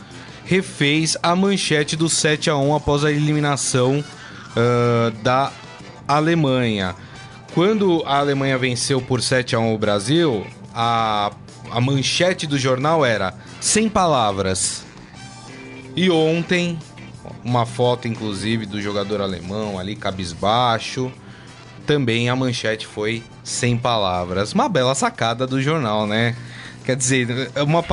refez 0.45 1.17
a 1.23 1.35
manchete 1.35 1.97
do 1.97 2.09
7 2.09 2.51
a 2.51 2.57
1 2.57 2.75
após 2.75 3.05
a 3.05 3.11
eliminação 3.11 4.05
uh, 4.51 5.11
da 5.23 5.51
Alemanha. 6.07 6.95
Quando 7.55 8.03
a 8.07 8.19
Alemanha 8.19 8.57
venceu 8.57 9.01
por 9.01 9.21
7 9.23 9.57
a 9.57 9.59
1 9.59 9.75
o 9.75 9.79
Brasil, 9.79 10.47
a, 10.75 11.33
a 11.71 11.81
manchete 11.81 12.47
do 12.47 12.57
jornal 12.59 13.05
era 13.05 13.35
sem 13.61 13.89
palavras. 13.89 14.85
E 15.97 16.09
ontem, 16.11 16.79
uma 17.45 17.67
foto 17.67 18.07
inclusive 18.07 18.67
do 18.67 18.81
jogador 18.81 19.21
alemão 19.21 19.79
ali 19.79 19.97
cabisbaixo, 19.97 21.11
também 21.87 22.29
a 22.29 22.37
manchete 22.37 22.87
foi 22.87 23.23
sem 23.43 23.77
palavras. 23.77 24.53
Uma 24.53 24.69
bela 24.69 24.95
sacada 24.95 25.47
do 25.47 25.61
jornal, 25.61 26.07
né? 26.07 26.37
Quer 26.85 26.97
dizer, 26.97 27.51
é 27.55 27.63
uma, 27.63 27.85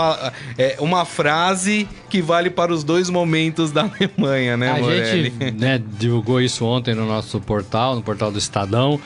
é 0.57 0.77
uma 0.79 1.03
frase 1.03 1.87
que 2.09 2.21
vale 2.21 2.49
para 2.49 2.71
os 2.71 2.83
dois 2.83 3.09
momentos 3.09 3.71
da 3.71 3.81
Alemanha, 3.83 4.55
né, 4.55 4.71
A 4.71 4.77
Morelli? 4.77 5.23
gente 5.31 5.51
né, 5.51 5.81
divulgou 5.99 6.39
isso 6.39 6.63
ontem 6.65 6.95
no 6.95 7.05
nosso 7.05 7.39
portal, 7.41 7.95
no 7.95 8.01
portal 8.01 8.31
do 8.31 8.37
Estadão. 8.37 8.99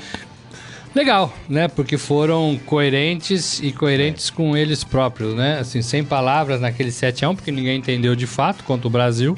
Legal, 0.93 1.33
né? 1.47 1.69
Porque 1.69 1.97
foram 1.97 2.59
coerentes 2.65 3.61
e 3.61 3.71
coerentes 3.71 4.29
é. 4.29 4.33
com 4.33 4.57
eles 4.57 4.83
próprios, 4.83 5.33
né? 5.33 5.59
Assim, 5.59 5.81
sem 5.81 6.03
palavras 6.03 6.59
naquele 6.59 6.91
7 6.91 7.23
a 7.23 7.29
1 7.29 7.35
porque 7.35 7.51
ninguém 7.51 7.77
entendeu 7.77 8.15
de 8.15 8.27
fato 8.27 8.63
quanto 8.63 8.85
o 8.85 8.89
Brasil 8.89 9.37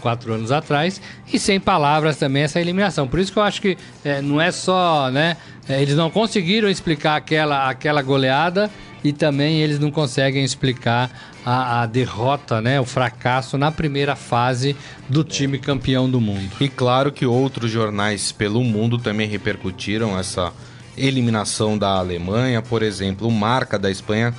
quatro 0.00 0.32
anos 0.32 0.50
atrás 0.50 1.00
e 1.32 1.38
sem 1.38 1.60
palavras 1.60 2.16
também 2.16 2.42
essa 2.42 2.60
eliminação. 2.60 3.06
Por 3.06 3.20
isso 3.20 3.32
que 3.32 3.38
eu 3.38 3.42
acho 3.42 3.60
que 3.60 3.76
é, 4.04 4.20
não 4.20 4.40
é 4.40 4.50
só, 4.50 5.10
né? 5.10 5.36
É, 5.68 5.80
eles 5.80 5.94
não 5.94 6.10
conseguiram 6.10 6.68
explicar 6.68 7.16
aquela, 7.16 7.68
aquela 7.68 8.02
goleada 8.02 8.70
e 9.04 9.12
também 9.12 9.60
eles 9.60 9.78
não 9.78 9.90
conseguem 9.90 10.42
explicar 10.44 11.10
a, 11.44 11.82
a, 11.82 11.86
derrota, 11.86 12.60
né, 12.60 12.78
o 12.80 12.84
fracasso 12.84 13.56
na 13.56 13.70
primeira 13.70 14.14
fase 14.14 14.76
do 15.08 15.24
time 15.24 15.58
campeão 15.58 16.10
do 16.10 16.20
mundo. 16.20 16.50
E 16.60 16.68
claro 16.68 17.10
que 17.12 17.24
outros 17.24 17.70
jornais 17.70 18.32
pelo 18.32 18.62
mundo 18.62 18.98
também 18.98 19.28
repercutiram 19.28 20.18
essa 20.18 20.52
eliminação 21.00 21.78
da 21.78 21.90
Alemanha, 21.90 22.60
por 22.62 22.82
exemplo, 22.82 23.28
o 23.28 23.30
Marca 23.30 23.78
da 23.78 23.90
Espanha 23.90 24.34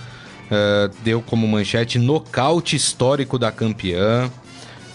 uh, 0.51 0.93
deu 1.03 1.22
como 1.22 1.47
manchete 1.47 1.97
nocaute 1.97 2.76
histórico 2.76 3.39
da 3.39 3.51
campeã. 3.51 4.30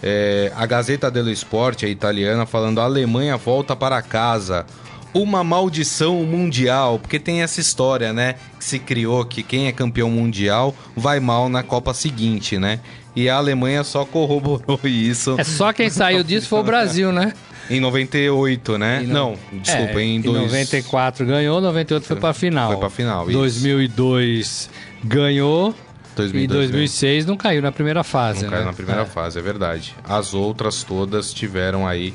É, 0.02 0.52
a 0.54 0.66
Gazeta 0.66 1.10
dello 1.10 1.30
Sport, 1.30 1.82
a 1.82 1.88
italiana, 1.88 2.44
falando 2.44 2.80
a 2.80 2.84
Alemanha 2.84 3.36
volta 3.36 3.74
para 3.74 4.00
casa. 4.02 4.66
Uma 5.14 5.42
maldição 5.42 6.22
mundial, 6.24 6.98
porque 6.98 7.18
tem 7.18 7.42
essa 7.42 7.58
história, 7.58 8.12
né? 8.12 8.34
Que 8.58 8.64
se 8.64 8.78
criou 8.78 9.24
que 9.24 9.42
quem 9.42 9.66
é 9.66 9.72
campeão 9.72 10.10
mundial 10.10 10.74
vai 10.94 11.18
mal 11.18 11.48
na 11.48 11.62
Copa 11.62 11.94
seguinte, 11.94 12.58
né? 12.58 12.80
E 13.16 13.30
a 13.30 13.36
Alemanha 13.36 13.82
só 13.82 14.04
corroborou 14.04 14.78
isso. 14.84 15.36
É 15.38 15.44
só 15.44 15.72
quem 15.72 15.88
saiu 15.88 16.22
disso 16.22 16.48
foi 16.48 16.60
o 16.60 16.62
Brasil, 16.64 17.10
né? 17.10 17.32
Em 17.68 17.80
98, 17.80 18.78
né? 18.78 19.02
Em 19.02 19.06
no... 19.06 19.14
Não, 19.14 19.38
desculpa, 19.52 20.00
é, 20.00 20.02
em, 20.02 20.20
dois... 20.20 20.52
94 20.52 21.26
ganhou, 21.26 21.60
98 21.60 22.06
foi 22.06 22.16
pra 22.16 22.32
final. 22.32 22.68
Foi 22.70 22.78
pra 22.78 22.90
final, 22.90 23.24
isso. 23.28 23.38
2002 23.38 24.70
ganhou. 25.04 25.74
2002, 26.16 26.44
e 26.44 26.46
2006 26.46 27.24
né? 27.24 27.30
não 27.30 27.36
caiu 27.36 27.60
na 27.60 27.70
primeira 27.70 28.02
fase, 28.02 28.44
Não 28.44 28.50
né? 28.50 28.56
caiu 28.56 28.66
na 28.66 28.72
primeira 28.72 29.02
é. 29.02 29.06
fase, 29.06 29.38
é 29.38 29.42
verdade. 29.42 29.94
As 30.02 30.32
outras 30.32 30.82
todas 30.82 31.32
tiveram 31.32 31.86
aí 31.86 32.14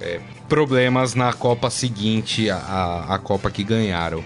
é, 0.00 0.18
problemas 0.48 1.14
na 1.14 1.32
Copa 1.32 1.68
seguinte, 1.70 2.48
a, 2.50 3.06
a 3.08 3.18
Copa 3.18 3.50
que 3.50 3.62
ganharam. 3.62 4.24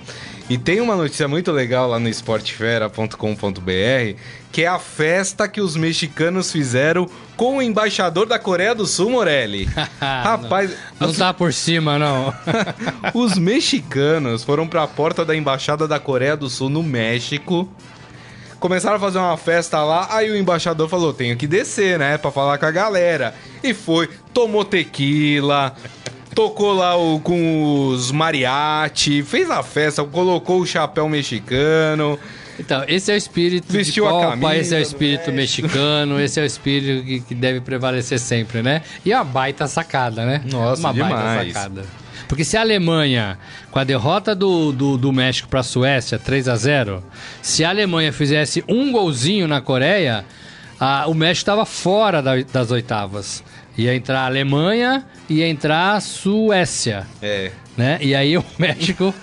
E 0.50 0.56
tem 0.56 0.80
uma 0.80 0.96
notícia 0.96 1.28
muito 1.28 1.52
legal 1.52 1.90
lá 1.90 1.98
no 1.98 2.08
esportefera.com.br, 2.08 4.18
que 4.50 4.62
é 4.62 4.66
a 4.66 4.78
festa 4.78 5.46
que 5.46 5.60
os 5.60 5.76
mexicanos 5.76 6.50
fizeram 6.50 7.06
com 7.36 7.58
o 7.58 7.62
embaixador 7.62 8.24
da 8.24 8.38
Coreia 8.38 8.74
do 8.74 8.86
Sul, 8.86 9.10
Morelli. 9.10 9.68
Rapaz, 10.00 10.70
não, 10.98 11.08
não 11.08 11.14
tá 11.14 11.34
por 11.34 11.52
cima 11.52 11.98
não. 11.98 12.32
os 13.12 13.36
mexicanos 13.36 14.42
foram 14.42 14.66
para 14.66 14.84
a 14.84 14.88
porta 14.88 15.22
da 15.22 15.36
embaixada 15.36 15.86
da 15.86 16.00
Coreia 16.00 16.34
do 16.34 16.48
Sul 16.48 16.70
no 16.70 16.82
México. 16.82 17.70
Começaram 18.58 18.96
a 18.96 19.00
fazer 19.00 19.18
uma 19.18 19.36
festa 19.36 19.84
lá, 19.84 20.08
aí 20.10 20.30
o 20.30 20.36
embaixador 20.36 20.88
falou: 20.88 21.12
"Tenho 21.12 21.36
que 21.36 21.46
descer, 21.46 21.98
né, 21.98 22.16
para 22.16 22.32
falar 22.32 22.56
com 22.56 22.66
a 22.66 22.70
galera". 22.70 23.34
E 23.62 23.74
foi, 23.74 24.08
tomou 24.32 24.64
tequila, 24.64 25.76
tocou 26.38 26.72
lá 26.72 26.96
o, 26.96 27.18
com 27.18 27.88
os 27.88 28.12
mariachi, 28.12 29.24
fez 29.24 29.50
a 29.50 29.60
festa, 29.60 30.04
colocou 30.04 30.60
o 30.60 30.66
chapéu 30.66 31.08
mexicano. 31.08 32.16
Então, 32.60 32.84
esse 32.86 33.10
é 33.10 33.14
o 33.14 33.16
espírito 33.16 33.72
Vestiu 33.72 34.04
de 34.04 34.08
a 34.08 34.12
Copa, 34.12 34.30
camisa 34.30 34.54
esse 34.56 34.74
é 34.74 34.78
o 34.78 34.82
espírito 34.82 35.32
México. 35.32 35.62
mexicano, 35.66 36.20
esse 36.20 36.38
é 36.38 36.42
o 36.44 36.46
espírito 36.46 37.04
que, 37.04 37.20
que 37.22 37.34
deve 37.34 37.60
prevalecer 37.60 38.20
sempre, 38.20 38.62
né? 38.62 38.82
E 39.04 39.12
a 39.12 39.24
baita 39.24 39.66
sacada, 39.66 40.24
né? 40.24 40.40
Nossa, 40.48 40.80
Uma 40.80 40.92
demais. 40.94 41.12
baita 41.12 41.52
sacada. 41.54 41.84
Porque 42.28 42.44
se 42.44 42.56
a 42.56 42.60
Alemanha, 42.60 43.36
com 43.72 43.80
a 43.80 43.84
derrota 43.84 44.32
do, 44.32 44.70
do, 44.70 44.96
do 44.96 45.12
México 45.12 45.48
para 45.48 45.58
a 45.60 45.64
Suécia, 45.64 46.20
3 46.20 46.48
a 46.48 46.54
0 46.54 47.02
se 47.42 47.64
a 47.64 47.70
Alemanha 47.70 48.12
fizesse 48.12 48.62
um 48.68 48.92
golzinho 48.92 49.48
na 49.48 49.60
Coreia, 49.60 50.24
a- 50.78 51.06
o 51.08 51.14
México 51.14 51.42
estava 51.42 51.64
fora 51.66 52.22
da- 52.22 52.36
das 52.52 52.70
oitavas. 52.70 53.42
Ia 53.78 53.94
entrar 53.94 54.20
a 54.22 54.26
Alemanha 54.26 55.04
e 55.30 55.34
ia 55.34 55.48
entrar 55.48 55.94
a 55.94 56.00
Suécia 56.00 57.06
É. 57.22 57.52
né? 57.76 57.96
E 58.00 58.12
aí 58.14 58.36
o 58.36 58.44
México, 58.58 59.14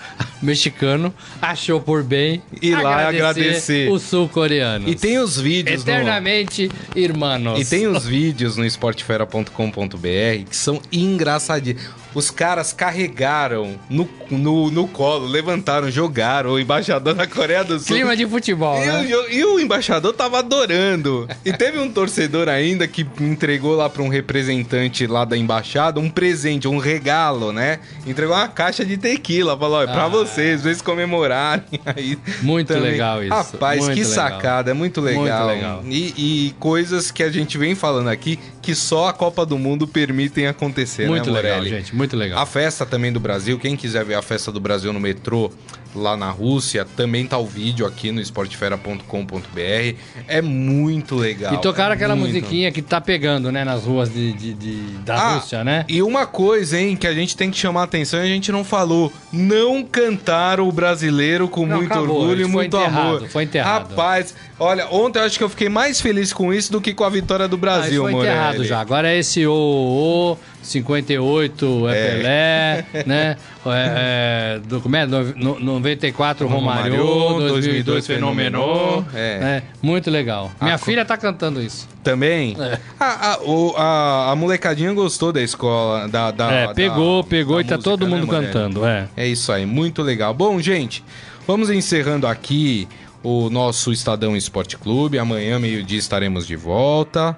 o 0.42 0.44
mexicano, 0.44 1.12
achou 1.42 1.78
por 1.80 2.02
bem 2.02 2.42
Ir 2.62 2.74
lá 2.74 3.06
agradecer. 3.08 3.90
os 3.90 4.02
sul-coreanos. 4.02 4.90
E 4.90 4.94
tem 4.94 5.18
os 5.18 5.38
vídeos 5.38 5.84
no... 5.84 5.90
eternamente 5.92 6.70
irmãos. 6.94 7.60
E 7.60 7.64
tem 7.68 7.86
os 7.86 8.06
vídeos 8.06 8.56
no 8.56 8.64
esportefera.com.br 8.64 10.44
que 10.48 10.56
são 10.56 10.80
engraçadinhos. 10.90 11.82
Os 12.16 12.30
caras 12.30 12.72
carregaram 12.72 13.76
no, 13.90 14.08
no, 14.30 14.70
no 14.70 14.88
colo, 14.88 15.26
levantaram, 15.26 15.90
jogaram 15.90 16.50
o 16.52 16.58
embaixador 16.58 17.12
da 17.14 17.26
Coreia 17.26 17.62
do 17.62 17.78
Sul. 17.78 17.94
clima 17.94 18.16
de 18.16 18.26
futebol, 18.26 18.82
E, 18.82 18.86
né? 18.86 19.02
o, 19.16 19.30
e 19.30 19.44
o 19.44 19.60
embaixador 19.60 20.14
tava 20.14 20.38
adorando. 20.38 21.28
E 21.44 21.52
teve 21.52 21.78
um 21.78 21.90
torcedor 21.90 22.48
ainda 22.48 22.88
que 22.88 23.06
entregou 23.20 23.76
lá 23.76 23.88
para 23.90 24.02
um 24.02 24.08
representante 24.08 25.06
lá 25.06 25.24
da 25.26 25.36
embaixada 25.36 26.00
um 26.00 26.08
presente, 26.08 26.66
um 26.66 26.78
regalo, 26.78 27.52
né? 27.52 27.80
Entregou 28.06 28.34
uma 28.34 28.48
caixa 28.48 28.84
de 28.84 28.96
tequila. 28.96 29.56
Falou: 29.56 29.82
é 29.82 29.86
pra 29.86 30.04
Ah. 30.04 30.08
vocês, 30.08 30.62
vocês 30.62 30.80
comemorarem. 30.80 31.64
Aí 31.84 32.18
Muito 32.42 32.72
legal 32.74 33.22
isso, 33.22 33.32
Rapaz, 33.34 33.80
muito 33.84 33.94
que 33.94 34.04
legal. 34.08 34.14
sacada, 34.30 34.70
é 34.70 34.74
muito 34.74 35.00
legal. 35.02 35.22
Muito 35.48 35.54
legal. 35.56 35.82
E, 35.86 36.14
e 36.48 36.54
coisas 36.58 37.10
que 37.10 37.22
a 37.22 37.30
gente 37.30 37.58
vem 37.58 37.74
falando 37.74 38.08
aqui 38.08 38.38
que 38.62 38.74
só 38.74 39.08
a 39.08 39.12
Copa 39.12 39.46
do 39.46 39.56
Mundo 39.58 39.86
permitem 39.86 40.46
acontecer, 40.48 41.06
Muito 41.06 41.30
né, 41.30 41.40
legal, 41.40 41.58
Morelli? 41.58 41.76
gente, 41.76 41.94
muito 41.94 42.05
legal. 42.14 42.38
A 42.40 42.46
festa 42.46 42.84
também 42.86 43.10
do 43.12 43.18
Brasil, 43.18 43.58
quem 43.58 43.74
quiser 43.76 44.04
ver 44.04 44.14
a 44.14 44.22
festa 44.22 44.52
do 44.52 44.60
Brasil 44.60 44.92
no 44.92 45.00
metrô 45.00 45.50
lá 45.94 46.14
na 46.14 46.30
Rússia, 46.30 46.86
também 46.94 47.26
tá 47.26 47.38
o 47.38 47.46
vídeo 47.46 47.86
aqui 47.86 48.12
no 48.12 48.20
esportefera.com.br. 48.20 49.96
É 50.28 50.42
muito 50.42 51.14
legal. 51.16 51.54
E 51.54 51.58
tocaram 51.58 51.92
é 51.92 51.94
aquela 51.94 52.14
muito. 52.14 52.34
musiquinha 52.34 52.70
que 52.70 52.82
tá 52.82 53.00
pegando, 53.00 53.50
né, 53.50 53.64
nas 53.64 53.84
ruas 53.84 54.12
de, 54.12 54.32
de- 54.34 54.52
de- 54.54 54.98
da 54.98 55.14
Ah, 55.14 55.34
Rússia, 55.36 55.64
né? 55.64 55.84
E 55.88 56.02
uma 56.02 56.26
coisa, 56.26 56.78
hein, 56.78 56.96
que 56.96 57.06
a 57.06 57.14
gente 57.14 57.36
tem 57.36 57.50
que 57.50 57.56
chamar 57.56 57.82
a 57.82 57.84
atenção 57.84 58.20
e 58.20 58.22
a 58.24 58.26
gente 58.26 58.52
não 58.52 58.62
falou. 58.64 59.12
Não 59.32 59.82
cantaram 59.84 60.68
o 60.68 60.72
brasileiro 60.72 61.48
com 61.48 61.64
Não, 61.66 61.78
muito 61.78 61.92
acabou, 61.92 62.20
orgulho 62.20 62.42
e 62.42 62.48
muito 62.48 62.76
enterrado, 62.76 63.16
amor. 63.16 63.28
foi 63.28 63.44
enterrado. 63.44 63.88
Rapaz, 63.90 64.34
olha, 64.58 64.86
ontem 64.90 65.18
eu 65.18 65.24
acho 65.24 65.38
que 65.38 65.44
eu 65.44 65.48
fiquei 65.48 65.68
mais 65.68 66.00
feliz 66.00 66.32
com 66.32 66.52
isso 66.52 66.70
do 66.72 66.80
que 66.80 66.92
com 66.92 67.04
a 67.04 67.08
vitória 67.10 67.48
do 67.48 67.56
Ah, 67.56 67.58
Brasil, 67.58 67.92
isso 67.92 68.02
foi 68.02 68.12
Morelli. 68.12 68.34
enterrado 68.34 68.64
já. 68.64 68.80
Agora 68.80 69.08
é 69.08 69.18
esse 69.18 69.46
o, 69.46 69.52
o 69.52 70.36
58 70.66 71.88
é, 71.88 71.92
Pelé, 71.92 73.04
né? 73.06 73.36
É, 73.68 74.58
é, 74.58 74.60
do, 74.60 74.80
como 74.80 74.94
é? 74.94 75.04
No, 75.06 75.24
no- 75.34 75.58
94 75.58 76.46
Romário, 76.46 77.04
Romário, 77.04 77.48
2002 77.48 78.06
Fenomenô. 78.06 79.02
É. 79.12 79.38
né? 79.40 79.62
Muito 79.82 80.08
legal. 80.08 80.52
Minha 80.62 80.76
A 80.76 80.78
filha 80.78 81.04
tá 81.04 81.16
cantando 81.16 81.60
isso. 81.60 81.88
Também? 82.04 82.56
É. 82.60 82.78
A, 83.00 83.32
a, 83.32 83.38
o- 83.42 83.74
a- 83.76 84.30
a 84.30 84.36
molecadinha 84.36 84.92
gostou 84.92 85.32
da 85.32 85.42
escola, 85.42 86.06
da... 86.06 86.30
da 86.30 86.52
é, 86.52 86.66
da- 86.68 86.74
pegou, 86.74 87.24
pegou 87.24 87.56
da 87.56 87.62
e 87.62 87.64
tá 87.64 87.74
música, 87.74 87.90
todo 87.90 88.06
né, 88.06 88.14
mundo 88.14 88.26
Morelli? 88.28 88.46
cantando, 88.46 88.86
é. 88.86 89.08
É 89.16 89.26
isso 89.26 89.50
aí, 89.50 89.66
muito 89.66 90.00
legal. 90.00 90.32
Bom, 90.32 90.60
gente, 90.60 91.02
vamos 91.44 91.68
encerrando 91.68 92.28
aqui 92.28 92.86
o 93.20 93.50
nosso 93.50 93.90
Estadão 93.92 94.36
Esporte 94.36 94.76
Clube. 94.78 95.18
Amanhã, 95.18 95.58
meio-dia, 95.58 95.98
estaremos 95.98 96.46
de 96.46 96.54
volta. 96.54 97.36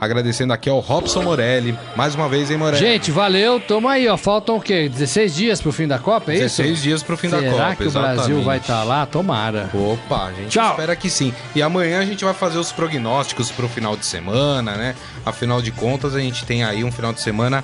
Agradecendo 0.00 0.52
aqui 0.52 0.70
ao 0.70 0.80
Robson 0.80 1.22
Morelli. 1.22 1.78
Mais 1.94 2.14
uma 2.14 2.28
vez, 2.28 2.50
hein, 2.50 2.56
Morelli? 2.56 2.78
Gente, 2.82 3.10
valeu. 3.10 3.60
Tamo 3.60 3.86
aí, 3.86 4.08
ó. 4.08 4.16
Faltam 4.16 4.56
o 4.56 4.60
quê? 4.60 4.88
16 4.88 5.34
dias 5.34 5.60
pro 5.60 5.70
fim 5.72 5.86
da 5.86 5.98
Copa, 5.98 6.32
é 6.32 6.36
isso? 6.36 6.62
16 6.62 6.82
dias 6.82 7.02
pro 7.02 7.16
fim 7.18 7.28
da 7.28 7.38
Será 7.38 7.50
Copa, 7.52 7.76
que 7.76 7.88
o 7.88 7.90
Brasil 7.90 8.16
exatamente. 8.16 8.44
vai 8.44 8.58
estar 8.58 8.82
lá? 8.82 9.04
Tomara. 9.04 9.68
Opa, 9.74 10.26
a 10.28 10.32
gente 10.32 10.48
Tchau. 10.48 10.70
espera 10.70 10.96
que 10.96 11.10
sim. 11.10 11.34
E 11.54 11.60
amanhã 11.62 12.00
a 12.00 12.04
gente 12.06 12.24
vai 12.24 12.32
fazer 12.32 12.58
os 12.58 12.72
prognósticos 12.72 13.50
pro 13.50 13.68
final 13.68 13.94
de 13.94 14.06
semana, 14.06 14.74
né? 14.74 14.94
Afinal 15.26 15.60
de 15.60 15.70
contas, 15.70 16.14
a 16.14 16.20
gente 16.20 16.46
tem 16.46 16.64
aí 16.64 16.82
um 16.82 16.90
final 16.90 17.12
de 17.12 17.20
semana. 17.20 17.62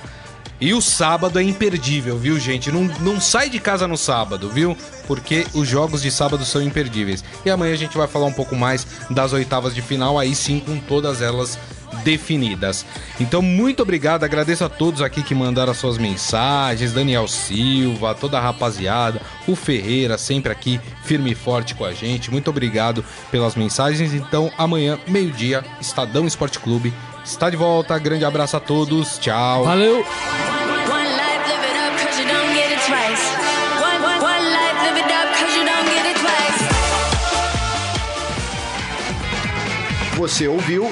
E 0.59 0.73
o 0.73 0.81
sábado 0.81 1.37
é 1.39 1.43
imperdível, 1.43 2.17
viu, 2.17 2.39
gente? 2.39 2.71
Não, 2.71 2.83
não 3.01 3.21
sai 3.21 3.47
de 3.49 3.59
casa 3.59 3.87
no 3.87 3.95
sábado, 3.95 4.49
viu? 4.49 4.75
Porque 5.05 5.45
os 5.53 5.67
jogos 5.67 6.01
de 6.01 6.09
sábado 6.09 6.43
são 6.45 6.61
imperdíveis. 6.61 7.23
E 7.45 7.49
amanhã 7.49 7.73
a 7.73 7.77
gente 7.77 7.95
vai 7.95 8.07
falar 8.07 8.25
um 8.25 8.33
pouco 8.33 8.55
mais 8.55 8.85
das 9.09 9.33
oitavas 9.33 9.75
de 9.75 9.83
final, 9.83 10.17
aí 10.17 10.33
sim 10.33 10.59
com 10.59 10.79
todas 10.79 11.21
elas 11.21 11.59
definidas. 12.03 12.85
Então, 13.19 13.41
muito 13.41 13.81
obrigado, 13.81 14.23
agradeço 14.23 14.63
a 14.63 14.69
todos 14.69 15.01
aqui 15.01 15.21
que 15.23 15.35
mandaram 15.35 15.71
as 15.71 15.77
suas 15.77 15.97
mensagens, 15.97 16.93
Daniel 16.93 17.27
Silva, 17.27 18.15
toda 18.15 18.37
a 18.37 18.41
rapaziada, 18.41 19.21
o 19.47 19.55
Ferreira, 19.55 20.17
sempre 20.17 20.51
aqui 20.51 20.79
firme 21.03 21.31
e 21.31 21.35
forte 21.35 21.75
com 21.75 21.85
a 21.85 21.93
gente. 21.93 22.31
Muito 22.31 22.49
obrigado 22.49 23.03
pelas 23.31 23.55
mensagens. 23.55 24.13
Então, 24.13 24.51
amanhã, 24.57 24.99
meio-dia, 25.07 25.63
Estadão 25.79 26.27
Esporte 26.27 26.59
Clube 26.59 26.93
está 27.23 27.49
de 27.49 27.57
volta. 27.57 27.97
Grande 27.99 28.25
abraço 28.25 28.57
a 28.57 28.59
todos. 28.59 29.17
Tchau. 29.17 29.65
Valeu! 29.65 30.05
Você 40.17 40.47
ouviu 40.47 40.91